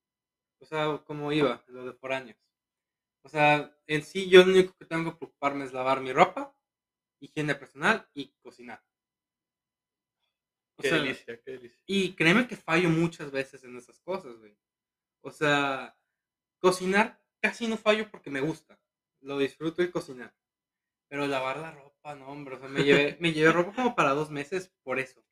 o 0.59 0.65
sea, 0.65 1.03
como 1.05 1.31
iba, 1.31 1.63
lo 1.69 1.85
de 1.85 1.93
foráneos. 1.93 2.39
O 3.23 3.29
sea, 3.29 3.79
en 3.87 4.03
sí 4.03 4.31
yo 4.31 4.43
lo 4.45 4.53
único 4.53 4.75
que 4.79 4.87
tengo 4.87 5.13
que 5.13 5.19
preocuparme 5.19 5.67
es 5.67 5.75
lavar 5.75 6.01
mi 6.01 6.13
ropa, 6.13 6.57
higiene 7.21 7.55
personal 7.55 8.09
y 8.15 8.33
cocinar. 8.43 8.83
Qué 10.81 10.89
sea, 10.89 10.99
delicia, 10.99 11.41
qué 11.43 11.51
delicia. 11.53 11.83
y 11.87 12.15
créeme 12.15 12.47
que 12.49 12.57
fallo 12.57 12.89
muchas 12.91 13.31
veces 13.31 13.65
en 13.65 13.77
esas 13.77 14.01
cosas, 14.01 14.37
güey. 14.39 14.57
O 15.23 15.31
sea, 15.31 15.97
cocinar 16.61 17.21
casi 17.41 17.67
no 17.69 17.77
fallo 17.77 18.11
porque 18.11 18.31
me 18.31 18.41
gusta. 18.41 18.81
Lo 19.21 19.39
disfruto 19.39 19.83
el 19.83 19.91
cocinar. 19.91 20.35
Pero 21.09 21.27
lavar 21.27 21.59
la 21.59 21.73
ropa, 21.73 22.15
no, 22.15 22.29
hombre. 22.29 22.57
O 22.57 22.59
sea, 22.61 22.69
me 22.69 22.85
llevé, 22.85 23.17
me 23.21 23.33
llevé 23.33 23.53
ropa 23.53 23.75
como 23.75 23.95
para 23.95 24.13
dos 24.15 24.31
meses 24.31 24.73
por 24.83 24.99
eso. 24.99 25.25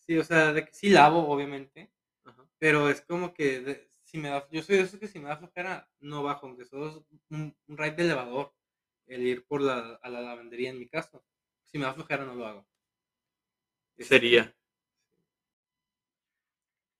Sí, 0.00 0.18
o 0.18 0.24
sea, 0.24 0.52
de 0.52 0.64
que 0.66 0.72
sí 0.74 0.90
lavo, 0.90 1.28
obviamente. 1.28 1.92
Ajá. 2.24 2.48
Pero 2.58 2.88
es 2.88 3.00
como 3.02 3.32
que 3.34 3.60
de- 3.60 3.88
si 4.04 4.18
me 4.18 4.28
da, 4.28 4.48
yo 4.50 4.62
soy 4.62 4.76
de 4.76 4.82
esos 4.82 4.98
que 5.00 5.08
si 5.08 5.18
me 5.20 5.28
da 5.28 5.36
flojera, 5.36 5.88
no 6.00 6.22
bajo, 6.22 6.46
aunque 6.46 6.64
solo 6.64 6.88
es 6.88 6.96
un, 7.30 7.56
un 7.66 7.78
ride 7.78 7.92
de 7.92 8.02
elevador, 8.04 8.54
el 9.06 9.22
ir 9.26 9.46
por 9.46 9.60
la, 9.62 9.94
a 10.02 10.08
la 10.08 10.20
lavandería 10.20 10.70
en 10.70 10.78
mi 10.78 10.88
caso. 10.88 11.24
Si 11.64 11.78
me 11.78 11.84
da 11.84 11.94
flojera, 11.94 12.24
no 12.24 12.34
lo 12.34 12.46
hago. 12.46 12.66
Sería. 13.98 14.54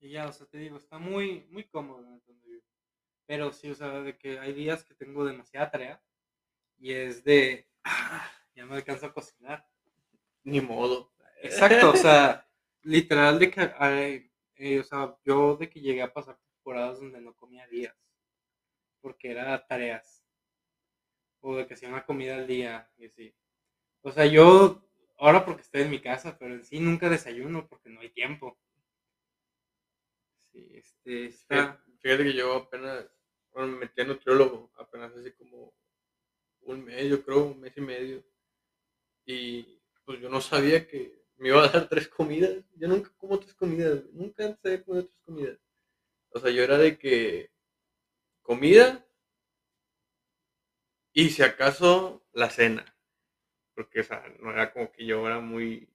Y 0.00 0.10
ya, 0.10 0.28
o 0.28 0.32
sea, 0.32 0.46
te 0.46 0.58
digo, 0.58 0.76
está 0.76 0.98
muy, 0.98 1.46
muy 1.50 1.64
cómodo 1.64 2.02
donde 2.02 2.32
vivo. 2.44 2.62
Pero 3.26 3.52
sí, 3.52 3.70
o 3.70 3.74
sea, 3.74 4.00
de 4.00 4.18
que 4.18 4.38
hay 4.38 4.52
días 4.52 4.84
que 4.84 4.94
tengo 4.94 5.24
demasiada 5.24 5.70
tarea 5.70 6.02
y 6.78 6.92
es 6.92 7.22
de, 7.22 7.68
ah, 7.84 8.28
ya 8.54 8.64
no 8.64 8.74
alcanzo 8.74 9.06
a 9.06 9.14
cocinar. 9.14 9.66
Ni 10.42 10.60
modo. 10.60 11.12
Exacto, 11.42 11.90
o 11.90 11.96
sea, 11.96 12.48
literal 12.82 13.38
de 13.38 13.50
que, 13.50 14.30
eh, 14.56 14.80
o 14.80 14.84
sea, 14.84 15.16
yo 15.24 15.56
de 15.56 15.70
que 15.70 15.80
llegué 15.80 16.02
a 16.02 16.12
pasar 16.12 16.38
temporadas 16.38 16.98
donde 16.98 17.20
no 17.20 17.34
comía 17.34 17.66
días, 17.68 17.96
porque 19.00 19.30
era 19.30 19.64
tareas, 19.66 20.24
o 21.40 21.56
de 21.56 21.66
que 21.66 21.74
hacía 21.74 21.88
una 21.88 22.04
comida 22.04 22.36
al 22.36 22.46
día, 22.46 22.90
y 22.96 23.06
así. 23.06 23.34
O 24.02 24.10
sea, 24.10 24.26
yo, 24.26 24.84
ahora 25.22 25.44
porque 25.44 25.62
estoy 25.62 25.82
en 25.82 25.90
mi 25.90 26.00
casa, 26.00 26.36
pero 26.36 26.54
en 26.54 26.64
sí 26.64 26.80
nunca 26.80 27.08
desayuno 27.08 27.68
porque 27.68 27.88
no 27.88 28.00
hay 28.00 28.10
tiempo. 28.10 28.58
Sí, 30.50 30.68
este, 30.74 31.26
está... 31.26 31.82
Fíjate 32.00 32.24
que 32.24 32.34
yo 32.34 32.56
apenas, 32.56 33.06
bueno, 33.52 33.68
me 33.68 33.78
metí 33.78 34.00
a 34.00 34.04
nutriólogo, 34.04 34.72
apenas 34.76 35.12
hace 35.14 35.32
como 35.36 35.72
un 36.62 36.84
mes, 36.84 37.08
yo 37.08 37.24
creo, 37.24 37.44
un 37.44 37.60
mes 37.60 37.72
y 37.76 37.80
medio. 37.80 38.24
Y 39.24 39.80
pues 40.04 40.20
yo 40.20 40.28
no 40.28 40.40
sabía 40.40 40.88
que 40.88 41.24
me 41.36 41.48
iba 41.48 41.64
a 41.64 41.68
dar 41.68 41.88
tres 41.88 42.08
comidas. 42.08 42.64
Yo 42.74 42.88
nunca 42.88 43.12
como 43.16 43.38
tres 43.38 43.54
comidas, 43.54 44.02
nunca 44.12 44.44
antes 44.44 44.64
había 44.64 44.84
comido 44.84 45.04
tres 45.06 45.20
comidas. 45.24 45.58
O 46.30 46.40
sea, 46.40 46.50
yo 46.50 46.64
era 46.64 46.78
de 46.78 46.98
que 46.98 47.52
comida 48.42 49.06
y 51.12 51.30
si 51.30 51.42
acaso 51.42 52.26
la 52.32 52.50
cena. 52.50 52.91
Porque, 53.74 54.00
o 54.00 54.04
sea, 54.04 54.24
no 54.40 54.50
era 54.50 54.72
como 54.72 54.92
que 54.92 55.04
yo 55.06 55.26
era 55.26 55.40
muy... 55.40 55.88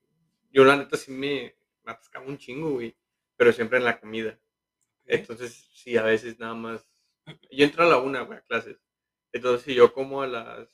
Yo 0.51 0.63
la 0.63 0.75
neta 0.75 0.97
sí 0.97 1.11
me, 1.11 1.55
me 1.83 1.91
atascaba 1.91 2.25
un 2.25 2.37
chingo, 2.37 2.71
güey. 2.71 2.95
Pero 3.35 3.53
siempre 3.53 3.77
en 3.77 3.85
la 3.85 3.99
comida. 3.99 4.39
Entonces, 5.05 5.69
sí, 5.73 5.97
a 5.97 6.03
veces 6.03 6.39
nada 6.39 6.53
más... 6.53 6.89
Yo 7.51 7.65
entro 7.65 7.83
a 7.83 7.87
la 7.87 7.97
una, 7.97 8.21
güey, 8.21 8.39
a 8.39 8.41
clases. 8.41 8.77
Entonces, 9.31 9.65
si 9.65 9.75
yo 9.75 9.93
como 9.93 10.21
a 10.21 10.27
las 10.27 10.69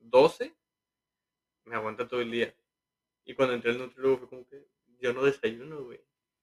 12, 0.00 0.54
me 1.64 1.74
aguanta 1.74 2.06
todo 2.06 2.20
el 2.20 2.30
día. 2.30 2.54
Y 3.24 3.34
cuando 3.34 3.54
entré 3.54 3.72
al 3.72 3.78
nutriólogo 3.78 4.18
fue 4.18 4.28
como 4.28 4.46
que 4.46 4.66
yo 5.00 5.12
no 5.12 5.24
desayuno, 5.24 5.84
güey. 5.84 6.00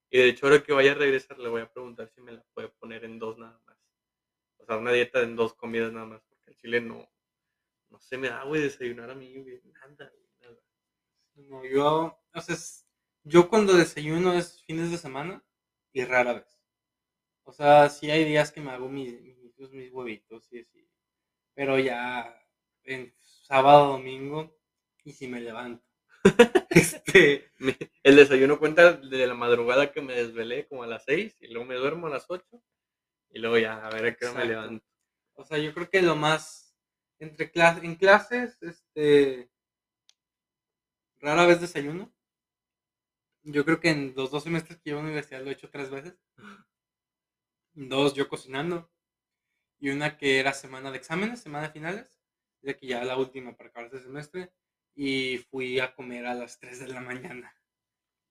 Y 0.09 0.19
de 0.19 0.29
hecho, 0.29 0.45
ahora 0.45 0.63
que 0.63 0.73
vaya 0.73 0.91
a 0.91 0.95
regresar, 0.95 1.39
le 1.39 1.49
voy 1.49 1.61
a 1.61 1.71
preguntar 1.71 2.09
si 2.09 2.21
me 2.21 2.31
la 2.31 2.43
puede 2.53 2.69
poner 2.69 3.03
en 3.05 3.19
dos 3.19 3.37
nada 3.37 3.59
más. 3.65 3.77
O 4.57 4.65
sea, 4.65 4.77
una 4.77 4.91
dieta 4.91 5.21
en 5.21 5.35
dos 5.35 5.53
comidas 5.53 5.91
nada 5.91 6.05
más. 6.05 6.21
Porque 6.29 6.51
el 6.51 6.57
chile 6.57 6.81
no, 6.81 7.09
no 7.89 7.99
se 7.99 8.17
me 8.17 8.29
da, 8.29 8.43
güey, 8.43 8.61
desayunar 8.61 9.09
a 9.11 9.15
mí, 9.15 9.33
güey. 9.35 9.61
Nada, 9.65 10.11
güey, 10.11 10.29
nada. 10.41 10.57
No, 11.35 11.65
yo, 11.65 12.19
o 12.33 12.41
sea, 12.41 12.55
yo 13.23 13.49
cuando 13.49 13.73
desayuno 13.73 14.33
es 14.33 14.63
fines 14.63 14.91
de 14.91 14.97
semana 14.97 15.43
y 15.93 16.03
rara 16.05 16.33
vez. 16.33 16.59
O 17.43 17.53
sea, 17.53 17.89
sí 17.89 18.09
hay 18.09 18.25
días 18.25 18.51
que 18.51 18.61
me 18.61 18.71
hago 18.71 18.89
mis, 18.89 19.21
mis, 19.21 19.71
mis 19.71 19.91
huevitos 19.91 20.51
y 20.51 20.59
así. 20.59 20.89
Pero 21.53 21.79
ya 21.79 22.35
en 22.83 23.13
sábado, 23.19 23.93
domingo, 23.93 24.57
y 25.03 25.13
si 25.13 25.27
me 25.27 25.39
levanto. 25.39 25.85
este, 26.69 27.51
El 28.03 28.15
desayuno 28.15 28.59
cuenta 28.59 28.93
de 28.93 29.27
la 29.27 29.35
madrugada 29.35 29.91
que 29.91 30.01
me 30.01 30.15
desvelé 30.15 30.67
como 30.67 30.83
a 30.83 30.87
las 30.87 31.05
6 31.05 31.37
y 31.41 31.47
luego 31.47 31.65
me 31.65 31.75
duermo 31.75 32.07
a 32.07 32.09
las 32.09 32.25
8 32.27 32.43
y 33.29 33.39
luego 33.39 33.57
ya 33.57 33.85
a 33.85 33.89
ver 33.91 34.05
a 34.05 34.15
qué 34.15 34.25
hora 34.25 34.39
me 34.39 34.45
levanto. 34.45 34.85
o 35.35 35.45
sea, 35.45 35.57
yo 35.57 35.73
creo 35.73 35.89
que 35.89 36.01
lo 36.01 36.15
más, 36.15 36.64
entre 37.19 37.51
clases, 37.51 37.83
en 37.83 37.95
clases, 37.95 38.57
este, 38.61 39.49
rara 41.19 41.45
vez 41.45 41.61
desayuno. 41.61 42.13
Yo 43.43 43.63
creo 43.63 43.79
que 43.79 43.89
en 43.89 44.13
los 44.15 44.31
dos 44.31 44.43
semestres 44.43 44.79
que 44.79 44.89
llevo 44.89 44.99
en 44.99 45.05
la 45.05 45.11
universidad 45.11 45.41
lo 45.41 45.49
he 45.49 45.53
hecho 45.53 45.69
tres 45.69 45.89
veces. 45.89 46.17
Dos 47.73 48.13
yo 48.15 48.27
cocinando. 48.27 48.91
Y 49.79 49.89
una 49.89 50.17
que 50.17 50.39
era 50.39 50.53
semana 50.53 50.91
de 50.91 50.97
exámenes, 50.97 51.41
semana 51.41 51.67
de 51.67 51.73
finales. 51.73 52.19
De 52.61 52.75
que 52.75 52.87
ya 52.87 53.03
la 53.03 53.17
última 53.17 53.55
para 53.55 53.69
acabar 53.69 53.87
este 53.87 54.03
semestre. 54.03 54.51
Y 54.95 55.39
fui 55.49 55.79
a 55.79 55.93
comer 55.93 56.25
a 56.25 56.33
las 56.33 56.59
3 56.59 56.79
de 56.79 56.87
la 56.87 57.01
mañana. 57.01 57.53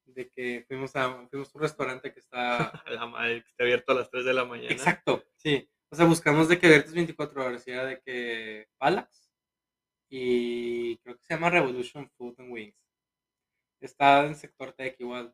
De 0.06 0.30
que 0.30 0.64
fuimos 0.66 0.96
a, 0.96 1.28
fuimos 1.28 1.54
a 1.54 1.58
un 1.58 1.62
restaurante 1.62 2.12
que 2.12 2.20
está 2.20 2.56
A 2.86 2.90
la 2.90 3.06
madre 3.06 3.42
que 3.42 3.50
esté 3.50 3.62
abierto 3.62 3.92
a 3.92 3.96
las 3.96 4.10
3 4.10 4.24
de 4.24 4.34
la 4.34 4.44
mañana. 4.44 4.72
Exacto, 4.72 5.24
sí. 5.36 5.70
O 5.94 5.96
sea, 5.96 6.06
buscamos 6.06 6.48
de 6.48 6.58
que 6.58 6.66
abiertos 6.66 6.92
24 6.92 7.44
horas. 7.44 7.68
Y 7.68 7.70
era 7.70 7.84
de 7.86 8.00
que 8.00 8.66
Palax. 8.78 9.30
Y 10.08 10.96
creo 10.98 11.16
que 11.16 11.22
se 11.22 11.34
llama 11.34 11.50
Revolution 11.50 12.10
Food 12.16 12.34
and 12.40 12.52
Wings. 12.52 12.74
Está 13.80 14.26
en 14.26 14.34
sector 14.34 14.72
tech 14.72 14.96
igual. 14.98 15.32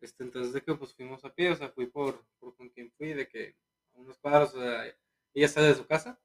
Este, 0.00 0.24
entonces 0.24 0.52
de 0.52 0.62
que 0.62 0.74
pues 0.74 0.96
fuimos 0.96 1.24
a 1.24 1.32
pie, 1.32 1.50
o 1.50 1.54
sea, 1.54 1.68
fui 1.70 1.86
por, 1.86 2.26
por 2.40 2.56
con 2.56 2.70
quien 2.70 2.90
fui, 2.90 3.12
de 3.12 3.28
que 3.28 3.54
unos 3.92 4.18
cuadros, 4.18 4.52
o 4.56 4.60
sea, 4.60 4.92
ella 5.32 5.46
sale 5.46 5.68
de 5.68 5.74
su 5.76 5.86
casa 5.86 6.18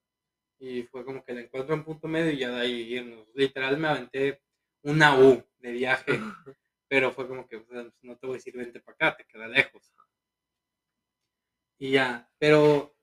y 0.57 0.81
fue 0.85 1.05
como 1.05 1.23
que 1.23 1.33
la 1.33 1.41
encuentro 1.41 1.75
en 1.75 1.83
punto 1.83 2.07
medio 2.07 2.31
y 2.31 2.39
ya 2.39 2.49
de 2.49 2.61
ahí 2.61 2.93
irnos. 2.95 3.27
Literal 3.35 3.77
me 3.77 3.87
aventé 3.87 4.41
una 4.81 5.19
U 5.19 5.43
de 5.59 5.71
viaje, 5.73 6.05
pero 6.87 7.11
fue 7.11 7.27
como 7.27 7.47
que, 7.47 7.57
o 7.57 7.65
sea, 7.67 7.87
no 8.01 8.17
te 8.17 8.25
voy 8.25 8.33
a 8.33 8.37
decir 8.37 8.57
vente 8.57 8.79
para 8.79 8.95
acá, 8.95 9.17
te 9.17 9.25
queda 9.25 9.47
lejos. 9.47 9.93
Y 11.77 11.91
ya, 11.91 12.27
pero 12.39 12.94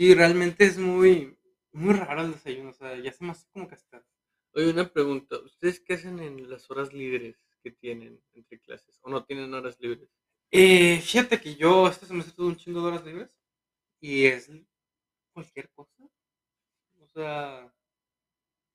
sí, 0.00 0.14
realmente 0.14 0.64
es 0.64 0.78
muy, 0.78 1.38
muy 1.72 1.92
raro 1.92 2.22
el 2.22 2.32
desayuno, 2.32 2.70
o 2.70 2.72
sea, 2.72 2.96
ya 2.98 3.12
se 3.12 3.22
me 3.22 3.32
hace 3.32 3.46
como 3.52 3.68
hasta 3.70 4.02
Oye, 4.54 4.70
una 4.70 4.90
pregunta. 4.90 5.38
¿Ustedes 5.38 5.78
qué 5.80 5.94
hacen 5.94 6.18
en 6.20 6.48
las 6.48 6.70
horas 6.70 6.92
libres 6.94 7.36
que 7.62 7.70
tienen 7.70 8.18
entre 8.32 8.58
clases? 8.60 8.98
¿O 9.02 9.10
no 9.10 9.24
tienen 9.24 9.52
horas 9.52 9.78
libres? 9.78 10.08
Eh, 10.50 10.98
fíjate 11.00 11.38
que 11.38 11.54
yo 11.54 11.86
este 11.86 12.06
semestre 12.06 12.34
tuve 12.34 12.46
un 12.48 12.56
chingo 12.56 12.80
de 12.80 12.88
horas 12.88 13.04
libres 13.04 13.30
y 14.00 14.24
es 14.24 14.50
cualquier 15.34 15.70
cosa. 15.70 16.08
O 17.00 17.06
sea, 17.06 17.70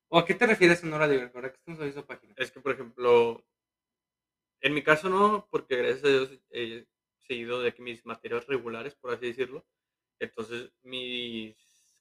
¿o 0.09 0.19
a 0.19 0.25
qué 0.25 0.35
te 0.35 0.45
refieres 0.45 0.83
en 0.83 0.93
hora 0.93 1.07
libre? 1.07 1.31
Ahora 1.33 1.49
que 1.49 1.57
estamos 1.57 1.81
en 1.81 1.87
esa 1.87 2.05
página. 2.05 2.35
Es 2.37 2.51
que, 2.51 2.61
por 2.61 2.73
ejemplo, 2.73 3.43
en 4.61 4.73
mi 4.75 4.83
caso 4.83 5.09
no, 5.09 5.47
porque 5.49 5.77
gracias 5.77 6.05
a 6.05 6.09
Dios 6.09 6.39
he 6.51 6.85
seguido 7.27 7.61
de 7.61 7.73
que 7.73 7.81
mis 7.81 8.05
materias 8.05 8.45
regulares, 8.45 8.93
por 8.95 9.11
así 9.11 9.25
decirlo. 9.25 9.65
Entonces, 10.19 10.71
mis 10.83 11.55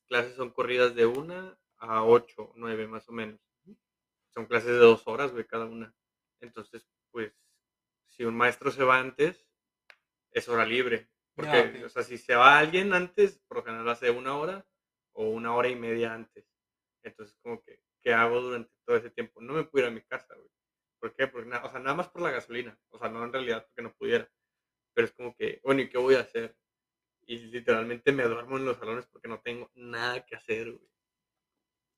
clases 0.06 0.34
son 0.36 0.50
corridas 0.50 0.94
de 0.94 1.06
una 1.06 1.58
a 1.78 2.04
ocho, 2.04 2.52
nueve 2.56 2.86
más 2.86 3.08
o 3.08 3.12
menos. 3.12 3.40
Son 4.32 4.46
clases 4.46 4.70
de 4.70 4.78
dos 4.78 5.06
horas, 5.06 5.32
güey, 5.32 5.46
cada 5.46 5.66
una. 5.66 5.94
Entonces, 6.40 6.86
pues, 7.10 7.32
si 8.06 8.24
un 8.24 8.36
maestro 8.36 8.70
se 8.70 8.84
va 8.84 8.98
antes, 8.98 9.46
es 10.32 10.48
hora 10.48 10.66
libre. 10.66 11.08
Porque, 11.34 11.52
Ya, 11.52 11.78
ok. 11.80 11.86
o 11.86 11.88
sea, 11.88 12.02
si 12.02 12.18
se 12.18 12.34
va 12.34 12.58
alguien 12.58 12.92
antes, 12.94 13.38
por 13.46 13.58
lo 13.58 13.64
general 13.64 13.88
hace 13.88 14.10
una 14.10 14.36
hora 14.36 14.66
o 15.12 15.28
una 15.28 15.54
hora 15.54 15.68
y 15.68 15.76
media 15.76 16.14
antes. 16.14 16.46
Entonces, 17.02 17.36
como 17.42 17.62
que, 17.62 17.80
¿qué 18.02 18.12
hago 18.12 18.40
durante 18.40 18.72
todo 18.84 18.96
ese 18.96 19.10
tiempo? 19.10 19.40
No 19.40 19.52
me 19.52 19.64
puedo 19.64 19.84
ir 19.86 19.90
a 19.90 19.94
mi 19.94 20.02
casa, 20.02 20.34
güey. 20.34 20.48
¿Por 21.00 21.14
qué? 21.14 21.26
Porque, 21.26 21.48
o 21.54 21.70
sea, 21.70 21.80
nada 21.80 21.94
más 21.94 22.08
por 22.08 22.22
la 22.22 22.30
gasolina. 22.30 22.78
O 22.90 22.98
sea, 22.98 23.08
no 23.08 23.22
en 23.24 23.32
realidad 23.32 23.64
porque 23.66 23.82
no 23.82 23.94
pudiera. 23.94 24.30
Pero 24.94 25.06
es 25.06 25.12
como 25.12 25.34
que, 25.36 25.60
bueno, 25.62 25.82
¿y 25.82 25.88
qué 25.88 25.98
voy 25.98 26.14
a 26.14 26.20
hacer? 26.20 26.56
Y 27.26 27.38
literalmente 27.38 28.12
me 28.12 28.24
duermo 28.24 28.56
en 28.56 28.64
los 28.64 28.78
salones 28.78 29.06
porque 29.06 29.28
no 29.28 29.40
tengo 29.40 29.70
nada 29.74 30.24
que 30.24 30.36
hacer, 30.36 30.72
güey. 30.72 30.88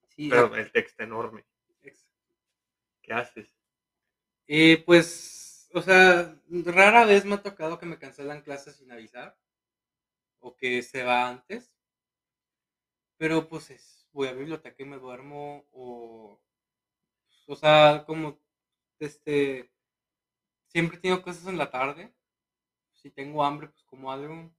Sí, 0.09 0.29
Pero 0.31 0.55
el 0.55 0.73
texto 0.73 1.03
enorme. 1.03 1.45
¿Qué 3.03 3.13
haces? 3.13 3.49
eh, 4.49 4.83
pues, 4.85 5.69
o 5.75 5.81
sea, 5.83 6.41
rara 6.49 7.05
vez 7.05 7.25
me 7.25 7.35
ha 7.37 7.43
tocado 7.43 7.79
que 7.79 7.87
me 7.87 7.99
cancelan 7.99 8.43
clases 8.43 8.77
sin 8.77 8.91
avisar 8.91 9.39
o 10.41 10.57
que 10.57 10.83
se 10.83 11.05
va 11.05 11.29
antes. 11.29 11.73
Pero 13.19 13.49
pues 13.49 13.71
es, 13.71 14.09
voy 14.13 14.29
a 14.29 14.33
biblioteca 14.33 14.83
y 14.83 14.87
me 14.87 14.99
duermo 14.99 15.67
o, 15.73 16.41
o 17.47 17.57
sea, 17.57 18.05
como, 18.07 18.39
este, 18.99 19.71
siempre 20.67 20.99
tengo 20.99 21.23
cosas 21.23 21.47
en 21.47 21.59
la 21.59 21.71
tarde. 21.71 22.13
Si 22.93 23.11
tengo 23.11 23.45
hambre, 23.45 23.69
pues 23.69 23.85
como 23.85 24.11
algo. 24.13 24.51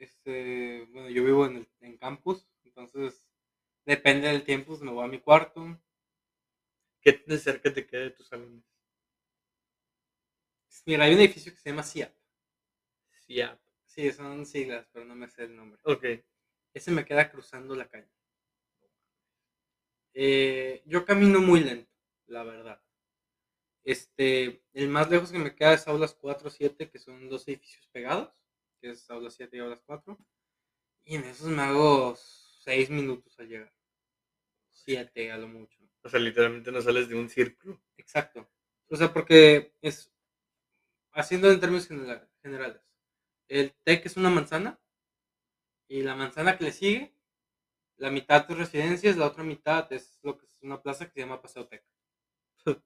Este, 0.00 0.86
bueno, 0.92 1.10
yo 1.10 1.22
vivo 1.22 1.44
en 1.46 1.56
el 1.58 1.68
en 1.80 1.98
campus, 1.98 2.48
entonces 2.64 3.22
depende 3.86 4.28
del 4.28 4.44
tiempo, 4.44 4.68
pues, 4.68 4.82
me 4.82 4.90
voy 4.92 5.04
a 5.04 5.08
mi 5.08 5.20
cuarto. 5.20 5.78
¿Qué 7.02 7.12
tan 7.12 7.38
cerca 7.38 7.70
te 7.74 7.86
queda 7.86 8.02
de 8.04 8.10
tus 8.10 8.26
salones? 8.28 8.64
Mira, 10.86 11.04
hay 11.04 11.14
un 11.14 11.20
edificio 11.20 11.52
que 11.52 11.58
se 11.58 11.70
llama 11.70 11.82
CIAP. 11.82 12.12
Sí, 13.26 13.34
ya. 13.34 13.58
Sí, 13.86 14.10
son 14.12 14.44
siglas, 14.46 14.86
pero 14.92 15.04
no 15.04 15.14
me 15.14 15.28
sé 15.28 15.44
el 15.44 15.54
nombre. 15.56 15.80
Ok. 15.84 16.04
Ese 16.74 16.90
me 16.90 17.04
queda 17.04 17.30
cruzando 17.30 17.74
la 17.76 17.88
calle. 17.88 18.10
Eh, 20.14 20.82
yo 20.86 21.04
camino 21.04 21.40
muy 21.40 21.60
lento, 21.64 21.90
la 22.28 22.44
verdad. 22.44 22.80
Este, 23.84 24.62
el 24.72 24.88
más 24.88 25.10
lejos 25.10 25.30
que 25.32 25.38
me 25.38 25.54
queda 25.54 25.74
es 25.74 25.86
Aulas 25.86 26.14
4 26.14 26.48
o 26.48 26.50
7, 26.50 26.88
que 26.88 26.98
son 26.98 27.28
dos 27.28 27.46
edificios 27.46 27.86
pegados, 27.88 28.32
que 28.80 28.90
es 28.90 29.08
Aulas 29.10 29.34
7 29.34 29.56
y 29.56 29.60
Aulas 29.60 29.82
4. 29.84 30.18
Y 31.04 31.16
en 31.16 31.24
esos 31.24 31.48
me 31.48 31.62
hago 31.62 32.16
6 32.16 32.90
minutos 32.90 33.38
al 33.38 33.48
llegar. 33.48 33.72
7 34.70 35.30
a 35.32 35.38
lo 35.38 35.48
mucho. 35.48 35.78
O 36.02 36.08
sea, 36.08 36.20
literalmente 36.20 36.72
no 36.72 36.80
sales 36.80 37.08
de 37.08 37.14
un 37.16 37.28
círculo. 37.28 37.80
Exacto. 37.96 38.50
O 38.88 38.96
sea, 38.96 39.12
porque 39.12 39.74
es, 39.82 40.12
haciendo 41.12 41.50
en 41.50 41.60
términos 41.60 41.86
general- 41.86 42.28
generales, 42.42 42.82
el 43.48 43.74
TEC 43.84 44.06
es 44.06 44.16
una 44.16 44.30
manzana 44.30 44.80
y 45.88 46.02
la 46.02 46.14
manzana 46.14 46.56
que 46.56 46.64
le 46.64 46.72
sigue, 46.72 47.14
la 47.96 48.10
mitad 48.10 48.50
es 48.50 48.56
residencias, 48.58 49.16
la 49.16 49.26
otra 49.26 49.44
mitad 49.44 49.92
es 49.92 50.18
lo 50.22 50.38
que 50.38 50.46
es 50.46 50.58
una 50.62 50.80
plaza 50.82 51.06
que 51.06 51.12
se 51.12 51.20
llama 51.20 51.42
Paseo 51.42 51.68
TEC. 51.68 51.84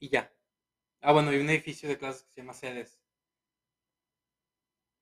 y 0.00 0.08
ya. 0.10 0.32
Ah, 1.00 1.12
bueno, 1.12 1.30
hay 1.30 1.38
un 1.38 1.50
edificio 1.50 1.88
de 1.88 1.98
clases 1.98 2.24
que 2.24 2.32
se 2.32 2.40
llama 2.40 2.54
Sedes. 2.54 3.00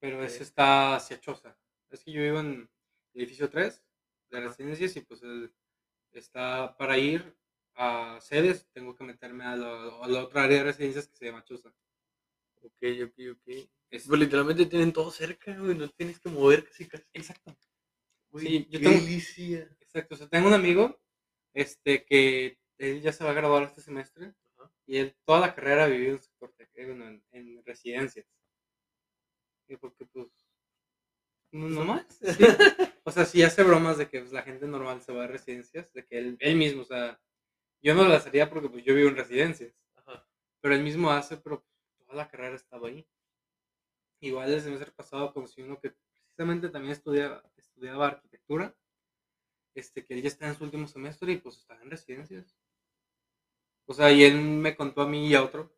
Pero 0.05 0.23
ese 0.23 0.43
está 0.43 0.97
hacia 0.97 1.19
Choza. 1.19 1.57
Es 1.91 2.05
que 2.05 2.13
yo 2.13 2.21
vivo 2.23 2.41
en 2.41 2.69
el 3.15 3.21
edificio 3.23 3.49
3 3.49 3.83
de 4.31 4.41
residencias 4.41 4.97
y 4.97 5.01
pues 5.01 5.23
el- 5.23 5.51
está 6.13 6.77
para 6.77 6.99
ir 6.99 7.35
a 7.75 8.19
Sedes, 8.21 8.69
tengo 8.73 8.95
que 8.95 9.05
meterme 9.05 9.45
a 9.45 9.57
la, 9.57 9.99
a 10.03 10.09
la 10.09 10.25
otra 10.25 10.45
área 10.45 10.59
de 10.59 10.65
residencias 10.65 11.09
que 11.09 11.17
se 11.17 11.25
llama 11.25 11.43
Choza. 11.45 11.71
Ok, 12.63 12.83
ok, 13.07 13.19
ok. 13.33 13.49
Es- 13.91 14.07
Pues 14.07 14.21
literalmente 14.21 14.67
tienen 14.67 14.93
todo 14.93 15.11
cerca, 15.11 15.57
güey. 15.57 15.75
No 15.77 15.89
tienes 15.89 16.21
que 16.21 16.29
mover 16.29 16.65
casi 16.65 16.87
casi. 16.87 17.05
Exacto. 17.15 17.57
Sí, 18.37 18.67
yo 18.69 18.79
qué 18.81 18.85
tengo- 18.85 19.01
delicia. 19.01 19.77
Exacto. 19.81 20.15
O 20.17 20.19
sea, 20.19 20.29
tengo 20.29 20.49
un 20.49 20.55
amigo 20.55 21.01
este, 21.55 22.05
que 22.05 22.59
él 22.79 23.01
ya 23.01 23.13
se 23.13 23.25
va 23.25 23.31
a 23.31 23.35
graduar 23.35 23.63
este 23.63 23.81
semestre 23.81 24.35
y 24.87 24.99
él 24.99 25.17
toda 25.25 25.41
la 25.41 25.55
carrera 25.55 25.87
en, 25.87 26.19
tec- 26.19 26.71
eh, 26.75 26.85
bueno, 26.87 27.07
en, 27.09 27.25
en 27.33 27.65
residencias. 27.65 28.27
Y 29.69 29.77
porque, 29.77 30.05
pues, 30.07 30.29
no, 31.55 31.85
más. 31.85 32.05
sí. 32.21 32.45
O 33.05 33.13
sea, 33.13 33.25
sí 33.25 33.43
hace 33.43 33.63
bromas 33.63 33.97
de 33.97 34.09
que 34.09 34.21
pues, 34.21 34.33
la 34.33 34.43
gente 34.43 34.67
normal 34.67 35.01
se 35.03 35.13
va 35.13 35.25
a 35.25 35.29
residencias, 35.29 35.93
de 35.93 36.05
que 36.05 36.19
él, 36.19 36.37
él 36.41 36.57
mismo, 36.57 36.83
o 36.83 36.85
sea, 36.85 37.21
yo 37.81 37.95
no 37.95 38.09
las 38.09 38.27
haría 38.27 38.51
porque 38.51 38.69
pues 38.69 38.85
yo 38.85 38.95
vivo 38.95 39.09
en 39.09 39.17
residencias, 39.17 39.73
Ajá. 39.95 40.27
pero 40.61 40.75
él 40.75 40.83
mismo 40.83 41.11
hace, 41.11 41.37
pero 41.37 41.65
toda 41.99 42.17
la 42.17 42.29
carrera 42.29 42.57
estaba 42.57 42.89
ahí. 42.89 43.07
Igual 44.21 44.53
el 44.53 44.61
semestre 44.63 44.91
pasado 44.91 45.33
conocí 45.33 45.63
uno 45.63 45.79
que 45.79 45.91
precisamente 45.91 46.71
también 46.71 46.93
estudiaba, 46.93 47.49
estudiaba 47.57 48.09
arquitectura, 48.09 48.75
este, 49.75 50.05
que 50.05 50.15
él 50.15 50.23
ya 50.23 50.29
está 50.29 50.49
en 50.49 50.57
su 50.57 50.65
último 50.65 50.89
semestre 50.89 51.31
y 51.33 51.37
pues 51.39 51.59
está 51.59 51.81
en 51.83 51.91
residencias. 51.91 52.57
O 53.87 53.95
sea, 53.95 54.11
y 54.11 54.25
él 54.25 54.41
me 54.41 54.75
contó 54.75 55.03
a 55.03 55.09
mí 55.09 55.29
y 55.29 55.35
a 55.35 55.45
otro, 55.45 55.73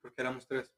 porque 0.00 0.22
éramos 0.22 0.46
tres, 0.46 0.72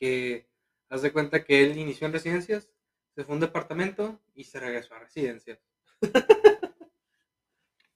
que 0.00 0.48
haz 0.88 1.02
de 1.02 1.12
cuenta 1.12 1.44
que 1.44 1.62
él 1.62 1.76
inició 1.78 2.06
en 2.06 2.14
residencias, 2.14 2.68
se 3.14 3.24
fue 3.24 3.34
a 3.34 3.36
un 3.36 3.40
departamento 3.40 4.20
y 4.34 4.44
se 4.44 4.58
regresó 4.58 4.94
a 4.94 5.00
residencias. 5.00 5.60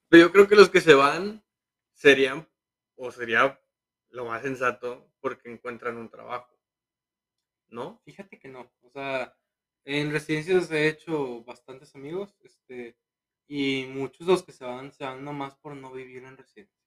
Pero 0.08 0.26
yo 0.26 0.32
creo 0.32 0.46
que 0.46 0.54
los 0.54 0.68
que 0.68 0.82
se 0.82 0.94
van 0.94 1.42
serían, 1.92 2.46
o 2.96 3.10
sería 3.10 3.58
lo 4.10 4.26
más 4.26 4.42
sensato, 4.42 5.10
porque 5.20 5.50
encuentran 5.50 5.96
un 5.96 6.10
trabajo. 6.10 6.54
¿No? 7.68 8.00
Fíjate 8.04 8.38
que 8.38 8.48
no, 8.48 8.70
o 8.82 8.90
sea, 8.90 9.36
en 9.84 10.12
residencias 10.12 10.70
he 10.70 10.86
hecho 10.86 11.42
bastantes 11.44 11.94
amigos, 11.96 12.36
este, 12.42 12.96
y 13.48 13.86
muchos 13.86 14.26
de 14.26 14.32
los 14.34 14.42
que 14.42 14.52
se 14.52 14.64
van, 14.64 14.92
se 14.92 15.04
van 15.04 15.24
nomás 15.24 15.56
por 15.56 15.74
no 15.74 15.90
vivir 15.90 16.24
en 16.24 16.36
residencias. 16.36 16.84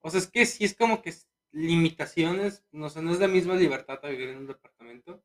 O 0.00 0.10
sea, 0.10 0.20
es 0.20 0.30
que 0.30 0.44
sí 0.46 0.64
es 0.64 0.76
como 0.76 1.00
que 1.02 1.14
limitaciones, 1.52 2.64
no 2.72 2.88
sé, 2.90 3.02
no 3.02 3.12
es 3.12 3.20
la 3.20 3.28
misma 3.28 3.54
libertad 3.54 4.00
a 4.02 4.08
vivir 4.08 4.30
en 4.30 4.38
un 4.38 4.46
departamento, 4.46 5.22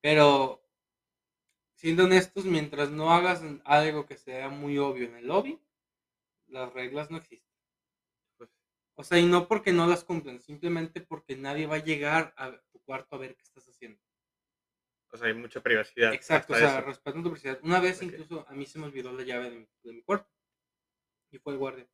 pero 0.00 0.62
siendo 1.74 2.04
honestos, 2.04 2.44
mientras 2.44 2.90
no 2.90 3.12
hagas 3.12 3.42
algo 3.64 4.06
que 4.06 4.16
sea 4.16 4.48
muy 4.48 4.78
obvio 4.78 5.06
en 5.08 5.16
el 5.16 5.26
lobby, 5.26 5.60
las 6.48 6.72
reglas 6.72 7.10
no 7.10 7.18
existen. 7.18 7.52
Pues, 8.36 8.50
O 8.94 9.04
sea, 9.04 9.18
y 9.18 9.26
no 9.26 9.48
porque 9.48 9.72
no 9.72 9.86
las 9.86 10.04
cumplan, 10.04 10.40
simplemente 10.40 11.00
porque 11.00 11.36
nadie 11.36 11.66
va 11.66 11.76
a 11.76 11.84
llegar 11.84 12.34
a 12.36 12.60
tu 12.70 12.80
cuarto 12.80 13.16
a 13.16 13.18
ver 13.18 13.36
qué 13.36 13.42
estás 13.42 13.68
haciendo. 13.68 14.00
o 15.12 15.16
sea, 15.16 15.28
hay 15.28 15.34
mucha 15.34 15.62
privacidad. 15.62 16.12
Exacto, 16.12 16.52
o 16.52 16.56
sea, 16.56 16.78
eso. 16.78 16.86
respetan 16.86 17.22
tu 17.22 17.30
privacidad. 17.30 17.58
Una 17.62 17.80
vez 17.80 18.02
incluso 18.02 18.46
a 18.48 18.52
mí 18.54 18.66
se 18.66 18.78
me 18.78 18.86
olvidó 18.86 19.12
la 19.12 19.24
llave 19.24 19.50
de 19.50 19.56
mi, 19.58 19.68
de 19.82 19.92
mi 19.92 20.02
cuarto. 20.02 20.30
Y 21.30 21.38
fue 21.38 21.52
el 21.52 21.58
guardia. 21.58 21.88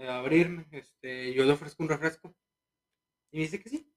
Eh, 0.00 0.08
abrirme, 0.08 0.66
este, 0.72 1.32
yo 1.34 1.44
le 1.44 1.52
ofrezco 1.52 1.82
un 1.82 1.88
refresco. 1.90 2.34
Y 3.32 3.36
me 3.38 3.42
dice 3.44 3.62
que 3.62 3.68
sí. 3.70 3.92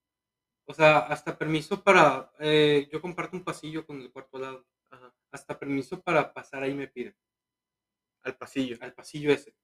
O 0.65 0.73
sea, 0.73 0.99
hasta 0.99 1.37
permiso 1.37 1.83
para, 1.83 2.31
eh, 2.39 2.87
yo 2.91 3.01
comparto 3.01 3.37
un 3.37 3.43
pasillo 3.43 3.85
con 3.85 4.01
el 4.01 4.11
cuarto 4.11 4.37
al 4.37 4.43
lado. 4.43 4.67
Ajá. 4.91 5.13
Hasta 5.31 5.59
permiso 5.59 6.01
para 6.01 6.33
pasar 6.33 6.63
ahí 6.63 6.73
me 6.73 6.87
piden. 6.87 7.15
Al 8.23 8.37
pasillo. 8.37 8.77
Al 8.81 8.93
pasillo 8.93 9.31
ese. 9.31 9.55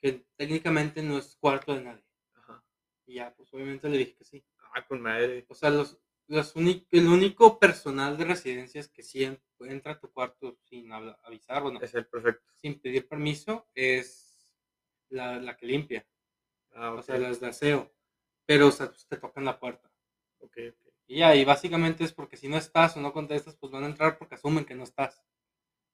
Que 0.00 0.26
técnicamente 0.36 1.02
no 1.02 1.18
es 1.18 1.36
cuarto 1.36 1.74
de 1.74 1.82
nadie. 1.82 2.04
Ajá. 2.34 2.64
Y 3.06 3.14
ya, 3.14 3.34
pues 3.34 3.52
obviamente 3.54 3.88
le 3.88 3.98
dije 3.98 4.16
que 4.16 4.24
sí. 4.24 4.44
Ah, 4.74 4.86
con 4.86 5.00
madre. 5.00 5.44
O 5.48 5.54
sea, 5.54 5.70
los, 5.70 5.98
los 6.28 6.54
el 6.56 7.08
único 7.08 7.58
personal 7.58 8.16
de 8.18 8.24
residencias 8.26 8.88
que 8.88 9.02
sí 9.02 9.24
en- 9.24 9.40
entra 9.60 9.92
a 9.92 10.00
tu 10.00 10.12
cuarto 10.12 10.58
sin 10.64 10.92
avisar, 10.92 11.62
bueno, 11.62 11.80
Es 11.80 11.94
el 11.94 12.06
perfecto. 12.06 12.52
sin 12.56 12.80
pedir 12.80 13.08
permiso, 13.08 13.68
es 13.74 14.25
la, 15.10 15.38
la 15.40 15.56
que 15.56 15.66
limpia, 15.66 16.06
Ah, 16.72 16.92
o 16.92 17.02
sea, 17.02 17.18
las 17.18 17.40
de 17.40 17.48
aseo. 17.48 17.92
Pero, 18.46 18.68
o 18.68 18.72
sea, 18.72 18.88
pues, 18.88 19.06
te 19.08 19.16
tocan 19.16 19.44
la 19.44 19.58
puerta. 19.58 19.90
ok, 20.40 20.56
ok. 20.70 20.92
Y 21.08 21.22
y 21.22 21.44
básicamente 21.44 22.04
es 22.04 22.12
porque 22.12 22.36
si 22.36 22.48
no 22.48 22.56
estás 22.56 22.96
o 22.96 23.00
no 23.00 23.12
contestas, 23.12 23.56
pues 23.56 23.72
van 23.72 23.84
a 23.84 23.88
entrar 23.88 24.18
porque 24.18 24.34
asumen 24.36 24.64
que 24.64 24.74
no 24.74 24.84
estás. 24.84 25.22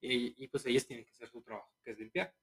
Y, 0.00 0.34
y, 0.44 0.48
pues 0.48 0.66
ellos 0.66 0.86
tienen 0.86 1.06
que 1.06 1.12
hacer 1.12 1.28
su 1.30 1.42
trabajo, 1.42 1.72
que 1.84 1.92
es 1.92 1.98
limpiar. 1.98 2.34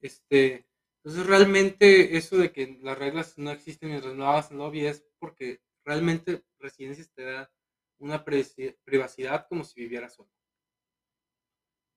Este, 0.00 0.66
entonces 1.02 1.26
realmente 1.26 2.16
eso 2.16 2.36
de 2.36 2.52
que 2.52 2.78
las 2.82 2.96
reglas 2.96 3.36
no 3.38 3.50
existen 3.50 3.88
mientras 3.90 4.14
no 4.14 4.28
hagas 4.28 4.50
el 4.52 4.58
lobby 4.58 4.86
es 4.86 5.04
porque 5.18 5.62
realmente 5.84 6.44
residencias 6.60 7.10
te 7.12 7.24
da 7.24 7.50
una 7.98 8.24
privaci- 8.24 8.76
privacidad 8.84 9.46
como 9.48 9.64
si 9.64 9.80
vivieras 9.80 10.14
solo. 10.14 10.30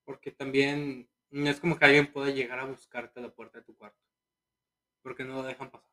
Porque 0.06 0.32
también 0.32 1.08
no 1.30 1.50
es 1.50 1.60
como 1.60 1.78
que 1.78 1.86
alguien 1.86 2.12
pueda 2.12 2.32
llegar 2.32 2.60
a 2.60 2.66
buscarte 2.66 3.20
a 3.20 3.24
la 3.24 3.34
puerta 3.34 3.60
de 3.60 3.66
tu 3.66 3.76
cuarto. 3.76 4.00
Porque 5.02 5.24
no 5.24 5.36
lo 5.36 5.44
dejan 5.44 5.72
pasar. 5.72 5.92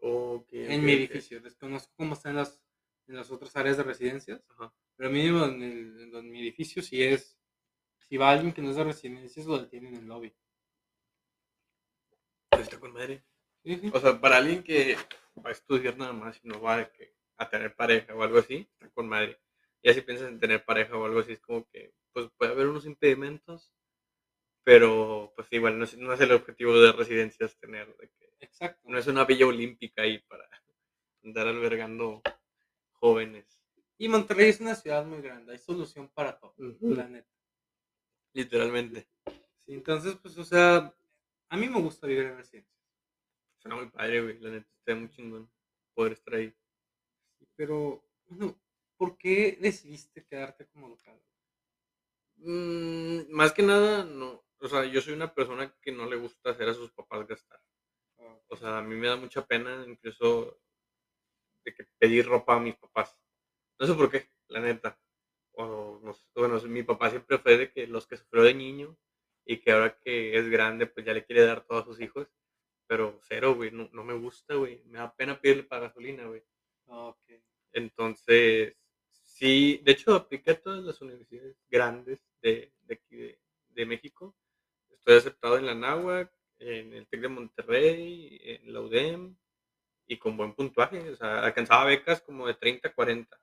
Ok, 0.00 0.48
En 0.52 0.84
mi 0.84 0.92
edificio. 0.92 1.40
Desconozco 1.40 1.92
cómo 1.96 2.14
está 2.14 2.30
en 2.30 2.36
las, 2.36 2.62
en 3.06 3.16
las 3.16 3.30
otras 3.30 3.54
áreas 3.56 3.76
de 3.76 3.82
residencias. 3.82 4.42
Ajá. 4.48 4.72
Pero 4.96 5.10
mínimo 5.10 5.44
en, 5.44 5.62
el, 5.62 6.14
en 6.14 6.30
mi 6.30 6.40
edificio 6.40 6.82
si 6.82 7.02
es, 7.02 7.38
si 7.98 8.16
va 8.16 8.30
alguien 8.30 8.52
que 8.52 8.62
no 8.62 8.70
es 8.70 8.76
de 8.76 8.84
residencias, 8.84 9.46
lo 9.46 9.58
detienen 9.58 9.94
en 9.94 10.02
el 10.02 10.08
lobby. 10.08 10.34
Pues 12.50 12.62
está 12.62 12.80
con 12.80 12.92
madre. 12.92 13.22
Sí, 13.62 13.76
sí. 13.76 13.90
O 13.92 14.00
sea, 14.00 14.20
para 14.20 14.38
alguien 14.38 14.62
que 14.62 14.96
va 15.36 15.50
a 15.50 15.52
estudiar 15.52 15.96
nada 15.96 16.12
más 16.12 16.40
y 16.42 16.48
no 16.48 16.60
va 16.60 16.78
de 16.78 16.90
que 16.90 17.14
a 17.36 17.48
tener 17.48 17.74
pareja 17.74 18.14
o 18.14 18.22
algo 18.22 18.38
así, 18.38 18.68
está 18.72 18.90
con 18.90 19.08
madre. 19.08 19.38
Ya 19.82 19.94
si 19.94 20.00
piensas 20.00 20.28
en 20.28 20.40
tener 20.40 20.64
pareja 20.64 20.96
o 20.96 21.04
algo 21.04 21.20
así, 21.20 21.32
es 21.32 21.40
como 21.40 21.64
que, 21.68 21.94
pues 22.12 22.28
puede 22.36 22.52
haber 22.52 22.66
unos 22.66 22.84
impedimentos, 22.84 23.72
pero 24.68 25.32
pues 25.34 25.50
igual 25.52 25.78
no 25.78 25.84
es, 25.84 25.96
no 25.96 26.12
es 26.12 26.20
el 26.20 26.30
objetivo 26.30 26.78
de 26.78 26.92
residencias 26.92 27.58
tener, 27.58 27.86
de 27.96 28.10
que 28.10 28.34
Exacto. 28.40 28.82
no 28.84 28.98
es 28.98 29.06
una 29.06 29.24
villa 29.24 29.46
olímpica 29.46 30.02
ahí 30.02 30.18
para 30.18 30.46
andar 31.24 31.48
albergando 31.48 32.20
jóvenes. 32.90 33.58
Y 33.96 34.10
Monterrey 34.10 34.50
es 34.50 34.60
una 34.60 34.74
ciudad 34.74 35.06
muy 35.06 35.22
grande, 35.22 35.52
hay 35.52 35.58
solución 35.58 36.10
para 36.10 36.38
todo, 36.38 36.54
la 36.80 37.08
neta. 37.08 37.30
Literalmente. 38.34 39.08
Sí, 39.64 39.72
entonces, 39.72 40.16
pues, 40.16 40.36
o 40.36 40.44
sea, 40.44 40.94
a 41.48 41.56
mí 41.56 41.66
me 41.66 41.80
gusta 41.80 42.06
vivir 42.06 42.26
en 42.26 42.36
residencias. 42.36 42.78
Suena 43.62 43.76
muy 43.76 43.88
padre, 43.88 44.20
güey. 44.20 44.38
La 44.38 44.50
neta 44.50 44.68
está 44.80 44.94
muy 44.94 45.08
chingón 45.08 45.50
poder 45.94 46.12
estar 46.12 46.34
ahí. 46.34 46.54
Pero, 47.56 48.04
bueno, 48.26 48.60
¿por 48.98 49.16
qué 49.16 49.56
decidiste 49.58 50.26
quedarte 50.26 50.66
como 50.66 50.88
local? 50.88 51.18
Mm, 52.36 53.30
más 53.30 53.52
que 53.52 53.62
nada, 53.62 54.04
no. 54.04 54.46
O 54.60 54.68
sea, 54.68 54.84
yo 54.84 55.00
soy 55.00 55.14
una 55.14 55.32
persona 55.34 55.74
que 55.80 55.92
no 55.92 56.06
le 56.06 56.16
gusta 56.16 56.50
hacer 56.50 56.68
a 56.68 56.74
sus 56.74 56.92
papás 56.92 57.26
gastar. 57.26 57.60
Ah, 58.18 58.38
O 58.48 58.56
sea, 58.56 58.78
a 58.78 58.82
mí 58.82 58.94
me 58.96 59.08
da 59.08 59.16
mucha 59.16 59.46
pena 59.46 59.84
incluso 59.86 60.60
de 61.64 61.74
que 61.74 61.84
pedir 61.98 62.26
ropa 62.26 62.56
a 62.56 62.60
mis 62.60 62.76
papás. 62.76 63.16
No 63.78 63.86
sé 63.86 63.94
por 63.94 64.10
qué, 64.10 64.30
la 64.48 64.60
neta. 64.60 64.98
O, 65.52 66.00
no 66.02 66.12
sé, 66.14 66.24
bueno, 66.34 66.60
mi 66.62 66.82
papá 66.82 67.10
siempre 67.10 67.38
fue 67.38 67.56
de 67.58 67.72
que 67.72 67.86
los 67.86 68.06
que 68.06 68.16
sufrió 68.16 68.42
de 68.44 68.54
niño 68.54 68.96
y 69.44 69.58
que 69.60 69.72
ahora 69.72 69.98
que 69.98 70.36
es 70.38 70.48
grande, 70.48 70.86
pues 70.86 71.06
ya 71.06 71.12
le 71.14 71.24
quiere 71.24 71.44
dar 71.44 71.64
todo 71.66 71.78
a 71.80 71.84
sus 71.84 72.00
hijos. 72.00 72.28
Pero 72.86 73.18
cero, 73.22 73.54
güey, 73.54 73.70
no, 73.70 73.88
no 73.92 74.04
me 74.04 74.14
gusta, 74.14 74.54
güey. 74.54 74.82
Me 74.86 74.98
da 74.98 75.14
pena 75.14 75.40
pedirle 75.40 75.64
para 75.64 75.88
gasolina, 75.88 76.26
güey. 76.26 76.42
ok. 76.86 77.20
Entonces, 77.72 78.76
sí, 79.24 79.80
de 79.84 79.92
hecho 79.92 80.14
apliqué 80.14 80.52
a 80.52 80.60
todas 80.60 80.82
las 80.84 81.00
universidades 81.02 81.56
grandes 81.68 82.20
de, 82.42 82.72
de 82.82 82.94
aquí 82.94 83.16
de, 83.16 83.40
de 83.68 83.86
México. 83.86 84.36
Estoy 85.08 85.20
aceptado 85.20 85.56
en 85.56 85.64
la 85.64 85.74
NAHUAC, 85.74 86.30
en 86.58 86.92
el 86.92 87.08
TEC 87.08 87.22
de 87.22 87.28
Monterrey, 87.28 88.38
en 88.42 88.74
la 88.74 88.82
UDEM 88.82 89.38
y 90.06 90.18
con 90.18 90.36
buen 90.36 90.52
puntuaje. 90.52 91.08
O 91.08 91.16
sea, 91.16 91.44
alcanzaba 91.44 91.86
becas 91.86 92.20
como 92.20 92.46
de 92.46 92.52
30, 92.52 92.92
40. 92.92 93.40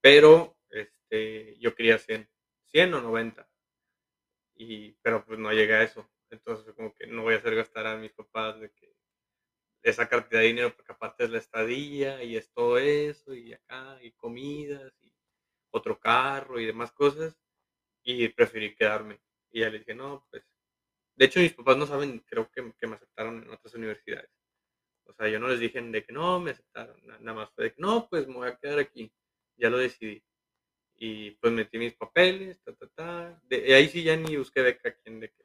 Pero 0.00 0.56
este, 0.70 1.58
yo 1.58 1.74
quería 1.74 1.98
100, 1.98 2.30
100 2.66 2.94
o 2.94 3.00
90. 3.00 3.50
Y, 4.54 4.92
pero 5.02 5.24
pues 5.24 5.36
no 5.36 5.52
llegué 5.52 5.74
a 5.74 5.82
eso. 5.82 6.08
Entonces 6.30 6.72
como 6.74 6.94
que 6.94 7.08
no 7.08 7.22
voy 7.22 7.34
a 7.34 7.38
hacer 7.38 7.56
gastar 7.56 7.88
a 7.88 7.96
mis 7.96 8.12
papás 8.12 8.60
de 8.60 8.70
que 8.70 8.94
esa 9.82 10.08
cantidad 10.08 10.42
de 10.42 10.46
dinero 10.46 10.76
porque 10.76 10.92
aparte 10.92 11.24
es 11.24 11.30
la 11.30 11.38
estadía 11.38 12.22
y 12.22 12.36
es 12.36 12.52
todo 12.52 12.78
eso 12.78 13.34
y 13.34 13.52
acá 13.52 13.98
y 14.00 14.12
comidas 14.12 14.94
y 15.02 15.12
otro 15.72 15.98
carro 15.98 16.60
y 16.60 16.66
demás 16.66 16.92
cosas 16.92 17.36
y 18.04 18.28
preferí 18.28 18.76
quedarme. 18.76 19.20
Y 19.50 19.58
ya 19.58 19.70
le 19.70 19.80
dije, 19.80 19.96
no, 19.96 20.24
pues, 20.30 20.44
de 21.16 21.24
hecho 21.24 21.40
mis 21.40 21.54
papás 21.54 21.76
no 21.76 21.86
saben, 21.86 22.20
creo 22.20 22.50
que, 22.50 22.72
que 22.78 22.86
me 22.86 22.96
aceptaron 22.96 23.42
en 23.42 23.50
otras 23.50 23.74
universidades. 23.74 24.30
O 25.06 25.12
sea, 25.12 25.28
yo 25.28 25.38
no 25.38 25.48
les 25.48 25.60
dije 25.60 25.80
de 25.80 26.04
que 26.04 26.12
no, 26.12 26.40
me 26.40 26.52
aceptaron, 26.52 26.96
nada 27.04 27.34
más 27.34 27.50
fue 27.54 27.64
de 27.64 27.74
que 27.74 27.82
no, 27.82 28.08
pues 28.08 28.26
me 28.26 28.34
voy 28.34 28.48
a 28.48 28.56
quedar 28.56 28.78
aquí, 28.78 29.12
ya 29.56 29.70
lo 29.70 29.78
decidí. 29.78 30.22
Y 30.96 31.32
pues 31.32 31.52
metí 31.52 31.78
mis 31.78 31.94
papeles, 31.94 32.62
ta, 32.62 32.74
ta, 32.74 32.88
ta. 32.94 33.40
De, 33.44 33.74
ahí 33.74 33.88
sí 33.88 34.02
ya 34.02 34.16
ni 34.16 34.36
busqué 34.36 34.62
de 34.62 34.78
quién 34.78 35.20
de 35.20 35.30
que 35.30 35.44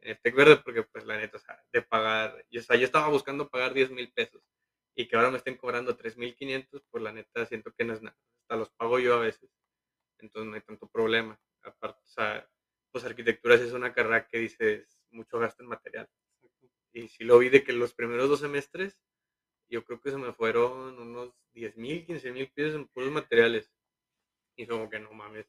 este 0.00 0.30
verde 0.30 0.56
porque 0.64 0.82
pues 0.84 1.04
la 1.04 1.18
neta, 1.18 1.36
o 1.36 1.40
sea, 1.40 1.62
de 1.72 1.82
pagar, 1.82 2.44
yo, 2.50 2.60
o 2.60 2.64
sea, 2.64 2.76
yo 2.76 2.84
estaba 2.84 3.08
buscando 3.08 3.48
pagar 3.48 3.74
10 3.74 3.90
mil 3.90 4.10
pesos 4.12 4.42
y 4.94 5.06
que 5.06 5.16
ahora 5.16 5.30
me 5.30 5.38
estén 5.38 5.56
cobrando 5.56 5.96
3.500, 5.96 6.84
pues 6.90 7.02
la 7.04 7.12
neta 7.12 7.46
siento 7.46 7.72
que 7.72 7.84
no 7.84 7.94
es 7.94 8.02
nada. 8.02 8.16
Hasta 8.42 8.56
los 8.56 8.70
pago 8.70 8.98
yo 8.98 9.14
a 9.14 9.20
veces. 9.20 9.50
Entonces 10.18 10.48
no 10.48 10.54
hay 10.56 10.62
tanto 10.62 10.88
problema. 10.88 11.38
Aparte, 11.62 12.00
o 12.04 12.08
sea, 12.08 12.48
pues 12.90 13.04
arquitectura 13.04 13.54
es 13.54 13.72
una 13.72 13.92
carrera 13.92 14.26
que 14.26 14.38
dices 14.38 15.00
mucho 15.10 15.38
gasto 15.38 15.62
en 15.62 15.68
material. 15.68 16.08
Y 16.92 17.08
si 17.08 17.24
lo 17.24 17.38
vi 17.38 17.48
de 17.48 17.62
que 17.62 17.72
los 17.72 17.94
primeros 17.94 18.28
dos 18.28 18.40
semestres, 18.40 18.98
yo 19.68 19.84
creo 19.84 20.00
que 20.00 20.10
se 20.10 20.16
me 20.16 20.32
fueron 20.32 20.98
unos 20.98 21.32
10 21.52 21.76
mil, 21.76 22.04
15 22.04 22.32
mil 22.32 22.50
pesos 22.50 22.74
en 22.74 22.88
puros 22.88 23.12
materiales. 23.12 23.72
Y 24.56 24.66
como 24.66 24.90
que 24.90 24.98
no 24.98 25.12
mames. 25.12 25.46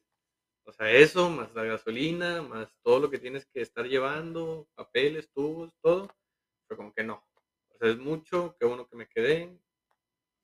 O 0.64 0.72
sea, 0.72 0.90
eso, 0.92 1.28
más 1.28 1.52
la 1.54 1.64
gasolina, 1.64 2.40
más 2.42 2.72
todo 2.82 3.00
lo 3.00 3.10
que 3.10 3.18
tienes 3.18 3.46
que 3.46 3.60
estar 3.60 3.86
llevando, 3.86 4.68
papeles, 4.74 5.28
tubos, 5.32 5.74
todo. 5.82 6.08
Pero 6.68 6.78
como 6.78 6.94
que 6.94 7.02
no. 7.02 7.26
O 7.70 7.78
sea, 7.78 7.88
es 7.88 7.98
mucho, 7.98 8.56
qué 8.60 8.66
bueno 8.66 8.88
que 8.88 8.96
me 8.96 9.08
quedé, 9.08 9.58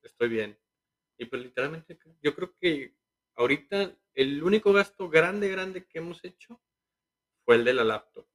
estoy 0.03 0.28
bien. 0.28 0.59
Y 1.16 1.26
pues 1.26 1.42
literalmente, 1.42 1.99
yo 2.20 2.34
creo 2.34 2.55
que 2.61 2.94
ahorita 3.36 3.96
el 4.14 4.42
único 4.42 4.72
gasto 4.72 5.09
grande, 5.09 5.49
grande 5.49 5.86
que 5.86 5.99
hemos 5.99 6.24
hecho 6.24 6.61
fue 7.49 7.55
el 7.55 7.64
de 7.64 7.72
la 7.72 7.82
laptop. 7.82 8.26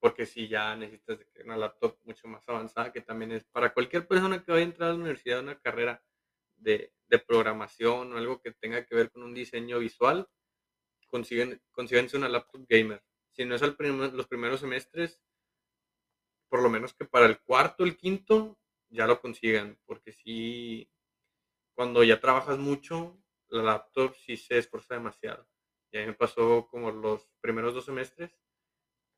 Porque 0.00 0.26
si 0.26 0.48
ya 0.48 0.74
necesitas 0.74 1.20
una 1.44 1.56
laptop 1.56 1.96
mucho 2.02 2.26
más 2.26 2.42
avanzada, 2.48 2.92
que 2.92 3.00
también 3.00 3.30
es 3.30 3.44
para 3.44 3.72
cualquier 3.72 4.08
persona 4.08 4.42
que 4.42 4.50
vaya 4.50 4.64
a 4.64 4.66
entrar 4.66 4.88
a 4.88 4.92
la 4.94 4.98
universidad, 4.98 5.38
una 5.38 5.60
carrera 5.60 6.02
de, 6.56 6.92
programación 7.24 8.12
o 8.12 8.16
algo 8.16 8.40
que 8.40 8.50
tenga 8.50 8.84
que 8.84 8.96
ver 8.96 9.12
con 9.12 9.22
un 9.22 9.32
diseño 9.32 9.78
visual, 9.78 10.28
consiguen, 11.06 11.62
consíguense 11.70 12.16
una 12.16 12.28
laptop 12.28 12.66
gamer. 12.68 13.04
Si 13.30 13.44
no 13.44 13.54
es 13.54 13.62
el 13.62 13.76
los 14.12 14.26
primeros 14.26 14.58
semestres, 14.58 15.20
por 16.48 16.64
lo 16.64 16.68
menos 16.68 16.94
que 16.94 17.04
para 17.04 17.26
el 17.26 17.40
cuarto, 17.42 17.84
el 17.84 17.96
quinto, 17.96 18.58
ya 18.88 19.06
lo 19.06 19.20
consigan, 19.20 19.78
porque 19.86 20.10
si 20.10 20.90
cuando 21.74 22.02
ya 22.02 22.20
trabajas 22.20 22.58
mucho, 22.58 23.22
la 23.50 23.62
laptop 23.62 24.16
sí 24.16 24.36
se 24.36 24.58
esfuerza 24.58 24.94
demasiado. 24.94 25.46
Y 25.92 25.98
me 25.98 26.14
pasó 26.14 26.66
como 26.68 26.90
los 26.90 27.28
primeros 27.40 27.74
dos 27.74 27.84
semestres, 27.84 28.30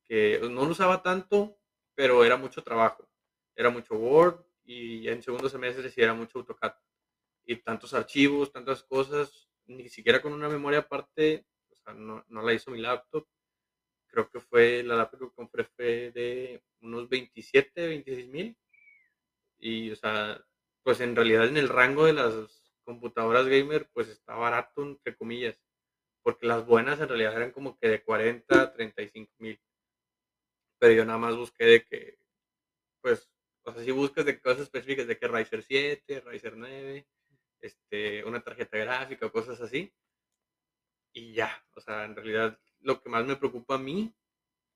que 0.05 0.41
no 0.43 0.65
lo 0.65 0.73
usaba 0.73 1.03
tanto, 1.03 1.59
pero 1.95 2.25
era 2.25 2.37
mucho 2.37 2.63
trabajo. 2.63 3.09
Era 3.57 3.71
mucho 3.71 3.95
Word 3.95 4.45
y 4.65 5.09
en 5.09 5.23
segundo 5.23 5.49
semestre 5.49 5.89
sí 5.89 6.03
era 6.03 6.15
mucho 6.15 6.39
AutoCAD. 6.41 6.75
Y 7.47 7.57
tantos 7.57 7.95
archivos, 7.95 8.53
tantas 8.53 8.83
cosas, 8.83 9.49
ni 9.67 9.89
siquiera 9.89 10.21
con 10.21 10.33
una 10.33 10.49
memoria 10.49 10.81
aparte 10.81 11.47
no, 11.93 12.25
no, 12.29 12.43
la 12.43 12.53
hizo 12.53 12.71
mi 12.71 12.81
laptop. 12.81 13.27
Creo 14.07 14.31
que 14.31 14.41
fue 14.41 14.83
la 14.83 14.97
laptop 14.97 15.29
que 15.29 15.35
compré 15.35 15.65
fue 15.65 16.11
de 16.13 16.63
unos 16.81 17.09
27, 17.09 17.87
26 17.87 18.29
mil. 18.29 18.57
Y, 19.59 19.91
o 19.91 19.97
sea, 19.97 20.43
pues 20.83 21.01
en 21.01 21.17
realidad 21.17 21.47
en 21.47 21.57
el 21.57 21.69
rango 21.69 22.07
de 22.07 22.13
las 22.15 22.73
computadoras 22.85 23.47
gamer, 23.47 23.89
pues 23.93 24.09
está 24.09 24.35
barato, 24.35 24.83
entre 24.83 25.17
comillas. 25.17 25.61
Porque 26.25 26.47
las 26.47 26.67
buenas 26.67 27.01
en 27.01 27.09
realidad 27.09 27.37
eran 27.37 27.53
como 27.53 27.79
que 27.79 27.89
de 27.89 28.03
40 28.03 28.73
35 28.73 29.33
mil. 29.39 29.61
Pero 30.81 30.95
yo 30.95 31.05
nada 31.05 31.19
más 31.19 31.37
busqué 31.37 31.65
de 31.65 31.85
que, 31.85 32.19
pues, 33.01 33.31
o 33.63 33.73
sea, 33.73 33.85
si 33.85 33.93
buscas 33.93 34.25
de 34.25 34.41
cosas 34.41 34.63
específicas 34.63 35.07
de 35.07 35.19
que 35.19 35.29
Ryzer 35.29 35.63
7, 35.63 36.21
Ryzer 36.23 36.57
9, 36.57 37.07
este, 37.61 38.25
una 38.25 38.43
tarjeta 38.43 38.77
gráfica, 38.79 39.31
cosas 39.31 39.61
así, 39.61 39.93
y 41.13 41.33
ya, 41.35 41.65
o 41.75 41.81
sea, 41.81 42.05
en 42.05 42.17
realidad 42.17 42.59
lo 42.81 43.01
que 43.01 43.09
más 43.09 43.25
me 43.25 43.37
preocupa 43.37 43.77
a 43.77 43.79
mí 43.79 44.13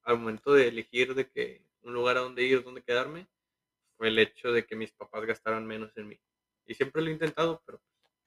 al 0.03 0.18
momento 0.18 0.55
de 0.55 0.68
elegir 0.68 1.14
de 1.14 1.28
que 1.28 1.66
un 1.82 1.92
lugar 1.94 2.16
a 2.16 2.20
donde 2.20 2.44
ir, 2.44 2.62
donde 2.62 2.82
quedarme, 2.82 3.28
fue 3.96 4.09
el 4.09 4.18
hecho 4.18 4.53
de 4.53 4.64
que 4.64 4.76
mis 4.76 4.92
papás 4.92 5.26
gastaran 5.26 5.66
menos 5.66 5.96
en 5.96 6.09
mí. 6.09 6.20
Y 6.64 6.74
siempre 6.74 7.03
lo 7.03 7.09
he 7.09 7.12
intentado, 7.12 7.62
pero 7.66 7.82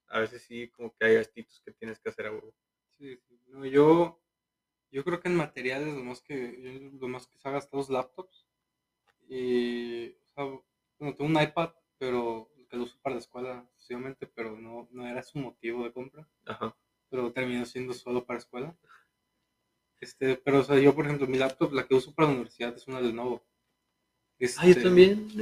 a 0.08 0.20
veces 0.20 0.44
sí 0.44 0.70
como 0.70 0.94
que 0.96 1.06
hay 1.06 1.16
gastitos 1.16 1.62
que 1.66 1.72
tienes 1.72 2.00
que 2.00 2.10
hacer 2.10 2.28
a 2.28 2.32
huevo. 2.32 2.54
Sí, 3.02 3.20
no, 3.48 3.66
yo, 3.66 4.22
yo 4.92 5.04
creo 5.04 5.20
que 5.20 5.28
en 5.28 5.36
materiales 5.36 5.94
lo 5.94 6.04
más 6.04 6.22
que, 6.22 6.92
lo 7.00 7.08
más 7.08 7.28
que 7.28 7.38
se 7.38 7.50
ha 7.50 7.52
gastado 7.52 7.82
es 7.82 7.90
laptops. 7.90 8.46
Y, 9.28 10.12
o 10.12 10.34
sea, 10.36 10.44
bueno, 11.00 11.16
tengo 11.16 11.26
un 11.26 11.42
iPad, 11.42 11.72
pero 11.98 12.52
que 12.70 12.78
lo 12.78 12.84
uso 12.84 12.98
para 13.02 13.16
la 13.16 13.22
escuela 13.22 13.64
exclusivamente, 13.66 14.28
pero 14.28 14.56
no, 14.56 14.88
no 14.92 15.08
era 15.08 15.24
su 15.24 15.40
motivo 15.40 15.84
de 15.84 15.92
compra. 15.92 16.28
Ajá 16.46 16.76
pero 17.12 17.32
terminó 17.34 17.66
siendo 17.66 17.94
solo 17.94 18.26
para 18.26 18.40
escuela. 18.40 18.76
Este, 20.00 20.38
pero, 20.38 20.60
o 20.62 20.64
sea, 20.64 20.80
yo, 20.80 20.96
por 20.96 21.06
ejemplo, 21.06 21.28
mi 21.28 21.38
laptop, 21.38 21.74
la 21.74 21.86
que 21.86 21.94
uso 21.94 22.16
para 22.16 22.30
la 22.30 22.36
universidad 22.36 22.74
es 22.74 22.88
una 22.88 23.02
Lenovo. 23.02 23.46
Este, 24.40 24.62
ah, 24.62 24.68
yo 24.68 24.82
también. 24.82 25.30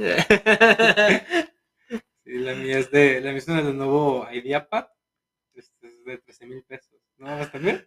sí, 2.24 2.38
la 2.38 2.54
mía 2.56 2.80
es 2.80 2.90
de, 2.90 3.20
la 3.20 3.30
mía 3.30 3.38
es 3.38 3.48
una 3.48 3.62
Lenovo 3.62 4.26
IdeaPad. 4.30 4.88
Este, 5.54 5.86
es 5.86 6.04
de 6.04 6.18
13 6.18 6.46
mil 6.46 6.62
pesos. 6.64 6.99
¿No 7.20 7.36
vas 7.36 7.52
también? 7.52 7.86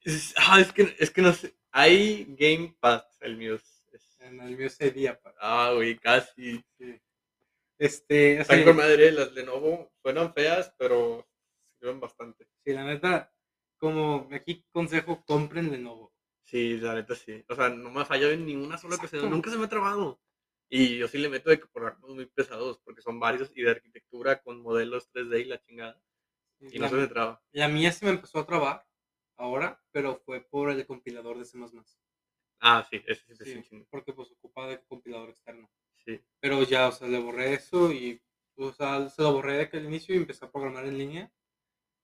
Es, 0.00 0.34
ah, 0.38 0.58
es 0.58 0.72
que, 0.72 0.96
es 0.98 1.10
que 1.10 1.20
no 1.20 1.32
sé. 1.34 1.54
Hay 1.70 2.24
Gamepad, 2.38 3.04
el 3.20 3.36
mío. 3.36 3.56
Es, 3.92 4.18
el 4.20 4.56
mío 4.56 4.68
IdeaPad. 4.80 5.34
Ah, 5.38 5.72
güey, 5.74 5.98
casi. 5.98 6.64
Sí. 6.78 7.00
Este, 7.76 8.42
sea, 8.44 8.72
madre, 8.72 9.12
las 9.12 9.32
Lenovo 9.32 9.92
suenan 10.00 10.32
feas, 10.32 10.72
pero 10.78 11.26
bastante. 12.00 12.48
Sí, 12.64 12.72
la 12.72 12.84
neta, 12.84 13.30
como 13.76 14.26
aquí 14.32 14.64
consejo, 14.72 15.22
compren 15.26 15.70
Lenovo. 15.70 16.14
Sí, 16.44 16.78
la 16.78 16.94
neta 16.94 17.14
sí. 17.14 17.44
O 17.46 17.54
sea, 17.54 17.68
no 17.68 17.90
me 17.90 18.00
ha 18.00 18.06
fallado 18.06 18.32
en 18.32 18.46
ninguna 18.46 18.78
sola 18.78 18.96
ocasión. 18.96 19.28
Nunca 19.28 19.50
se 19.50 19.58
me 19.58 19.66
ha 19.66 19.68
trabado. 19.68 20.18
Y 20.70 20.96
yo 20.96 21.08
sí 21.08 21.18
le 21.18 21.28
meto 21.28 21.50
de 21.50 21.60
que 21.60 21.66
por 21.66 21.98
muy 22.08 22.24
pesados, 22.24 22.80
porque 22.82 23.02
son 23.02 23.20
varios 23.20 23.52
y 23.54 23.62
de 23.62 23.72
arquitectura 23.72 24.40
con 24.40 24.62
modelos 24.62 25.10
3D 25.12 25.42
y 25.42 25.44
la 25.44 25.60
chingada. 25.60 26.00
Y 26.60 26.78
no 26.78 26.88
se 26.88 26.94
me 26.94 27.06
traba. 27.06 27.42
La 27.52 27.68
mía 27.68 27.92
se 27.92 28.04
me 28.04 28.12
empezó 28.12 28.38
a 28.38 28.46
trabar 28.46 28.86
ahora, 29.36 29.82
pero 29.90 30.16
fue 30.24 30.40
por 30.40 30.70
el 30.70 30.86
compilador 30.86 31.38
de 31.38 31.44
C++. 31.44 31.58
Ah, 32.60 32.86
sí, 32.88 33.02
ese 33.06 33.44
sí, 33.44 33.62
sí 33.62 33.86
Porque 33.90 34.12
pues 34.12 34.30
ocupa 34.32 34.66
de 34.68 34.82
compilador 34.84 35.30
externo. 35.30 35.70
Sí. 36.04 36.20
Pero 36.40 36.62
ya, 36.62 36.88
o 36.88 36.92
sea, 36.92 37.08
le 37.08 37.18
borré 37.18 37.54
eso 37.54 37.92
y, 37.92 38.22
o 38.56 38.72
sea, 38.72 39.08
se 39.08 39.22
lo 39.22 39.32
borré 39.32 39.54
de 39.54 39.62
aquel 39.62 39.84
inicio 39.84 40.14
y 40.14 40.18
empecé 40.18 40.44
a 40.44 40.50
programar 40.50 40.86
en 40.86 40.98
línea 40.98 41.32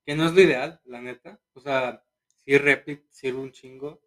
que 0.05 0.15
no 0.15 0.27
es 0.27 0.35
lo 0.35 0.41
ideal, 0.41 0.81
la 0.85 1.01
neta. 1.01 1.41
O 1.53 1.61
sea, 1.61 2.05
sí 2.27 2.59
Replit 2.59 3.05
sirve 3.11 3.39
un 3.39 3.53
chingo, 3.53 4.03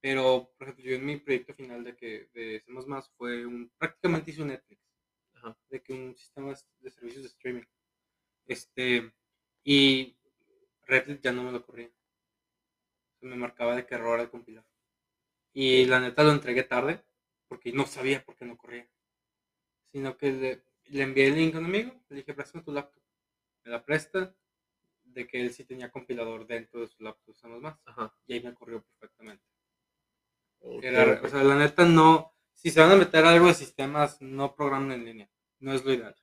pero 0.00 0.52
por 0.56 0.68
ejemplo 0.68 0.84
yo 0.84 0.96
en 0.96 1.04
mi 1.04 1.16
proyecto 1.16 1.54
final 1.54 1.84
de 1.84 1.96
que 1.96 2.30
de 2.32 2.62
Más 2.68 3.10
fue 3.16 3.46
un, 3.46 3.70
prácticamente 3.76 4.30
hice 4.30 4.42
un 4.42 4.48
Netflix, 4.48 4.82
de 5.68 5.82
que 5.82 5.92
un 5.92 6.16
sistema 6.16 6.54
de 6.78 6.90
servicios 6.90 7.22
de 7.22 7.28
streaming. 7.28 7.64
Este, 8.46 9.12
y 9.64 10.16
Replit 10.86 11.22
ya 11.22 11.32
no 11.32 11.42
me 11.42 11.52
lo 11.52 11.64
corría. 11.64 11.90
Me 13.20 13.36
marcaba 13.36 13.76
de 13.76 13.86
que 13.86 13.94
error 13.94 14.18
al 14.18 14.30
compilar. 14.30 14.64
Y 15.52 15.84
la 15.86 16.00
neta 16.00 16.22
lo 16.22 16.32
entregué 16.32 16.64
tarde, 16.64 17.04
porque 17.48 17.72
no 17.72 17.86
sabía 17.86 18.24
por 18.24 18.36
qué 18.36 18.44
no 18.44 18.56
corría. 18.56 18.88
Sino 19.92 20.16
que 20.16 20.32
le, 20.32 20.64
le 20.86 21.02
envié 21.02 21.26
el 21.26 21.34
link 21.34 21.54
a 21.54 21.58
un 21.58 21.66
amigo, 21.66 21.92
le 22.08 22.16
dije, 22.16 22.34
préstame 22.34 22.64
tu 22.64 22.72
laptop. 22.72 23.02
Me 23.64 23.70
la 23.70 23.84
presta, 23.84 24.34
de 25.14 25.26
que 25.26 25.40
él 25.40 25.52
sí 25.52 25.64
tenía 25.64 25.90
compilador 25.90 26.46
dentro 26.46 26.80
de 26.80 26.88
su 26.88 27.02
laptop 27.02 27.30
usamos 27.34 27.60
más. 27.60 27.76
Y 28.26 28.34
ahí 28.34 28.42
me 28.42 28.54
corrió 28.54 28.82
perfectamente. 28.82 29.44
o 30.60 30.80
sea, 31.28 31.44
la 31.44 31.56
neta 31.56 31.84
no, 31.84 32.34
si 32.54 32.70
se 32.70 32.80
van 32.80 32.92
a 32.92 32.96
meter 32.96 33.24
algo 33.24 33.46
de 33.46 33.54
sistemas, 33.54 34.20
no 34.20 34.54
programen 34.54 34.92
en 34.92 35.04
línea. 35.04 35.30
No 35.58 35.72
es 35.72 35.84
lo 35.84 35.92
ideal. 35.92 36.16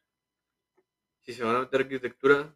Si 1.22 1.34
se 1.34 1.44
van 1.44 1.58
a 1.58 1.60
meter 1.62 1.82
arquitectura, 1.82 2.56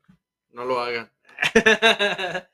no 0.54 0.66
lo 0.66 0.80
hagan. 0.80 1.12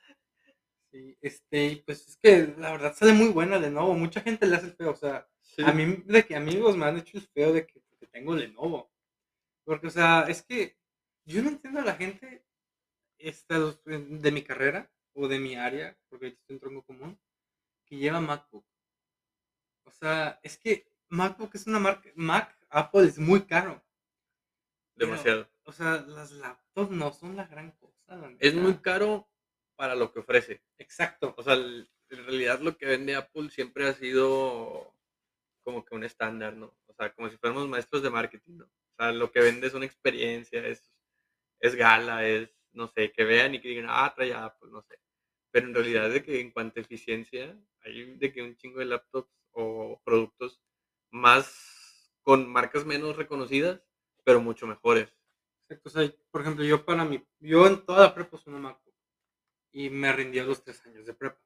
sí, 0.91 1.18
este, 1.22 1.84
pues 1.86 2.08
es 2.08 2.18
que 2.18 2.54
la 2.58 2.72
verdad 2.72 2.95
sale 2.95 3.14
muy 3.14 3.30
buena 3.30 3.60
Lenovo. 3.60 3.93
Mucha 3.93 4.22
gente 4.22 4.45
le 4.45 4.56
hace 4.56 4.68
el 4.68 4.76
feo. 4.76 4.91
O 4.91 4.95
sea, 4.95 5.28
a 5.66 5.72
mí, 5.72 6.04
de 6.06 6.26
que 6.26 6.36
amigos 6.36 6.78
me 6.78 6.86
han 6.86 6.98
hecho 6.98 7.18
el 7.18 7.28
feo 7.28 7.54
de 7.54 7.66
que, 7.66 7.82
que 8.00 8.08
tengo 8.08 8.36
Lenovo. 8.36 8.91
Porque, 9.64 9.88
o 9.88 9.91
sea, 9.91 10.26
es 10.30 10.43
que 10.43 10.78
yo 11.26 11.41
no 11.41 11.50
entiendo 11.50 11.82
a 11.82 11.86
la 11.86 11.95
gente 11.95 12.45
de 13.18 14.32
mi 14.32 14.43
carrera 14.43 14.91
o 15.14 15.28
de 15.28 15.39
mi 15.39 15.56
área, 15.56 15.98
porque 16.10 16.28
estoy 16.28 16.56
en 16.56 16.60
tronco 16.60 16.84
común, 16.84 17.20
que 17.86 17.98
lleva 17.98 18.22
MacBook. 18.22 18.66
O 19.86 19.91
sea, 19.91 20.39
es 20.43 20.58
que 20.58 20.91
MacBook 21.10 21.56
es 21.56 21.68
una 21.68 21.80
marca, 21.80 22.10
Mac, 22.16 22.56
Apple 22.70 23.06
es 23.08 23.18
muy 23.18 23.41
caro. 23.41 23.84
Pero, 24.95 25.12
Demasiado. 25.12 25.50
O 25.68 25.74
sea, 25.74 26.01
las 26.07 26.32
laptops 26.32 26.91
no 26.91 27.11
son 27.11 27.36
la 27.36 27.45
gran 27.45 27.72
cosa. 27.72 28.15
la 28.15 28.34
Es 28.39 28.55
muy 28.55 28.78
caro 28.78 29.30
para 29.76 29.95
lo 29.95 30.13
que 30.13 30.20
ofrece. 30.20 30.63
Exacto. 30.78 31.36
O 31.38 31.43
sea, 31.43 31.55
en 31.55 31.86
realidad 32.09 32.61
lo 32.61 32.78
que 32.78 32.86
vende 32.86 33.15
Apple 33.15 33.49
siempre 33.49 33.86
ha 33.86 33.93
sido 33.93 34.95
como 35.63 35.84
que 35.84 35.93
un 35.93 36.05
estándar, 36.05 36.55
¿no? 36.55 36.74
O 36.86 36.93
sea, 36.93 37.13
como 37.13 37.30
si 37.30 37.36
fuéramos 37.36 37.68
maestros 37.68 38.01
de 38.01 38.09
marketing, 38.09 38.59
¿no? 38.59 38.65
O 38.65 38.95
sea, 38.97 39.11
lo 39.11 39.30
que 39.30 39.41
vende 39.41 39.68
es 39.68 39.74
una 39.74 39.86
experiencia, 39.86 40.65
es, 40.65 40.89
es 41.59 41.76
gala, 41.76 42.26
es, 42.26 42.49
no 42.72 42.88
sé, 42.88 43.11
que 43.11 43.26
vean 43.26 43.53
y 43.53 43.59
que 43.59 43.68
digan, 43.68 43.88
ah, 43.89 44.13
trae 44.15 44.34
Apple, 44.34 44.70
no 44.72 44.82
sé. 44.84 44.97
Pero 45.51 45.68
en 45.68 45.76
realidad 45.76 46.09
de 46.09 46.24
que 46.24 46.39
en 46.39 46.51
cuanto 46.51 46.80
a 46.80 46.84
eficiencia, 46.84 47.59
hay 47.82 48.15
de 48.15 48.32
que 48.32 48.41
un 48.41 48.55
chingo 48.55 48.80
de 48.80 48.86
laptops 48.86 49.34
o 49.51 50.01
productos 50.05 50.61
más 51.11 52.13
con 52.22 52.47
marcas 52.47 52.86
menos 52.86 53.18
reconocidas, 53.18 53.82
pero 54.24 54.39
mucho 54.39 54.65
mejores. 54.65 55.16
Exacto, 55.70 55.89
o 55.89 55.91
sea, 55.91 56.13
por 56.32 56.41
ejemplo, 56.41 56.63
yo 56.63 56.86
para 56.86 57.03
mi, 57.03 57.22
yo 57.39 57.68
en 57.68 57.86
toda 57.86 58.01
la 58.07 58.15
prepa 58.15 58.38
usé 58.38 58.49
una 58.49 58.59
MacBook 58.59 58.95
y 59.74 59.89
me 59.89 60.11
rindí 60.13 60.39
a 60.39 60.45
los 60.45 60.63
tres 60.63 60.84
años 60.86 61.05
de 61.05 61.13
prepa. 61.13 61.41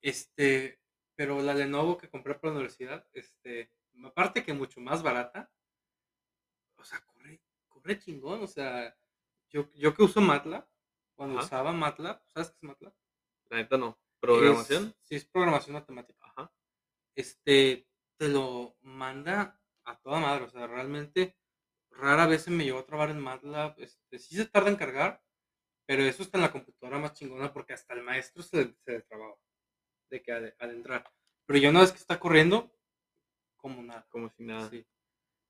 Este, 0.00 0.80
pero 1.16 1.42
la 1.42 1.52
Lenovo 1.54 1.98
que 1.98 2.08
compré 2.08 2.34
para 2.36 2.52
la 2.52 2.58
universidad, 2.60 3.06
este, 3.12 3.72
aparte 4.04 4.44
que 4.44 4.52
mucho 4.52 4.80
más 4.80 5.02
barata, 5.02 5.50
o 6.76 6.84
sea, 6.84 7.04
corre, 7.06 7.42
corre 7.68 7.98
chingón, 7.98 8.42
o 8.42 8.46
sea, 8.46 8.96
yo, 9.50 9.68
yo 9.74 9.92
que 9.94 10.04
uso 10.04 10.20
MATLAB, 10.20 10.64
cuando 11.16 11.38
Ajá. 11.38 11.46
usaba 11.46 11.72
MATLAB, 11.72 12.22
¿sabes 12.28 12.50
qué 12.50 12.56
es 12.58 12.62
MATLAB? 12.62 12.94
La 13.50 13.56
neta 13.56 13.76
no. 13.78 13.98
¿Programación? 14.20 14.86
Es- 14.86 14.96
sí, 15.08 15.14
es 15.16 15.24
programación 15.24 15.74
matemática. 15.74 16.18
Ajá. 16.26 16.52
este, 17.16 17.88
te 18.16 18.28
lo 18.28 18.76
manda 18.82 19.60
a 19.84 19.98
toda 19.98 20.20
madre. 20.20 20.44
O 20.44 20.48
sea, 20.50 20.68
realmente 20.68 21.36
rara 21.98 22.26
vez 22.26 22.42
se 22.42 22.50
me 22.50 22.64
llegó 22.64 22.78
a 22.78 22.86
trabar 22.86 23.10
en 23.10 23.20
MATLAB. 23.20 23.80
Este, 23.80 24.18
sí 24.18 24.36
se 24.36 24.46
tarda 24.46 24.70
en 24.70 24.76
cargar, 24.76 25.22
pero 25.86 26.02
eso 26.02 26.22
está 26.22 26.38
en 26.38 26.42
la 26.42 26.52
computadora 26.52 26.98
más 26.98 27.14
chingona 27.14 27.52
porque 27.52 27.74
hasta 27.74 27.94
el 27.94 28.02
maestro 28.02 28.42
se, 28.42 28.74
se 28.84 28.92
le 28.92 29.02
trababa 29.02 29.36
de 30.10 30.22
que 30.22 30.32
al, 30.32 30.54
al 30.58 30.70
entrar. 30.70 31.10
Pero 31.46 31.58
yo 31.58 31.70
una 31.70 31.80
vez 31.80 31.92
que 31.92 31.98
está 31.98 32.18
corriendo, 32.20 32.72
como 33.56 33.82
nada. 33.82 34.06
Como 34.08 34.30
si 34.30 34.44
nada. 34.44 34.70
Sí. 34.70 34.86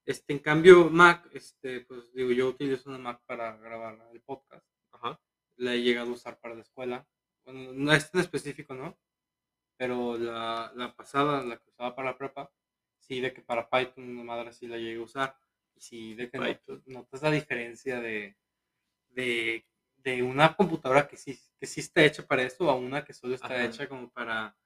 Este, 0.05 0.33
en 0.33 0.39
cambio, 0.39 0.89
Mac, 0.91 1.29
este, 1.33 1.83
pues 1.83 2.13
digo, 2.13 2.31
yo 2.33 2.49
utilizo 2.49 2.89
una 2.89 2.99
Mac 2.99 3.23
para 3.27 3.57
grabar 3.59 3.99
el 4.13 4.23
podcast. 4.23 4.67
Ajá. 4.93 5.21
La 5.57 5.75
he 5.75 5.83
llegado 5.83 6.11
a 6.11 6.15
usar 6.15 6.41
para 6.41 6.55
la 6.55 6.63
escuela. 6.63 7.07
Bueno, 7.45 7.73
no 7.73 7.93
es 7.93 8.11
en 8.15 8.21
específico, 8.21 8.75
¿no? 8.75 8.99
Pero 9.77 10.17
la, 10.17 10.73
la 10.75 10.95
pasada, 10.97 11.43
la 11.45 11.59
que 11.59 11.69
usaba 11.69 11.95
para 11.95 12.11
la 12.13 12.19
prepa, 12.19 12.51
sí, 12.99 13.21
de 13.21 13.33
que 13.33 13.43
para 13.43 13.69
Python, 13.69 14.09
una 14.09 14.25
madre 14.25 14.53
sí 14.53 14.67
la 14.67 14.77
llegué 14.77 14.99
a 15.01 15.05
usar. 15.05 15.39
Y 15.79 15.81
sí, 15.81 16.15
de 16.17 16.29
que 16.29 16.39
notas, 16.39 16.87
notas 16.89 17.23
la 17.23 17.31
diferencia 17.31 18.01
de, 18.01 18.37
de, 19.11 19.65
de 19.99 20.23
una 20.25 20.57
computadora 20.57 21.07
que 21.07 21.17
sí, 21.17 21.39
que 21.61 21.67
sí 21.67 21.81
está 21.81 22.05
hecha 22.05 22.27
para 22.27 22.43
eso 22.43 22.69
a 22.69 22.75
una 22.75 23.05
que 23.05 23.15
solo 23.15 23.37
está 23.37 23.47
Ajá. 23.47 23.65
hecha 23.65 23.89
como 23.89 24.11
para... 24.11 24.57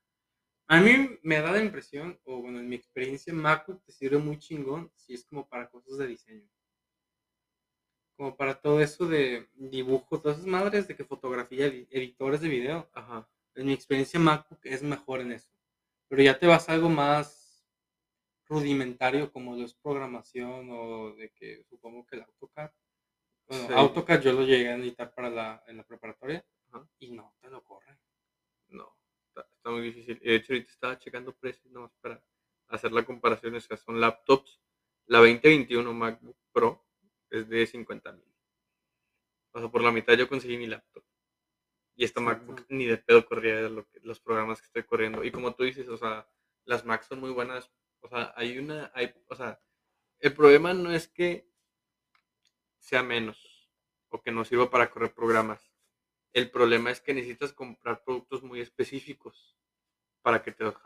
A 0.68 0.80
mí 0.80 1.18
me 1.22 1.40
da 1.40 1.52
la 1.52 1.62
impresión, 1.62 2.18
o 2.24 2.40
bueno, 2.40 2.60
en 2.60 2.68
mi 2.68 2.76
experiencia, 2.76 3.34
MacBook 3.34 3.84
te 3.84 3.92
sirve 3.92 4.16
muy 4.16 4.38
chingón 4.38 4.90
si 4.96 5.12
es 5.12 5.26
como 5.26 5.46
para 5.46 5.68
cosas 5.68 5.98
de 5.98 6.06
diseño. 6.06 6.48
Como 8.16 8.36
para 8.36 8.54
todo 8.58 8.80
eso 8.80 9.06
de 9.06 9.48
dibujo, 9.54 10.18
todas 10.20 10.38
esas 10.38 10.48
madres 10.48 10.88
de 10.88 10.96
que 10.96 11.04
fotografía, 11.04 11.66
edi- 11.66 11.88
editores 11.90 12.40
de 12.40 12.48
video. 12.48 12.90
Ajá. 12.94 13.28
En 13.54 13.66
mi 13.66 13.74
experiencia, 13.74 14.18
MacBook 14.18 14.60
es 14.64 14.82
mejor 14.82 15.20
en 15.20 15.32
eso. 15.32 15.50
Pero 16.08 16.22
ya 16.22 16.38
te 16.38 16.46
vas 16.46 16.68
a 16.68 16.72
algo 16.72 16.88
más 16.88 17.41
rudimentario 18.52 19.32
como 19.32 19.56
lo 19.56 19.64
es 19.64 19.74
programación 19.74 20.68
o 20.70 21.14
de 21.14 21.30
que 21.30 21.64
supongo 21.64 22.04
que 22.06 22.16
el 22.16 22.22
AutoCAD. 22.22 22.70
Bueno, 23.48 23.66
Sí. 23.68 23.72
AutoCAD 23.74 24.20
yo 24.22 24.32
lo 24.32 24.42
llegué 24.44 24.70
a 24.70 24.76
necesitar 24.76 25.14
para 25.14 25.30
la, 25.30 25.64
en 25.66 25.76
la 25.78 25.84
preparatoria 25.84 26.44
Ajá. 26.70 26.86
y 26.98 27.10
no 27.12 27.34
te 27.40 27.48
lo 27.50 27.62
corre. 27.64 27.98
No, 28.68 28.96
está, 29.28 29.46
está 29.52 29.70
muy 29.70 29.82
difícil. 29.82 30.18
De 30.20 30.34
hecho, 30.36 30.52
ahorita 30.52 30.70
estaba 30.70 30.98
checando 30.98 31.34
precios 31.34 31.72
nomás 31.72 31.92
para 32.00 32.22
hacer 32.68 32.92
la 32.92 33.04
comparación. 33.04 33.54
O 33.54 33.60
sea, 33.60 33.76
son 33.76 34.00
laptops. 34.00 34.60
La 35.06 35.18
2021 35.18 35.92
MacBook 35.92 36.36
Pro 36.52 36.84
es 37.30 37.48
de 37.48 37.66
50 37.66 38.12
mil. 38.12 38.32
O 39.52 39.58
sea, 39.60 39.68
por 39.70 39.82
la 39.82 39.92
mitad 39.92 40.14
yo 40.14 40.28
conseguí 40.28 40.56
mi 40.56 40.66
laptop. 40.66 41.04
Y 41.96 42.04
esta. 42.04 42.20
MacBook 42.20 42.64
ni 42.70 42.86
de 42.86 42.96
pedo 42.96 43.26
corría 43.26 43.60
lo 43.68 43.86
que- 43.88 44.00
los 44.00 44.18
programas 44.20 44.60
que 44.62 44.66
estoy 44.66 44.84
corriendo. 44.84 45.22
Y 45.24 45.30
como 45.30 45.54
tú 45.54 45.64
dices, 45.64 45.88
o 45.88 45.96
sea, 45.98 46.26
las 46.64 46.84
Macs 46.86 47.06
son 47.06 47.20
muy 47.20 47.30
buenas. 47.30 47.70
O 48.02 48.08
sea, 48.08 48.32
hay 48.36 48.58
una. 48.58 48.90
Hay, 48.94 49.14
o 49.28 49.34
sea, 49.34 49.60
el 50.18 50.34
problema 50.34 50.74
no 50.74 50.92
es 50.92 51.08
que 51.08 51.48
sea 52.78 53.02
menos 53.02 53.70
o 54.08 54.20
que 54.20 54.32
no 54.32 54.44
sirva 54.44 54.70
para 54.70 54.90
correr 54.90 55.14
programas. 55.14 55.72
El 56.32 56.50
problema 56.50 56.90
es 56.90 57.00
que 57.00 57.14
necesitas 57.14 57.52
comprar 57.52 58.02
productos 58.04 58.42
muy 58.42 58.60
específicos 58.60 59.56
para 60.22 60.42
que 60.42 60.52
te 60.52 60.64
los. 60.64 60.76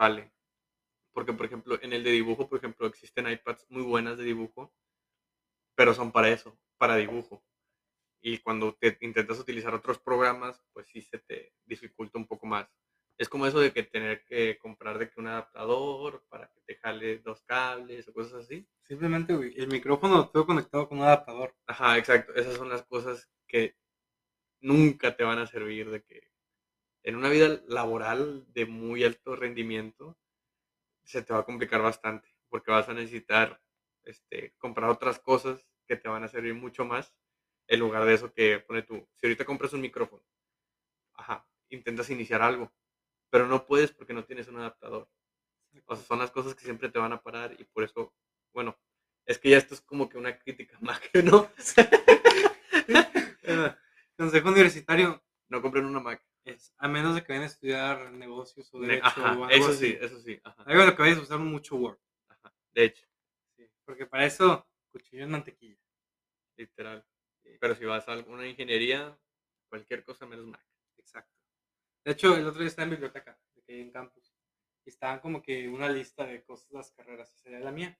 Porque, 1.12 1.33
por 1.33 1.47
ejemplo, 1.47 1.79
en 1.83 1.93
el 1.93 2.05
de 2.05 2.11
dibujo, 2.11 2.49
por 2.49 2.59
ejemplo, 2.59 2.87
existen 2.87 3.31
iPads 3.31 3.67
muy 3.71 3.83
buenas 3.83 4.19
de 4.19 4.25
dibujo, 4.25 4.75
pero 5.75 5.95
son 5.95 6.12
para 6.12 6.29
eso, 6.29 6.59
para 6.79 6.97
dibujo. 6.97 7.43
Y 8.21 8.39
cuando 8.39 8.75
te 8.75 8.99
intentas 9.01 9.39
utilizar 9.39 9.75
otros 9.75 9.99
programas, 9.99 10.62
pues 10.73 10.89
sí 10.89 11.01
se 11.01 11.19
te 11.19 11.55
dificulta 11.64 12.19
un 12.19 12.27
poco 12.27 12.47
más. 12.47 12.69
Es 13.19 13.29
como 13.29 13.47
eso 13.47 13.61
de 13.61 13.73
que 13.73 13.83
tener 13.83 14.25
que 14.25 14.59
comprar 14.59 14.99
de 14.99 15.09
que 15.09 15.21
un 15.21 15.29
adaptador 15.29 16.25
para 16.29 16.49
que 16.49 16.61
te 16.67 16.77
jale 16.77 17.19
dos 17.19 17.43
cables 17.43 18.07
o 18.09 18.12
cosas 18.12 18.45
así. 18.45 18.69
Simplemente, 18.83 19.35
güey, 19.35 19.55
el 19.57 19.69
micrófono 19.69 20.17
lo 20.17 20.29
tengo 20.29 20.47
conectado 20.47 20.89
con 20.89 20.99
un 20.99 21.05
adaptador. 21.05 21.55
Ajá, 21.67 21.97
exacto. 21.97 22.35
Esas 22.35 22.57
son 22.57 22.69
las 22.69 22.85
cosas 22.85 23.31
que 23.47 23.77
nunca 24.61 25.17
te 25.17 25.25
van 25.25 25.39
a 25.39 25.47
servir 25.47 25.91
de 25.91 26.03
que 26.03 26.31
en 27.05 27.17
una 27.17 27.31
vida 27.31 27.62
laboral 27.69 28.45
de 28.53 28.67
muy 28.67 29.05
alto 29.05 29.37
rendimiento 29.37 30.19
se 31.05 31.23
te 31.23 31.33
va 31.33 31.41
a 31.41 31.45
complicar 31.45 31.81
bastante 31.81 32.29
porque 32.49 32.71
vas 32.71 32.89
a 32.89 32.95
necesitar 32.95 33.62
este, 34.03 34.55
comprar 34.59 34.91
otras 34.91 35.19
cosas 35.19 35.64
que 35.87 35.97
te 35.97 36.09
van 36.09 36.25
a 36.25 36.29
servir 36.29 36.55
mucho 36.55 36.85
más 36.85 37.14
en 37.69 37.81
lugar 37.81 38.05
de 38.05 38.14
eso 38.14 38.33
que 38.33 38.61
pone 38.61 38.83
tú. 38.83 39.09
Si 39.17 39.27
ahorita 39.27 39.45
compras 39.45 39.73
un 39.73 39.81
micrófono, 39.81 40.25
ajá, 41.14 41.47
intentas 41.69 42.11
iniciar 42.11 42.43
algo, 42.43 42.73
pero 43.31 43.47
no 43.47 43.66
puedes 43.66 43.93
porque 43.93 44.12
no 44.14 44.24
tienes 44.24 44.49
un 44.49 44.59
adaptador. 44.59 45.09
O 45.87 45.95
sea, 45.97 46.05
son 46.05 46.18
las 46.18 46.31
cosas 46.31 46.55
que 46.55 46.64
siempre 46.64 46.89
te 46.89 46.99
van 46.99 47.12
a 47.12 47.22
parar 47.22 47.55
y 47.59 47.64
por 47.64 47.85
eso, 47.85 48.14
bueno, 48.55 48.79
es 49.27 49.39
que 49.39 49.51
ya 49.51 49.59
esto 49.59 49.74
es 49.74 49.81
como 49.83 50.09
que 50.09 50.16
una 50.18 50.39
crítica 50.39 50.79
más 50.81 51.01
que 51.01 51.22
no. 51.22 51.51
Consejo 54.16 54.49
universitario 54.49 55.22
No 55.49 55.62
compren 55.62 55.85
una 55.85 56.01
Mac. 56.01 56.22
es, 56.45 56.74
a 56.79 56.89
menos 56.89 57.14
de 57.14 57.22
que 57.22 57.33
vayan 57.33 57.45
a 57.45 57.47
estudiar 57.47 58.12
negocios 58.12 58.72
o 58.72 58.81
derecho 58.81 59.07
Ajá, 59.07 59.22
o 59.39 59.45
algo 59.45 59.49
eso 59.51 59.68
así. 59.70 59.87
sí, 59.93 59.99
eso 60.01 60.20
sí. 60.20 60.41
Ajá, 60.45 60.62
Algo 60.64 60.81
en 60.83 60.87
lo 60.89 60.97
que 60.97 61.03
vayas 61.03 61.18
a 61.18 61.22
usar 61.22 61.39
mucho 61.39 61.77
Word. 61.77 61.99
ajá. 62.29 62.55
De 62.74 62.85
hecho, 62.85 63.07
Sí, 63.57 63.68
porque 63.85 64.07
para 64.07 64.27
eso, 64.27 64.66
cuchillo 64.93 65.24
en 65.24 65.31
mantequilla. 65.31 65.79
literal. 66.57 67.05
Pero 67.61 67.74
si 67.74 67.85
vas 67.85 68.09
a 68.09 68.12
alguna 68.12 68.47
ingeniería, 68.47 69.18
cualquier 69.68 70.05
cosa 70.05 70.27
menos 70.27 70.47
Mac. 70.47 70.64
Exacto. 70.99 71.36
De 72.07 72.13
hecho, 72.13 72.37
el 72.37 72.47
otro 72.47 72.61
día 72.61 72.69
estaba 72.69 72.85
en 72.85 72.91
biblioteca, 72.91 73.37
de 73.57 73.63
que 73.63 73.73
hay 73.73 73.81
en 73.81 73.91
campus. 73.91 74.33
Y 74.85 74.91
estaban 74.91 75.19
como 75.19 75.43
que 75.43 75.69
una 75.69 75.89
lista 75.89 76.25
de 76.25 76.45
cosas 76.45 76.71
las 76.71 76.93
carreras. 76.93 77.35
Y 77.35 77.39
salía 77.41 77.59
la 77.59 77.73
mía. 77.73 77.99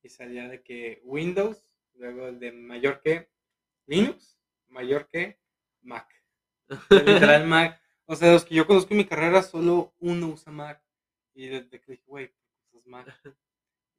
Y 0.00 0.08
salía 0.10 0.46
de 0.48 0.62
que 0.62 1.00
Windows, 1.02 1.68
luego 1.94 2.28
el 2.28 2.38
de 2.38 2.52
mayor 2.52 3.00
que 3.00 3.28
Linux, 3.86 4.38
mayor 4.68 5.08
que 5.08 5.40
Mac. 5.82 6.08
Literal 6.88 7.46
Mac. 7.48 7.82
O 8.04 8.14
sea, 8.14 8.32
los 8.32 8.44
que 8.44 8.54
yo 8.54 8.64
conozco 8.64 8.94
en 8.94 8.98
mi 8.98 9.06
carrera, 9.06 9.42
solo 9.42 9.92
uno 9.98 10.28
usa 10.28 10.52
Mac. 10.52 10.80
Y 11.34 11.48
desde 11.48 11.80
que 11.80 11.92
dije, 11.92 12.04
güey, 12.06 12.28
¿por 12.28 12.70
qué 12.70 12.76
usas 12.76 12.86
Mac? 12.86 13.06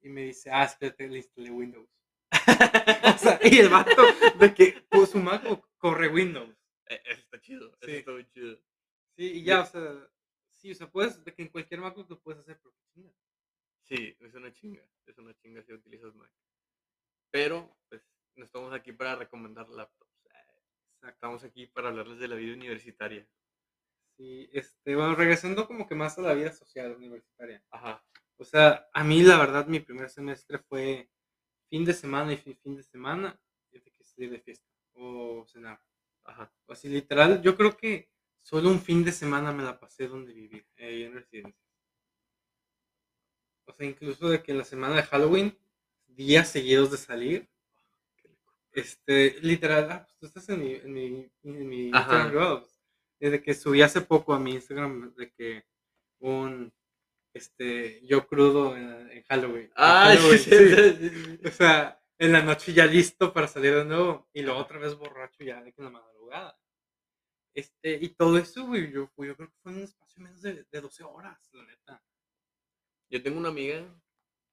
Y 0.02 0.08
me 0.08 0.22
dice, 0.22 0.50
ah, 0.50 0.64
es 0.64 0.76
que 0.76 0.90
te 0.92 1.06
le 1.06 1.18
instalé 1.18 1.50
Windows. 1.50 1.86
O 3.14 3.18
sea, 3.18 3.38
y 3.42 3.58
el 3.58 3.68
vato 3.68 4.02
de 4.38 4.54
que 4.54 4.82
su 5.06 5.18
Mac 5.18 5.42
corre 5.76 6.08
Windows. 6.08 6.56
Eh, 6.88 7.02
Eso 7.04 7.20
está 7.20 7.38
chido, 7.38 7.66
eso 7.68 7.86
Sí. 7.86 7.96
está 7.96 8.12
muy 8.12 8.26
chido. 8.30 8.58
Sí, 9.20 9.32
y 9.32 9.42
ya, 9.42 9.60
o 9.60 9.66
sea, 9.66 10.10
sí, 10.54 10.70
o 10.70 10.74
sea, 10.74 10.90
puedes, 10.90 11.22
de 11.22 11.34
que 11.34 11.42
en 11.42 11.50
cualquier 11.50 11.82
MacBook 11.82 12.08
lo 12.08 12.18
puedes 12.22 12.40
hacer, 12.40 12.58
pero 12.62 12.74
chinga. 12.94 13.12
Sí, 13.82 14.16
es 14.18 14.34
una 14.34 14.50
chinga, 14.50 14.82
es 15.04 15.18
una 15.18 15.34
chinga 15.34 15.62
si 15.62 15.74
utilizas 15.74 16.14
Mac. 16.14 16.32
Pero, 17.30 17.76
pues, 17.90 18.02
no 18.36 18.46
estamos 18.46 18.72
aquí 18.72 18.92
para 18.92 19.16
recomendar 19.16 19.68
laptops. 19.68 20.10
Exacto. 20.24 21.10
Estamos 21.10 21.44
aquí 21.44 21.66
para 21.66 21.88
hablarles 21.88 22.18
de 22.18 22.28
la 22.28 22.36
vida 22.36 22.54
universitaria. 22.54 23.28
Sí, 24.16 24.48
este, 24.54 24.96
bueno, 24.96 25.14
regresando 25.14 25.66
como 25.66 25.86
que 25.86 25.94
más 25.94 26.16
a 26.16 26.22
la 26.22 26.32
vida 26.32 26.54
social 26.54 26.96
universitaria. 26.96 27.62
Ajá. 27.68 28.02
O 28.38 28.44
sea, 28.46 28.88
a 28.90 29.04
mí 29.04 29.22
la 29.22 29.36
verdad 29.36 29.66
mi 29.66 29.80
primer 29.80 30.08
semestre 30.08 30.60
fue 30.60 31.10
fin 31.68 31.84
de 31.84 31.92
semana 31.92 32.32
y 32.32 32.38
fin, 32.38 32.74
de 32.74 32.82
semana, 32.82 33.38
y 33.70 33.80
de 33.80 33.92
que 33.92 34.02
salir 34.02 34.30
de 34.30 34.40
fiesta 34.40 34.66
o 34.94 35.44
cenar. 35.46 35.78
Ajá. 36.24 36.50
O 36.64 36.72
así 36.72 36.88
literal, 36.88 37.42
yo 37.42 37.54
creo 37.54 37.76
que 37.76 38.08
solo 38.42 38.70
un 38.70 38.80
fin 38.80 39.04
de 39.04 39.12
semana 39.12 39.52
me 39.52 39.62
la 39.62 39.78
pasé 39.78 40.08
donde 40.08 40.32
vivir, 40.32 40.66
eh, 40.76 41.06
en 41.06 41.14
residencia. 41.14 41.60
O 43.66 43.72
sea, 43.72 43.86
incluso 43.86 44.28
de 44.28 44.42
que 44.42 44.52
en 44.52 44.58
la 44.58 44.64
semana 44.64 44.96
de 44.96 45.02
Halloween, 45.04 45.56
días 46.06 46.48
seguidos 46.48 46.90
de 46.90 46.96
salir, 46.96 47.48
este, 48.72 49.36
literal, 49.42 49.90
ah, 49.90 50.04
pues 50.04 50.18
tú 50.18 50.26
estás 50.26 50.48
en 50.50 50.60
mi, 50.60 50.74
en 50.74 50.92
mi, 50.92 51.32
en 51.42 51.68
mi. 51.68 51.86
Instagram, 51.88 52.34
¿no? 52.34 52.66
desde 53.20 53.42
que 53.42 53.54
subí 53.54 53.82
hace 53.82 54.00
poco 54.00 54.32
a 54.32 54.40
mi 54.40 54.52
Instagram 54.52 55.14
de 55.14 55.30
que 55.32 55.64
un, 56.20 56.72
este, 57.34 58.04
yo 58.06 58.26
crudo 58.26 58.76
en, 58.76 59.10
en 59.10 59.22
Halloween. 59.24 59.64
en 59.64 59.72
Ah, 59.76 60.04
Halloween, 60.16 60.38
sí, 60.38 60.50
sí, 60.50 61.10
sí. 61.10 61.40
O 61.46 61.50
sea, 61.50 62.00
en 62.18 62.32
la 62.32 62.42
noche 62.42 62.72
ya 62.72 62.86
listo 62.86 63.32
para 63.32 63.48
salir 63.48 63.74
de 63.74 63.84
nuevo 63.84 64.28
y 64.32 64.42
luego 64.42 64.60
otra 64.60 64.78
vez 64.78 64.94
borracho 64.94 65.42
ya 65.42 65.62
de 65.62 65.72
que 65.72 65.80
en 65.80 65.84
la 65.84 65.90
madrugada. 65.90 66.59
Este, 67.54 67.92
y 68.00 68.08
todo 68.16 68.38
eso, 68.38 68.66
güey, 68.66 68.90
yo, 68.92 69.08
yo 69.18 69.36
creo 69.36 69.48
que 69.48 69.58
fue 69.62 69.70
en 69.72 69.78
un 69.78 69.84
espacio 69.84 70.20
menos 70.22 70.42
de, 70.42 70.64
de 70.68 70.80
12 70.80 71.04
horas, 71.04 71.48
la 71.52 71.64
neta. 71.64 72.02
Yo 73.10 73.22
tengo 73.22 73.38
una 73.38 73.50
amiga, 73.50 73.84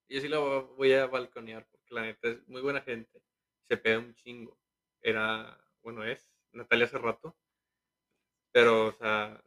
yo 0.09 0.21
sí 0.21 0.27
la 0.27 0.39
vo- 0.39 0.75
voy 0.77 0.93
a 0.93 1.07
balconear 1.07 1.67
porque 1.69 1.93
la 1.95 2.03
neta 2.03 2.29
es 2.29 2.47
muy 2.47 2.61
buena 2.61 2.81
gente. 2.81 3.21
Se 3.69 3.77
pega 3.77 3.99
un 3.99 4.15
chingo. 4.15 4.59
Era, 5.01 5.59
bueno, 5.83 6.03
es 6.03 6.31
Natalia 6.53 6.85
hace 6.85 6.97
rato. 6.99 7.37
Pero, 8.51 8.87
o 8.87 8.91
sea, 8.93 9.41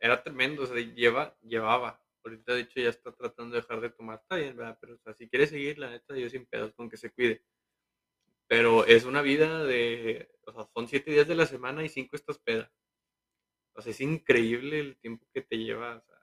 era 0.00 0.22
tremendo. 0.22 0.62
O 0.62 0.66
sea, 0.66 0.76
lleva, 0.78 1.36
llevaba. 1.42 2.00
Ahorita, 2.24 2.54
de 2.54 2.62
hecho, 2.62 2.80
ya 2.80 2.90
está 2.90 3.12
tratando 3.14 3.54
de 3.54 3.62
dejar 3.62 3.80
de 3.80 3.90
tomar. 3.90 4.20
Está 4.20 4.36
bien, 4.36 4.56
¿verdad? 4.56 4.78
Pero, 4.80 4.94
o 4.94 4.98
sea, 4.98 5.14
si 5.14 5.28
quiere 5.28 5.46
seguir, 5.46 5.78
la 5.78 5.90
neta, 5.90 6.16
yo 6.16 6.28
sin 6.30 6.46
pedos, 6.46 6.72
con 6.74 6.88
que 6.90 6.96
se 6.96 7.10
cuide. 7.12 7.44
Pero 8.48 8.84
es 8.86 9.04
una 9.04 9.22
vida 9.22 9.64
de, 9.64 10.28
o 10.46 10.52
sea, 10.52 10.68
son 10.74 10.88
siete 10.88 11.10
días 11.10 11.26
de 11.28 11.34
la 11.34 11.46
semana 11.46 11.82
y 11.84 11.88
cinco 11.88 12.16
estás 12.16 12.38
peda. 12.38 12.70
O 13.76 13.82
sea, 13.82 13.90
es 13.90 14.00
increíble 14.00 14.80
el 14.80 14.96
tiempo 14.96 15.26
que 15.32 15.42
te 15.42 15.58
lleva. 15.58 15.96
o 15.96 16.00
sea, 16.00 16.18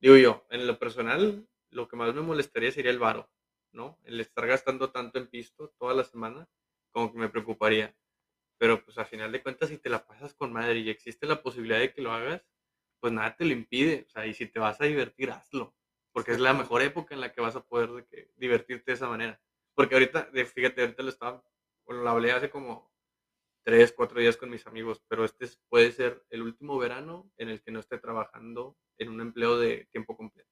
digo 0.00 0.16
yo, 0.16 0.46
en 0.50 0.66
lo 0.66 0.78
personal, 0.78 1.48
lo 1.70 1.88
que 1.88 1.96
más 1.96 2.14
me 2.14 2.22
molestaría 2.22 2.72
sería 2.72 2.90
el 2.90 2.98
varo, 2.98 3.30
¿no? 3.72 3.98
El 4.04 4.20
estar 4.20 4.46
gastando 4.46 4.90
tanto 4.90 5.18
en 5.18 5.28
pisto 5.28 5.70
toda 5.78 5.94
la 5.94 6.04
semana, 6.04 6.48
como 6.90 7.12
que 7.12 7.18
me 7.18 7.28
preocuparía. 7.28 7.94
Pero 8.58 8.84
pues 8.84 8.98
a 8.98 9.04
final 9.04 9.32
de 9.32 9.42
cuentas, 9.42 9.70
si 9.70 9.78
te 9.78 9.88
la 9.88 10.06
pasas 10.06 10.34
con 10.34 10.52
madre 10.52 10.80
y 10.80 10.90
existe 10.90 11.26
la 11.26 11.42
posibilidad 11.42 11.78
de 11.78 11.92
que 11.94 12.02
lo 12.02 12.12
hagas, 12.12 12.44
pues 13.00 13.12
nada 13.12 13.36
te 13.36 13.44
lo 13.44 13.52
impide. 13.52 14.04
O 14.08 14.10
sea, 14.10 14.26
y 14.26 14.34
si 14.34 14.46
te 14.46 14.60
vas 14.60 14.80
a 14.80 14.84
divertir, 14.84 15.30
hazlo. 15.30 15.74
Porque 16.12 16.32
es 16.32 16.40
la 16.40 16.54
mejor 16.54 16.82
época 16.82 17.14
en 17.14 17.20
la 17.20 17.32
que 17.32 17.40
vas 17.40 17.56
a 17.56 17.64
poder 17.64 17.90
de 17.90 18.06
que, 18.06 18.32
divertirte 18.36 18.90
de 18.90 18.94
esa 18.96 19.08
manera. 19.08 19.40
Porque 19.74 19.94
ahorita, 19.94 20.30
fíjate, 20.54 20.82
ahorita 20.82 21.02
lo 21.02 21.08
estaba, 21.08 21.44
bueno, 21.86 22.02
lo 22.02 22.10
hablé 22.10 22.32
hace 22.32 22.50
como 22.50 22.89
tres, 23.62 23.92
cuatro 23.96 24.20
días 24.20 24.36
con 24.36 24.50
mis 24.50 24.66
amigos, 24.66 25.02
pero 25.08 25.24
este 25.24 25.44
es- 25.46 25.60
puede 25.68 25.92
ser 25.92 26.24
el 26.30 26.42
último 26.42 26.78
verano 26.78 27.30
en 27.36 27.48
el 27.48 27.62
que 27.62 27.70
no 27.70 27.80
esté 27.80 27.98
trabajando 27.98 28.76
en 28.98 29.08
un 29.10 29.20
empleo 29.20 29.58
de 29.58 29.86
tiempo 29.92 30.16
completo. 30.16 30.50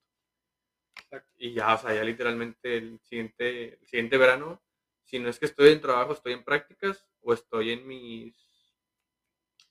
Y 1.37 1.55
ya, 1.55 1.75
o 1.75 1.79
sea, 1.79 1.95
ya 1.95 2.05
literalmente 2.05 2.77
el 2.77 3.01
siguiente, 3.01 3.79
el 3.81 3.87
siguiente 3.87 4.19
verano, 4.19 4.63
si 5.05 5.19
no 5.19 5.29
es 5.31 5.39
que 5.39 5.47
estoy 5.47 5.71
en 5.73 5.81
trabajo, 5.81 6.13
estoy 6.13 6.33
en 6.35 6.45
prácticas 6.45 7.07
o 7.21 7.33
estoy 7.33 7.71
en 7.71 7.87
mis, 7.87 8.37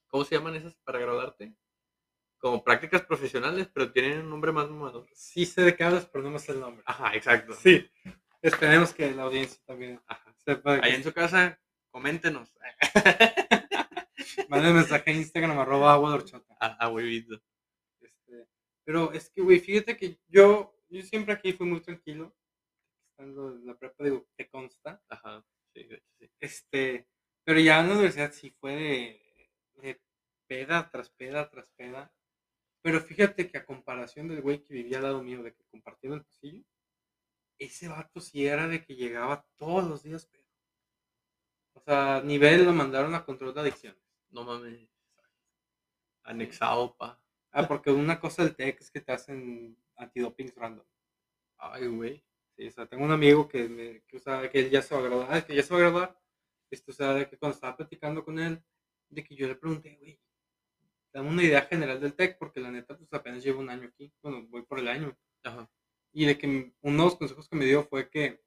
¿cómo 0.08 0.24
se 0.24 0.36
llaman 0.36 0.56
esas 0.56 0.76
para 0.78 1.00
graduarte? 1.00 1.54
Como 2.40 2.64
prácticas 2.64 3.04
profesionales, 3.04 3.70
pero 3.74 3.92
tienen 3.92 4.20
un 4.22 4.30
nombre 4.30 4.52
más 4.52 4.70
mamador. 4.70 5.08
Sí 5.14 5.46
sé 5.46 5.62
de 5.64 5.76
qué 5.76 5.84
hablas, 5.84 6.08
pero 6.08 6.24
no 6.24 6.32
me 6.32 6.40
sé 6.40 6.54
el 6.54 6.60
nombre. 6.60 6.84
Ajá, 6.88 7.16
exacto. 7.16 7.54
Sí. 7.54 7.88
Esperemos 8.42 8.94
que 8.94 9.12
la 9.12 9.24
audiencia 9.24 9.60
también 9.66 10.02
Ajá. 10.08 10.34
sepa. 10.38 10.80
Ahí 10.82 10.94
en 10.94 11.04
su 11.04 11.14
casa, 11.14 11.60
coméntenos. 11.98 12.54
Manden 14.50 14.76
mensaje 14.76 15.10
a 15.10 15.14
Instagram, 15.16 15.58
arroba 15.58 15.94
agua 15.94 16.12
de 16.12 16.16
horchata. 16.18 16.56
A, 16.60 16.86
a 16.86 16.90
huevito. 16.90 17.42
Este, 18.00 18.48
pero 18.84 19.12
es 19.14 19.32
que, 19.32 19.42
güey, 19.42 19.60
fíjate 19.60 19.98
que 19.98 20.20
yo, 20.28 20.78
yo 20.90 21.02
siempre 21.02 21.34
aquí 21.34 21.54
fui 21.54 21.66
muy 21.66 21.82
tranquilo. 21.82 22.36
Estando 23.10 23.56
en 23.56 23.66
la 23.66 23.76
prepa, 23.76 24.04
digo, 24.04 24.28
te 24.36 24.48
consta. 24.48 25.02
Ajá, 25.10 25.44
sí, 25.74 25.88
sí. 25.90 26.30
Este, 26.40 27.08
pero 27.44 27.60
ya 27.60 27.80
en 27.80 27.88
la 27.88 27.94
universidad 27.94 28.32
sí 28.32 28.52
fue 28.52 28.76
de, 28.76 29.52
de 29.82 30.00
peda 30.46 30.92
tras 30.92 31.10
peda 31.10 31.50
tras 31.50 31.72
peda. 31.72 32.14
Pero 32.84 33.02
fíjate 33.02 33.50
que 33.50 33.58
a 33.58 33.66
comparación 33.66 34.28
del 34.28 34.44
güey 34.44 34.64
que 34.64 34.76
vivía 34.76 34.98
al 34.98 35.04
lado 35.04 35.24
mío, 35.24 35.42
de 35.42 35.52
que 35.52 35.66
compartía 35.72 36.14
el 36.14 36.24
pasillo, 36.24 36.64
ese 37.58 37.88
vato 37.88 38.22
sí 38.22 38.46
era 38.46 38.68
de 38.68 38.86
que 38.86 38.96
llegaba 38.96 39.48
todos 39.58 39.84
los 39.90 40.04
días 40.04 40.28
pedo. 40.28 40.47
O 41.78 41.82
sea, 41.86 42.22
nivel 42.24 42.66
lo 42.66 42.74
mandaron 42.74 43.14
a 43.14 43.24
control 43.24 43.54
de 43.54 43.62
adicciones. 43.62 44.02
No 44.32 44.44
mames. 44.44 44.90
Anexado, 46.24 46.96
pa. 46.98 47.22
Ah, 47.52 47.68
porque 47.68 47.92
una 47.92 48.20
cosa 48.20 48.44
del 48.44 48.56
TEC 48.56 48.82
es 48.82 48.92
que 48.92 49.00
te 49.00 49.12
hacen 49.12 49.78
antidopings 49.96 50.56
random. 50.56 50.86
Ay, 51.58 51.88
güey. 51.88 52.24
Sí, 52.56 52.68
o 52.68 52.72
sea, 52.72 52.88
tengo 52.88 53.06
un 53.06 53.12
amigo 53.12 53.48
que, 53.48 53.70
me, 53.70 54.02
que, 54.08 54.18
o 54.18 54.20
sea, 54.20 54.50
que 54.50 54.60
él 54.60 54.70
ya 54.72 54.82
se 54.82 54.96
va 54.96 55.02
a 55.02 55.04
graduar, 55.04 55.28
ah, 55.32 55.46
que 55.46 55.56
ya 55.56 55.64
se 55.64 55.74
va 55.74 55.80
a 55.80 55.84
graduar. 55.84 56.20
Esto, 56.72 56.92
o 56.92 56.96
sea, 56.96 57.14
de 57.14 57.30
que 57.30 57.38
cuando 57.38 57.56
estaba 57.56 57.78
platicando 57.78 58.26
con 58.26 58.40
él, 58.40 58.62
de 59.10 59.24
que 59.24 59.36
yo 59.36 59.48
le 59.48 59.56
pregunté, 59.56 59.96
güey, 59.98 60.20
dame 61.14 61.30
una 61.30 61.44
idea 61.44 61.62
general 61.62 62.02
del 62.02 62.16
TEC, 62.16 62.38
porque 62.40 62.60
la 62.60 62.72
neta, 62.72 62.98
pues 62.98 63.14
apenas 63.14 63.44
llevo 63.44 63.62
un 63.62 63.70
año 63.70 63.88
aquí, 63.88 64.12
bueno, 64.22 64.46
voy 64.50 64.64
por 64.64 64.80
el 64.80 64.88
año. 64.88 65.16
Ajá. 65.44 65.70
Y 66.12 66.26
de 66.26 66.38
que 66.38 66.74
uno 66.82 66.98
de 66.98 67.04
los 67.04 67.16
consejos 67.16 67.48
que 67.48 67.56
me 67.56 67.66
dio 67.66 67.84
fue 67.84 68.10
que, 68.10 68.44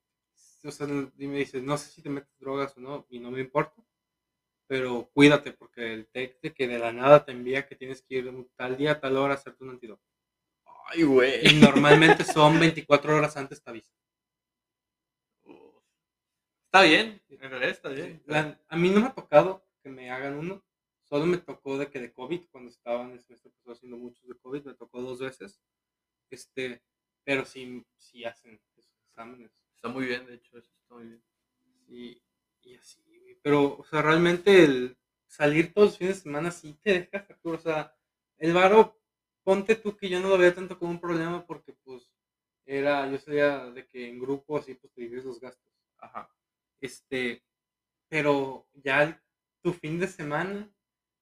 o 0.64 0.70
sea, 0.70 0.86
y 1.18 1.26
me 1.26 1.38
dice, 1.38 1.60
no 1.62 1.78
sé 1.78 1.90
si 1.90 2.02
te 2.02 2.10
metes 2.10 2.38
drogas 2.38 2.76
o 2.76 2.80
no, 2.80 3.06
y 3.10 3.18
no 3.18 3.30
me 3.30 3.40
importa, 3.40 3.82
pero 4.68 5.10
cuídate, 5.14 5.52
porque 5.52 5.92
el 5.94 6.06
TEC 6.08 6.40
de 6.42 6.54
que 6.54 6.68
de 6.68 6.78
la 6.78 6.92
nada 6.92 7.24
te 7.24 7.32
envía 7.32 7.66
que 7.66 7.76
tienes 7.76 8.02
que 8.02 8.16
ir 8.16 8.48
tal 8.56 8.76
día, 8.76 8.92
a 8.92 9.00
tal 9.00 9.16
hora 9.16 9.34
a 9.34 9.36
hacerte 9.36 9.64
un 9.64 9.70
antídoto. 9.70 10.02
Ay, 10.86 11.04
güey. 11.04 11.46
Y 11.48 11.60
normalmente 11.60 12.24
son 12.24 12.60
24 12.60 13.16
horas 13.16 13.36
antes 13.36 13.62
te 13.62 13.70
avisa. 13.70 13.92
Uf. 15.44 15.82
Está 16.66 16.82
bien, 16.84 17.22
en 17.28 17.40
realidad 17.50 17.70
está 17.70 17.88
bien. 17.90 18.22
La- 18.26 18.60
a 18.68 18.76
mí 18.76 18.90
no 18.90 19.00
me 19.00 19.06
ha 19.08 19.14
tocado 19.14 19.64
que 19.82 19.90
me 19.90 20.10
hagan 20.10 20.34
uno, 20.38 20.64
solo 21.04 21.26
me 21.26 21.38
tocó 21.38 21.78
de 21.78 21.90
que 21.90 22.00
de 22.00 22.12
COVID, 22.12 22.46
cuando 22.50 22.70
estaba 22.70 23.04
en 23.04 23.12
el 23.12 23.20
semestre 23.20 23.50
pasado 23.52 23.72
haciendo 23.74 23.96
muchos 23.98 24.26
de 24.28 24.38
COVID, 24.38 24.64
me 24.64 24.74
tocó 24.74 25.02
dos 25.02 25.20
veces, 25.20 25.60
este, 26.30 26.82
pero 27.24 27.44
sí, 27.44 27.84
sí 27.98 28.24
hacen 28.24 28.54
esos 28.54 28.86
exámenes. 29.08 29.52
Está 29.82 29.88
muy 29.88 30.04
bien, 30.06 30.26
de 30.26 30.34
hecho, 30.34 30.58
eso 30.58 30.70
está 30.78 30.94
muy 30.94 31.04
bien. 31.06 31.22
Sí, 31.86 32.22
y 32.62 32.74
así. 32.76 33.02
Pero, 33.42 33.78
o 33.78 33.84
sea, 33.84 34.02
realmente 34.02 34.62
el 34.64 34.96
salir 35.26 35.72
todos 35.72 35.88
los 35.90 35.98
fines 35.98 36.16
de 36.16 36.22
semana 36.22 36.50
sí 36.50 36.74
te 36.82 36.92
deja 36.92 37.24
factura. 37.24 37.56
O 37.58 37.60
sea, 37.60 37.94
el 38.38 38.52
varo, 38.52 39.00
ponte 39.42 39.76
tú 39.76 39.96
que 39.96 40.08
yo 40.10 40.20
no 40.20 40.28
lo 40.28 40.38
veía 40.38 40.54
tanto 40.54 40.78
como 40.78 40.90
un 40.90 41.00
problema 41.00 41.46
porque, 41.46 41.72
pues, 41.84 42.10
era, 42.66 43.10
yo 43.10 43.18
salía 43.18 43.70
de 43.70 43.86
que 43.86 44.08
en 44.08 44.18
grupo 44.20 44.58
así, 44.58 44.74
pues, 44.74 44.92
te 44.92 45.02
divides 45.02 45.24
los 45.24 45.40
gastos. 45.40 45.72
Ajá. 45.98 46.28
Este, 46.80 47.42
pero 48.08 48.68
ya 48.74 49.04
el- 49.04 49.20
tu 49.62 49.72
fin 49.74 49.98
de 50.00 50.08
semana 50.08 50.70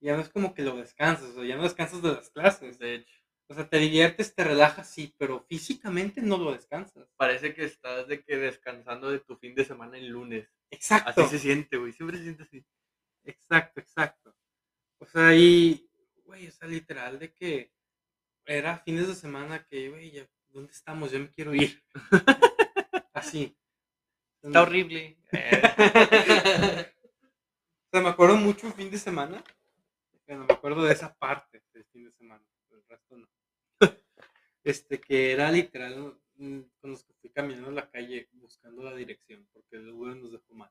ya 0.01 0.17
no 0.17 0.23
es 0.23 0.29
como 0.31 0.55
que 0.55 0.63
lo 0.63 0.77
descansas, 0.77 1.31
o 1.31 1.35
sea, 1.35 1.45
ya 1.45 1.57
no 1.57 1.65
descansas 1.65 2.03
de 2.03 2.13
las 2.15 2.31
clases. 2.31 2.79
De 2.79 2.95
hecho, 2.97 3.18
O 3.51 3.55
sea, 3.55 3.69
te 3.69 3.79
diviertes, 3.79 4.35
te 4.35 4.45
relajas, 4.45 4.91
sí, 4.91 5.15
pero 5.17 5.41
físicamente 5.49 6.21
no 6.21 6.37
lo 6.37 6.53
descansas. 6.53 7.09
parece 7.17 7.55
que 7.55 7.65
estás 7.65 8.07
de 8.07 8.23
que 8.23 8.37
descansando 8.37 9.11
de 9.11 9.21
tu 9.21 9.37
fin 9.37 9.55
de 9.55 9.65
semana 9.65 9.97
el 9.97 10.09
lunes. 10.09 10.49
Exacto. 10.71 11.23
Así 11.23 11.31
se 11.31 11.39
siente, 11.39 11.79
güey. 11.79 11.93
Siempre 11.93 12.19
se 12.19 12.25
siente 12.25 12.43
así. 12.43 12.65
Exacto, 13.25 13.81
exacto. 13.81 14.35
O 14.99 15.07
sea, 15.07 15.35
y, 15.35 15.89
güey, 16.25 16.49
o 16.49 16.53
sea, 16.53 16.69
literal 16.69 17.19
de 17.19 17.33
que 17.33 17.73
era 18.45 18.79
fines 18.79 19.09
de 19.09 19.15
semana 19.15 19.65
que, 19.67 19.89
güey, 19.89 20.11
ya, 20.11 20.29
¿dónde 20.49 20.73
estamos? 20.73 21.11
Yo 21.11 21.19
me 21.19 21.31
quiero 21.31 21.55
ir. 21.55 21.83
Así. 23.15 23.57
Está 24.43 24.63
horrible. 24.63 25.19
O 27.91 27.91
sea, 27.91 28.03
me 28.03 28.11
acuerdo 28.11 28.37
mucho 28.37 28.67
un 28.67 28.75
fin 28.75 28.91
de 28.91 28.99
semana, 28.99 29.43
pero 30.27 30.45
me 30.45 30.53
acuerdo 30.53 30.85
de 30.85 30.93
esa 30.93 31.15
parte 31.15 31.63
del 31.73 31.87
fin 31.87 32.05
de 32.05 32.13
semana, 32.13 32.45
el 32.69 32.85
resto 32.87 33.17
no. 33.17 33.27
Este, 34.69 35.01
que 35.01 35.33
era 35.33 35.51
literal 35.51 36.21
mm, 36.37 36.61
con 36.79 36.91
los 36.91 37.03
que 37.03 37.15
fui 37.15 37.31
caminando 37.31 37.71
en 37.71 37.77
la 37.77 37.91
calle 37.91 38.29
buscando 38.35 38.83
la 38.83 38.95
dirección, 38.95 39.49
porque 39.51 39.77
el 39.77 39.89
Uber 39.89 40.15
nos 40.15 40.33
dejó 40.33 40.53
mal. 40.53 40.71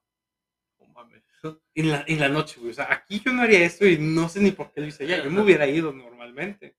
Mames. 0.93 1.23
En 1.73 1.89
la, 1.89 2.05
en 2.07 2.19
la 2.19 2.29
noche, 2.29 2.59
güey. 2.59 2.69
O 2.69 2.73
sea, 2.75 2.93
aquí 2.93 3.19
yo 3.25 3.33
no 3.33 3.41
haría 3.41 3.65
eso 3.65 3.87
y 3.87 3.97
no 3.97 4.29
sé 4.29 4.39
ni 4.39 4.51
por 4.51 4.71
qué 4.71 4.81
lo 4.81 4.87
hice 4.87 5.03
allá. 5.03 5.23
Yo 5.23 5.31
me 5.31 5.41
hubiera 5.41 5.67
ido 5.67 5.91
normalmente. 5.91 6.77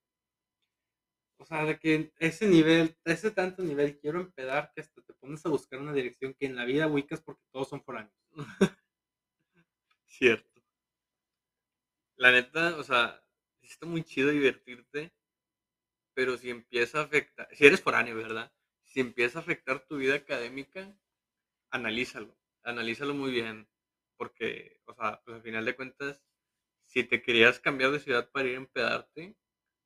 O 1.39 1.45
sea, 1.45 1.65
de 1.65 1.77
que 1.77 2.13
ese 2.21 2.47
nivel, 2.47 2.97
ese 3.05 3.33
tanto 3.33 3.65
nivel, 3.65 3.99
quiero 3.99 4.21
empedar 4.21 4.71
que 4.73 4.83
hasta 4.83 5.03
te 5.03 5.15
pones 5.15 5.45
a 5.45 5.49
buscar 5.49 5.81
una 5.81 5.93
dirección 5.93 6.35
que 6.35 6.47
en 6.47 6.55
la 6.55 6.65
vida 6.65 6.87
ubicas 6.87 7.21
porque 7.21 7.43
todos 7.51 7.69
son 7.69 7.83
foráneos. 7.83 8.15
Cierto. 10.07 10.63
La 12.15 12.31
neta, 12.31 12.77
o 12.77 12.85
sea, 12.85 13.21
está 13.61 13.87
muy 13.87 14.05
chido 14.05 14.31
divertirte, 14.31 15.13
pero 16.19 16.37
si 16.37 16.51
empieza 16.51 16.99
a 16.99 17.05
afectar, 17.05 17.47
si 17.55 17.65
eres 17.65 17.81
foráneo, 17.81 18.17
¿verdad? 18.17 18.53
Si 18.83 18.99
empieza 18.99 19.39
a 19.39 19.43
afectar 19.43 19.87
tu 19.87 19.99
vida 19.99 20.17
académica, 20.17 20.93
analízalo, 21.71 22.37
analízalo 22.65 23.15
muy 23.15 23.31
bien, 23.31 23.69
porque, 24.17 24.81
o 24.87 24.95
sea, 24.95 25.23
pues 25.25 25.37
al 25.37 25.43
final 25.45 25.65
de 25.65 25.77
cuentas, 25.77 26.25
si 26.87 27.05
te 27.05 27.23
querías 27.23 27.61
cambiar 27.61 27.93
de 27.93 28.01
ciudad 28.01 28.29
para 28.33 28.49
ir 28.49 28.57
a 28.57 28.59
empedarte, 28.59 29.37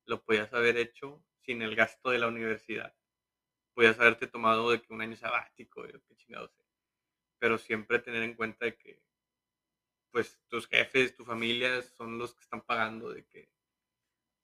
lo 0.07 0.23
podías 0.23 0.51
haber 0.55 0.77
hecho 0.77 1.23
sin 1.37 1.61
el 1.61 1.75
gasto 1.75 2.09
de 2.09 2.17
la 2.17 2.29
universidad. 2.29 2.95
podías 3.75 3.99
haberte 3.99 4.25
tomado 4.25 4.71
de 4.71 4.81
que 4.81 4.91
un 4.91 5.01
año 5.01 5.15
sabático, 5.15 5.85
yo 5.87 6.01
qué 6.03 6.15
chingados 6.15 6.51
sé. 6.53 6.63
Pero 7.39 7.59
siempre 7.59 7.99
tener 7.99 8.23
en 8.23 8.35
cuenta 8.35 8.65
de 8.65 8.75
que, 8.75 9.03
pues, 10.11 10.39
tus 10.47 10.67
jefes, 10.67 11.15
tu 11.15 11.25
familia 11.25 11.81
son 11.81 12.17
los 12.17 12.33
que 12.33 12.41
están 12.41 12.61
pagando 12.61 13.09
de 13.11 13.25
que 13.27 13.49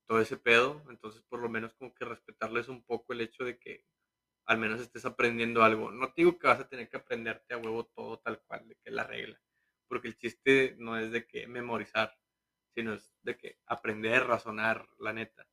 todo 0.09 0.19
ese 0.19 0.37
pedo. 0.37 0.83
Entonces, 0.89 1.21
por 1.29 1.39
lo 1.39 1.49
menos 1.49 1.73
como 1.75 1.93
que 1.93 2.03
respetarles 2.03 2.67
un 2.67 2.83
poco 2.83 3.13
el 3.13 3.21
hecho 3.21 3.43
de 3.43 3.59
que 3.59 3.85
al 4.45 4.57
menos 4.57 4.81
estés 4.81 5.05
aprendiendo 5.05 5.63
algo. 5.63 5.91
No 5.91 6.07
te 6.07 6.23
digo 6.23 6.39
que 6.39 6.47
vas 6.47 6.59
a 6.59 6.67
tener 6.67 6.89
que 6.89 6.97
aprenderte 6.97 7.53
a 7.53 7.57
huevo 7.57 7.85
todo 7.85 8.17
tal 8.17 8.41
cual, 8.41 8.67
de 8.67 8.75
que 8.83 8.89
la 8.89 9.03
regla. 9.03 9.39
Porque 9.87 10.07
el 10.07 10.17
chiste 10.17 10.75
no 10.79 10.97
es 10.97 11.11
de 11.11 11.27
que 11.27 11.45
memorizar, 11.45 12.17
sino 12.73 12.95
es 12.95 13.13
de 13.21 13.37
que 13.37 13.59
aprender, 13.67 14.25
razonar, 14.25 14.89
la 14.97 15.13
neta. 15.13 15.47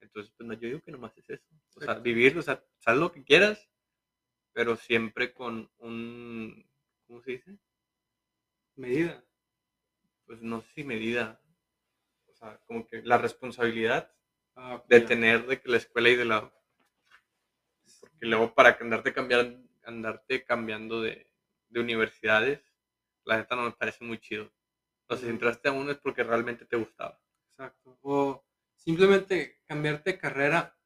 Entonces, 0.00 0.30
pues 0.36 0.46
no, 0.46 0.52
yo 0.52 0.68
digo 0.68 0.82
que 0.82 0.92
nomás 0.92 1.16
es 1.16 1.30
eso. 1.30 1.48
O 1.74 1.80
sea, 1.80 1.94
vivir, 1.94 2.36
o 2.36 2.42
sea, 2.42 2.62
haz 2.84 2.96
lo 2.98 3.10
que 3.10 3.24
quieras, 3.24 3.70
pero 4.52 4.76
siempre 4.76 5.32
con 5.32 5.70
un, 5.78 6.70
¿cómo 7.06 7.22
se 7.22 7.32
dice? 7.32 7.58
Medida. 8.76 9.24
Pues 10.26 10.42
no 10.42 10.60
sé 10.60 10.68
si 10.74 10.84
medida. 10.84 11.40
Sea, 12.38 12.60
como 12.66 12.86
que 12.86 13.02
la 13.02 13.18
responsabilidad 13.18 14.12
Ah, 14.60 14.82
de 14.88 15.00
tener 15.02 15.46
de 15.46 15.60
que 15.60 15.68
la 15.68 15.76
escuela 15.76 16.08
y 16.08 16.16
de 16.16 16.24
lado. 16.24 16.52
Porque 18.00 18.26
luego 18.26 18.52
para 18.54 18.76
andarte 18.80 19.12
cambiar, 19.12 19.56
andarte 19.84 20.44
cambiando 20.44 21.00
de, 21.00 21.30
de 21.68 21.80
universidades, 21.80 22.60
la 23.24 23.36
neta 23.36 23.54
no 23.54 23.62
me 23.62 23.70
parece 23.70 24.04
muy 24.04 24.18
chido. 24.18 24.52
Sea, 25.06 25.16
si 25.16 25.28
entraste 25.28 25.68
a 25.68 25.72
uno 25.72 25.92
es 25.92 25.98
porque 25.98 26.24
realmente 26.24 26.64
te 26.64 26.76
gustaba. 26.76 27.20
Exacto. 27.50 28.00
O 28.02 28.44
simplemente 28.74 29.60
cambiarte 29.64 30.12
de 30.12 30.18
carrera 30.18 30.76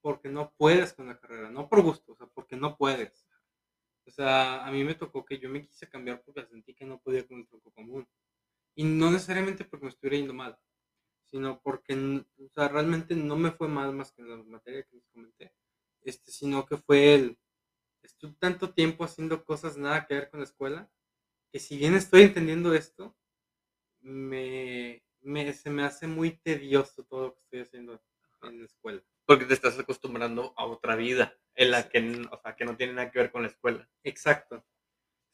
porque 0.00 0.28
no 0.28 0.52
puedes 0.56 0.92
con 0.92 1.06
la 1.06 1.20
carrera, 1.20 1.50
no 1.50 1.68
por 1.68 1.82
gusto, 1.82 2.12
o 2.12 2.16
sea, 2.16 2.26
porque 2.26 2.56
no 2.56 2.76
puedes. 2.76 3.28
O 4.06 4.10
sea, 4.10 4.66
a 4.66 4.72
mí 4.72 4.82
me 4.82 4.96
tocó 4.96 5.24
que 5.24 5.38
yo 5.38 5.48
me 5.48 5.64
quise 5.64 5.88
cambiar 5.88 6.20
porque 6.24 6.44
sentí 6.46 6.74
que 6.74 6.84
no 6.84 7.00
podía 7.00 7.24
con 7.28 7.38
el 7.38 7.46
tronco 7.46 7.70
común. 7.70 8.08
Y 8.74 8.82
no 8.82 9.08
necesariamente 9.12 9.64
porque 9.64 9.84
me 9.84 9.90
estuviera 9.90 10.16
yendo 10.16 10.34
mal, 10.34 10.58
sino 11.30 11.60
porque, 11.62 11.94
o 11.94 12.48
sea, 12.54 12.68
realmente 12.68 13.14
no 13.16 13.36
me 13.36 13.52
fue 13.52 13.68
mal 13.68 13.92
más 13.94 14.12
que 14.12 14.22
en 14.22 14.30
la 14.30 14.36
materia 14.44 14.84
que 14.84 14.96
les 14.96 15.06
comenté, 15.08 15.54
este, 16.02 16.30
sino 16.32 16.66
que 16.66 16.76
fue 16.76 17.14
el, 17.14 17.38
estuve 18.02 18.34
tanto 18.40 18.72
tiempo 18.74 19.04
haciendo 19.04 19.44
cosas 19.44 19.76
nada 19.78 20.06
que 20.06 20.14
ver 20.14 20.30
con 20.30 20.40
la 20.40 20.46
escuela, 20.46 20.90
que 21.52 21.60
si 21.60 21.78
bien 21.78 21.94
estoy 21.94 22.22
entendiendo 22.24 22.74
esto, 22.74 23.16
me, 24.00 25.02
me- 25.22 25.52
se 25.52 25.70
me 25.70 25.82
hace 25.84 26.06
muy 26.06 26.32
tedioso 26.38 27.04
todo 27.04 27.22
lo 27.28 27.34
que 27.34 27.40
estoy 27.40 27.60
haciendo 27.60 28.00
en 28.42 28.58
la 28.60 28.64
escuela. 28.66 29.02
Porque 29.26 29.44
te 29.44 29.54
estás 29.54 29.78
acostumbrando 29.78 30.54
a 30.56 30.66
otra 30.66 30.96
vida, 30.96 31.38
en 31.54 31.70
la 31.70 31.88
que, 31.88 32.26
o 32.30 32.38
sea, 32.42 32.56
que 32.56 32.64
no 32.64 32.76
tiene 32.76 32.94
nada 32.94 33.10
que 33.10 33.18
ver 33.20 33.30
con 33.30 33.42
la 33.42 33.48
escuela. 33.48 33.88
Exacto. 34.02 34.64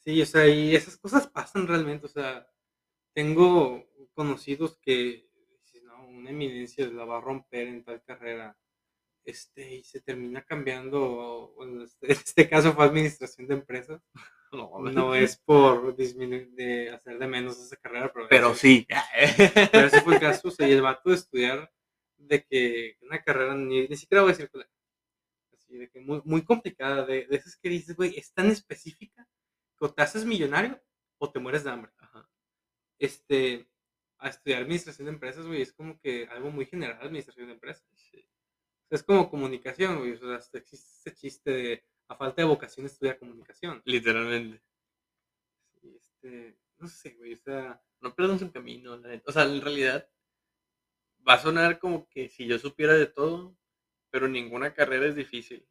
Sí, 0.04 0.22
o 0.22 0.26
sea, 0.26 0.48
y 0.48 0.76
esas 0.76 0.96
cosas 0.98 1.28
pasan 1.28 1.66
realmente, 1.66 2.06
o 2.06 2.08
sea, 2.08 2.48
tengo 3.14 3.86
conocidos 4.14 4.78
que, 4.78 5.25
una 6.26 6.30
eminencia 6.44 6.86
la 6.88 7.04
va 7.04 7.18
a 7.18 7.20
romper 7.20 7.68
en 7.68 7.84
tal 7.84 8.02
carrera, 8.02 8.56
este, 9.24 9.76
y 9.76 9.84
se 9.84 10.00
termina 10.00 10.42
cambiando, 10.44 11.54
este- 11.84 12.06
en 12.12 12.18
este 12.18 12.48
caso 12.48 12.72
fue 12.72 12.84
administración 12.84 13.46
de 13.48 13.54
empresas, 13.54 14.02
No, 14.52 14.78
no 14.80 15.14
es 15.14 15.38
por 15.38 15.94
disminuir, 15.96 16.50
de 16.52 16.90
hacer 16.90 17.18
de 17.18 17.26
menos 17.26 17.58
esa 17.58 17.76
carrera, 17.76 18.12
pero, 18.12 18.28
Pero 18.28 18.50
ese- 18.52 18.60
sí. 18.60 18.86
pero 19.72 19.86
ese 19.86 20.00
fue 20.02 20.14
el 20.14 20.20
caso, 20.20 20.48
o 20.48 20.50
sea, 20.50 20.68
y 20.68 20.72
el 20.72 20.82
vato 20.82 21.10
de 21.10 21.16
estudiar 21.16 21.72
de 22.18 22.44
que 22.44 22.96
una 23.02 23.20
carrera, 23.22 23.54
ni, 23.54 23.86
ni 23.88 23.96
siquiera 23.96 24.22
voy 24.22 24.30
a 24.30 24.34
decir 24.34 24.50
cuál 24.50 24.68
así 25.52 25.76
de 25.76 25.90
que 25.90 26.00
muy, 26.00 26.22
muy 26.24 26.44
complicada, 26.44 27.04
de, 27.04 27.26
de 27.26 27.36
esas 27.36 27.56
que 27.56 27.68
dices, 27.68 27.96
güey, 27.96 28.16
es 28.16 28.32
tan 28.32 28.46
específica 28.50 29.26
que 29.78 29.84
o 29.84 29.92
te 29.92 30.02
haces 30.02 30.24
millonario 30.24 30.80
o 31.18 31.30
te 31.30 31.40
mueres 31.40 31.64
de 31.64 31.70
hambre. 31.70 31.92
Ajá. 31.98 32.28
Este, 32.98 33.68
a 34.18 34.28
estudiar 34.28 34.62
administración 34.62 35.06
de 35.06 35.12
empresas, 35.12 35.46
güey, 35.46 35.62
es 35.62 35.72
como 35.72 35.98
que 36.00 36.26
algo 36.26 36.50
muy 36.50 36.66
general, 36.66 36.98
administración 37.00 37.46
de 37.46 37.54
empresas. 37.54 37.86
Sí. 37.94 38.18
O 38.18 38.88
sea, 38.88 38.96
es 38.96 39.02
como 39.02 39.30
comunicación, 39.30 39.98
güey, 39.98 40.12
o 40.12 40.18
sea, 40.18 40.36
hasta 40.36 40.58
existe 40.58 41.10
ese 41.10 41.18
chiste 41.18 41.50
de, 41.50 41.84
a 42.08 42.16
falta 42.16 42.42
de 42.42 42.48
vocación 42.48 42.86
estudia 42.86 43.18
comunicación. 43.18 43.82
Literalmente. 43.84 44.62
Este, 45.82 46.58
no 46.78 46.88
sé, 46.88 47.14
güey, 47.14 47.34
o 47.34 47.36
sea, 47.36 47.82
No 48.00 48.14
pierdas 48.14 48.42
un 48.42 48.50
camino, 48.50 48.96
la. 48.96 49.20
O 49.26 49.32
sea, 49.32 49.44
en 49.44 49.60
realidad 49.60 50.08
va 51.28 51.34
a 51.34 51.38
sonar 51.38 51.78
como 51.78 52.08
que 52.08 52.28
si 52.28 52.46
yo 52.46 52.58
supiera 52.58 52.94
de 52.94 53.06
todo, 53.06 53.56
pero 54.10 54.28
ninguna 54.28 54.74
carrera 54.74 55.06
es 55.06 55.16
difícil. 55.16 55.66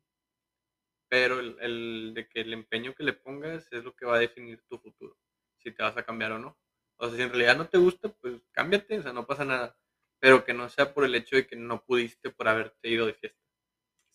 Pero 1.07 1.39
el, 1.39 1.57
el 1.61 2.13
de 2.15 2.27
que 2.27 2.41
el 2.41 2.53
empeño 2.53 2.93
que 2.95 3.03
le 3.03 3.13
pongas 3.13 3.71
es 3.71 3.83
lo 3.83 3.95
que 3.95 4.05
va 4.05 4.15
a 4.17 4.19
definir 4.19 4.61
tu 4.67 4.79
futuro, 4.79 5.17
si 5.57 5.71
te 5.71 5.83
vas 5.83 5.95
a 5.97 6.03
cambiar 6.03 6.33
o 6.33 6.39
no. 6.39 6.57
O 6.97 7.07
sea, 7.07 7.15
si 7.17 7.23
en 7.23 7.29
realidad 7.29 7.57
no 7.57 7.67
te 7.67 7.77
gusta, 7.77 8.09
pues 8.09 8.41
cámbiate, 8.51 8.99
o 8.99 9.03
sea, 9.03 9.13
no 9.13 9.25
pasa 9.25 9.45
nada. 9.45 9.77
Pero 10.19 10.43
que 10.45 10.53
no 10.53 10.69
sea 10.69 10.93
por 10.93 11.05
el 11.05 11.15
hecho 11.15 11.35
de 11.35 11.45
que 11.47 11.55
no 11.55 11.83
pudiste 11.83 12.29
por 12.29 12.47
haberte 12.47 12.89
ido 12.89 13.05
de 13.05 13.13
fiesta. 13.13 13.39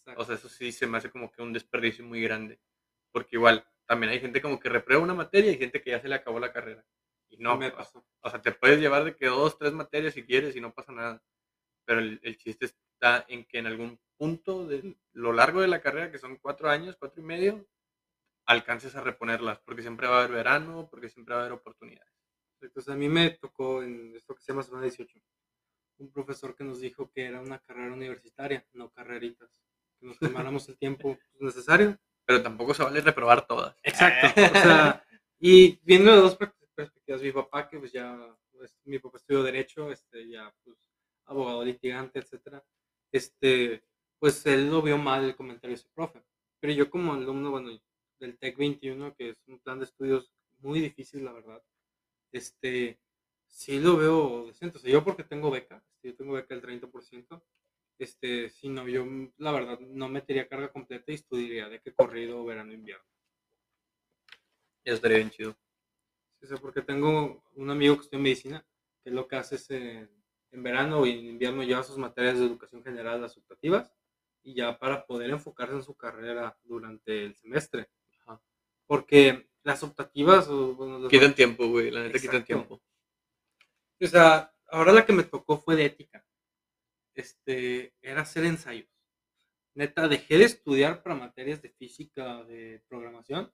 exacto. 0.00 0.22
O 0.22 0.24
sea, 0.24 0.34
eso 0.36 0.48
sí 0.48 0.72
se 0.72 0.86
me 0.86 0.98
hace 0.98 1.10
como 1.10 1.30
que 1.30 1.42
un 1.42 1.52
desperdicio 1.52 2.04
muy 2.04 2.22
grande. 2.22 2.60
Porque 3.12 3.36
igual, 3.36 3.66
también 3.86 4.12
hay 4.12 4.20
gente 4.20 4.40
como 4.40 4.58
que 4.60 4.68
reprueba 4.68 5.02
una 5.02 5.14
materia 5.14 5.50
y 5.52 5.58
gente 5.58 5.82
que 5.82 5.90
ya 5.90 6.00
se 6.00 6.08
le 6.08 6.14
acabó 6.14 6.40
la 6.40 6.52
carrera. 6.52 6.84
Y 7.28 7.36
no, 7.38 7.56
me 7.56 7.70
pasó. 7.70 8.04
o 8.20 8.30
sea, 8.30 8.40
te 8.42 8.52
puedes 8.52 8.80
llevar 8.80 9.04
de 9.04 9.16
que 9.16 9.26
dos, 9.26 9.58
tres 9.58 9.72
materias 9.72 10.14
si 10.14 10.24
quieres 10.24 10.56
y 10.56 10.60
no 10.60 10.74
pasa 10.74 10.92
nada. 10.92 11.22
Pero 11.84 12.00
el, 12.00 12.20
el 12.22 12.36
chiste 12.38 12.66
está 12.66 13.24
en 13.28 13.44
que 13.44 13.58
en 13.58 13.66
algún 13.66 14.00
punto 14.16 14.66
de 14.66 14.96
lo 15.12 15.32
largo 15.32 15.60
de 15.60 15.68
la 15.68 15.80
carrera, 15.80 16.10
que 16.10 16.18
son 16.18 16.36
cuatro 16.36 16.68
años, 16.70 16.96
cuatro 16.98 17.22
y 17.22 17.24
medio, 17.24 17.66
alcances 18.46 18.96
a 18.96 19.00
reponerlas. 19.00 19.60
Porque 19.60 19.82
siempre 19.82 20.08
va 20.08 20.16
a 20.16 20.18
haber 20.24 20.36
verano, 20.36 20.88
porque 20.90 21.08
siempre 21.08 21.34
va 21.34 21.42
a 21.42 21.44
haber 21.44 21.58
oportunidades. 21.58 22.19
Entonces 22.62 22.92
a 22.92 22.96
mí 22.96 23.08
me 23.08 23.30
tocó 23.30 23.82
en 23.82 24.14
esto 24.16 24.34
que 24.34 24.42
se 24.42 24.52
llama 24.52 24.62
Semana 24.62 24.84
18, 24.84 25.18
un 25.98 26.10
profesor 26.12 26.54
que 26.54 26.64
nos 26.64 26.80
dijo 26.80 27.10
que 27.10 27.24
era 27.26 27.40
una 27.40 27.58
carrera 27.58 27.92
universitaria, 27.92 28.66
no 28.72 28.90
carreritas, 28.90 29.50
que 29.98 30.06
nos 30.06 30.18
tomáramos 30.18 30.68
el 30.68 30.78
tiempo 30.78 31.18
necesario. 31.38 31.98
Pero 32.26 32.42
tampoco 32.42 32.74
se 32.74 32.82
vale 32.84 33.00
reprobar 33.00 33.46
todas. 33.46 33.76
Exacto. 33.82 34.40
O 34.40 34.62
sea, 34.62 35.04
y 35.38 35.78
viendo 35.82 36.10
de 36.12 36.18
dos 36.18 36.36
per- 36.36 36.54
perspectivas, 36.74 37.22
mi 37.22 37.32
papá, 37.32 37.68
que 37.68 37.78
pues 37.78 37.92
ya, 37.92 38.36
pues, 38.52 38.78
mi 38.84 38.98
papá 38.98 39.18
estudió 39.18 39.42
Derecho, 39.42 39.90
este, 39.90 40.28
ya, 40.28 40.54
pues, 40.64 40.88
abogado 41.26 41.64
litigante, 41.64 42.18
etcétera, 42.18 42.64
este, 43.12 43.82
pues 44.18 44.44
él 44.46 44.70
lo 44.70 44.82
vio 44.82 44.98
mal 44.98 45.24
el 45.24 45.36
comentario 45.36 45.76
de 45.76 45.80
ese 45.80 45.90
profe. 45.94 46.22
Pero 46.60 46.72
yo 46.74 46.90
como 46.90 47.12
alumno, 47.14 47.50
bueno, 47.50 47.70
del 48.18 48.38
TEC 48.38 48.56
21, 48.58 49.14
que 49.14 49.30
es 49.30 49.38
un 49.48 49.58
plan 49.60 49.78
de 49.78 49.86
estudios 49.86 50.30
muy 50.58 50.80
difícil, 50.80 51.24
la 51.24 51.32
verdad, 51.32 51.62
este, 52.32 53.00
sí 53.46 53.80
lo 53.80 53.96
veo 53.96 54.46
decente. 54.46 54.78
O 54.78 54.80
sea, 54.80 54.90
yo 54.90 55.04
porque 55.04 55.24
tengo 55.24 55.50
beca, 55.50 55.84
este, 55.94 56.08
yo 56.08 56.16
tengo 56.16 56.32
beca 56.32 56.54
del 56.54 56.62
30%, 56.62 57.42
este, 57.98 58.48
si 58.48 58.68
no, 58.68 58.88
yo 58.88 59.04
la 59.36 59.52
verdad 59.52 59.78
no 59.80 60.08
metería 60.08 60.48
carga 60.48 60.72
completa 60.72 61.12
y 61.12 61.16
estudiaría 61.16 61.68
de 61.68 61.80
qué 61.80 61.92
corrido 61.92 62.44
verano 62.44 62.72
invierno. 62.72 63.04
Eso 64.84 64.96
estaría 64.96 65.18
bien 65.18 65.30
chido. 65.30 65.56
Sí, 66.38 66.46
o 66.46 66.48
sea, 66.48 66.56
porque 66.56 66.80
tengo 66.80 67.44
un 67.52 67.70
amigo 67.70 67.96
que 67.96 68.02
estudia 68.02 68.22
medicina, 68.22 68.66
que 69.04 69.10
lo 69.10 69.28
que 69.28 69.36
hace 69.36 69.56
es 69.56 69.70
en, 69.70 70.10
en 70.50 70.62
verano 70.62 71.04
y 71.04 71.10
en 71.10 71.26
invierno 71.26 71.62
lleva 71.62 71.82
sus 71.82 71.98
materias 71.98 72.38
de 72.38 72.46
educación 72.46 72.82
general, 72.82 73.20
las 73.20 73.36
optativas, 73.36 73.92
y 74.42 74.54
ya 74.54 74.78
para 74.78 75.04
poder 75.06 75.30
enfocarse 75.30 75.74
en 75.74 75.82
su 75.82 75.94
carrera 75.94 76.58
durante 76.64 77.24
el 77.24 77.34
semestre. 77.34 77.90
Ajá. 78.20 78.40
Porque 78.86 79.49
las 79.62 79.82
optativas, 79.82 80.48
o, 80.48 80.74
bueno, 80.74 81.08
Quitan 81.08 81.34
tiempo, 81.34 81.66
güey. 81.68 81.90
La 81.90 82.02
neta 82.02 82.18
quitan 82.18 82.44
tiempo. 82.44 82.82
O 84.00 84.06
sea, 84.06 84.54
ahora 84.68 84.92
la 84.92 85.04
que 85.04 85.12
me 85.12 85.24
tocó 85.24 85.58
fue 85.58 85.76
de 85.76 85.86
ética. 85.86 86.24
Este, 87.14 87.94
era 88.00 88.22
hacer 88.22 88.44
ensayos. 88.44 88.88
Neta, 89.74 90.08
dejé 90.08 90.38
de 90.38 90.44
estudiar 90.44 91.02
para 91.02 91.14
materias 91.14 91.60
de 91.62 91.70
física, 91.70 92.42
de 92.44 92.82
programación, 92.88 93.52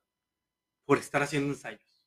por 0.85 0.97
estar 0.97 1.21
haciendo 1.21 1.53
ensayos. 1.53 2.05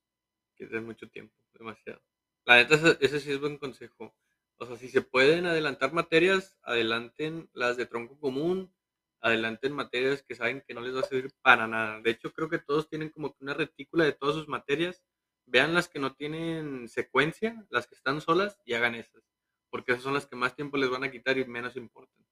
Quitan 0.56 0.84
mucho 0.84 1.08
tiempo. 1.08 1.34
Demasiado. 1.52 2.02
La 2.46 2.56
neta, 2.56 2.74
ese, 2.76 2.96
ese 3.00 3.20
sí 3.20 3.32
es 3.32 3.40
buen 3.40 3.58
consejo. 3.58 4.16
O 4.56 4.66
sea, 4.66 4.76
si 4.76 4.88
se 4.88 5.02
pueden 5.02 5.46
adelantar 5.46 5.92
materias, 5.92 6.58
adelanten 6.62 7.50
las 7.52 7.76
de 7.76 7.86
tronco 7.86 8.18
común, 8.18 8.72
adelanten 9.20 9.72
materias 9.72 10.22
que 10.22 10.34
saben 10.34 10.62
que 10.66 10.74
no 10.74 10.80
les 10.80 10.94
va 10.94 11.00
a 11.00 11.04
servir 11.04 11.32
para 11.42 11.66
nada. 11.66 12.00
De 12.00 12.10
hecho, 12.10 12.32
creo 12.32 12.48
que 12.48 12.58
todos 12.58 12.88
tienen 12.88 13.10
como 13.10 13.32
que 13.34 13.44
una 13.44 13.54
retícula 13.54 14.04
de 14.04 14.12
todas 14.12 14.34
sus 14.34 14.48
materias. 14.48 15.02
Vean 15.46 15.74
las 15.74 15.88
que 15.88 15.98
no 15.98 16.14
tienen 16.14 16.88
secuencia, 16.88 17.66
las 17.70 17.86
que 17.86 17.94
están 17.96 18.20
solas 18.20 18.58
y 18.64 18.74
hagan 18.74 18.94
esas. 18.94 19.22
Porque 19.70 19.92
esas 19.92 20.04
son 20.04 20.14
las 20.14 20.26
que 20.26 20.36
más 20.36 20.56
tiempo 20.56 20.76
les 20.76 20.90
van 20.90 21.04
a 21.04 21.10
quitar 21.10 21.38
y 21.38 21.44
menos 21.44 21.76
importan. 21.76 22.24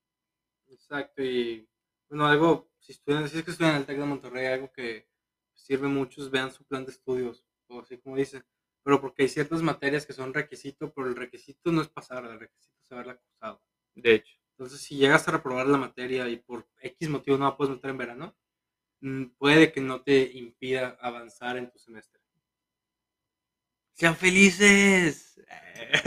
Exacto, 0.68 1.22
y 1.22 1.68
bueno, 2.08 2.26
algo, 2.26 2.70
si, 2.78 2.92
estudian, 2.92 3.28
si 3.28 3.38
es 3.38 3.44
que 3.44 3.50
estudian 3.50 3.74
en 3.74 3.80
el 3.80 3.86
TEC 3.86 3.98
de 3.98 4.04
Monterrey, 4.04 4.46
algo 4.46 4.72
que 4.72 5.08
sirve 5.54 5.88
mucho 5.88 6.22
es 6.22 6.30
vean 6.30 6.52
su 6.52 6.64
plan 6.64 6.84
de 6.84 6.92
estudios, 6.92 7.46
o 7.68 7.80
así 7.80 7.98
como 7.98 8.16
dicen, 8.16 8.44
pero 8.82 9.00
porque 9.00 9.22
hay 9.22 9.28
ciertas 9.28 9.62
materias 9.62 10.06
que 10.06 10.12
son 10.12 10.32
requisito, 10.32 10.92
pero 10.94 11.08
el 11.08 11.16
requisito 11.16 11.72
no 11.72 11.82
es 11.82 11.88
pasar, 11.88 12.24
el 12.24 12.38
requisito 12.40 12.76
es 12.82 12.92
haberla 12.92 13.16
cursado. 13.16 13.62
De 13.94 14.14
hecho, 14.14 14.38
entonces, 14.58 14.80
si 14.80 14.96
llegas 14.96 15.28
a 15.28 15.30
reprobar 15.30 15.68
la 15.68 15.78
materia 15.78 16.28
y 16.28 16.36
por 16.36 16.66
X 16.80 17.08
motivo 17.08 17.38
no 17.38 17.44
la 17.44 17.56
puedes 17.56 17.76
meter 17.76 17.90
en 17.90 17.98
verano, 17.98 18.36
mm, 19.00 19.26
puede 19.38 19.70
que 19.70 19.80
no 19.80 20.02
te 20.02 20.32
impida 20.32 20.98
avanzar 21.00 21.56
en 21.56 21.70
tu 21.70 21.78
semestre. 21.78 22.20
¡Sean 23.94 24.16
felices! 24.16 25.40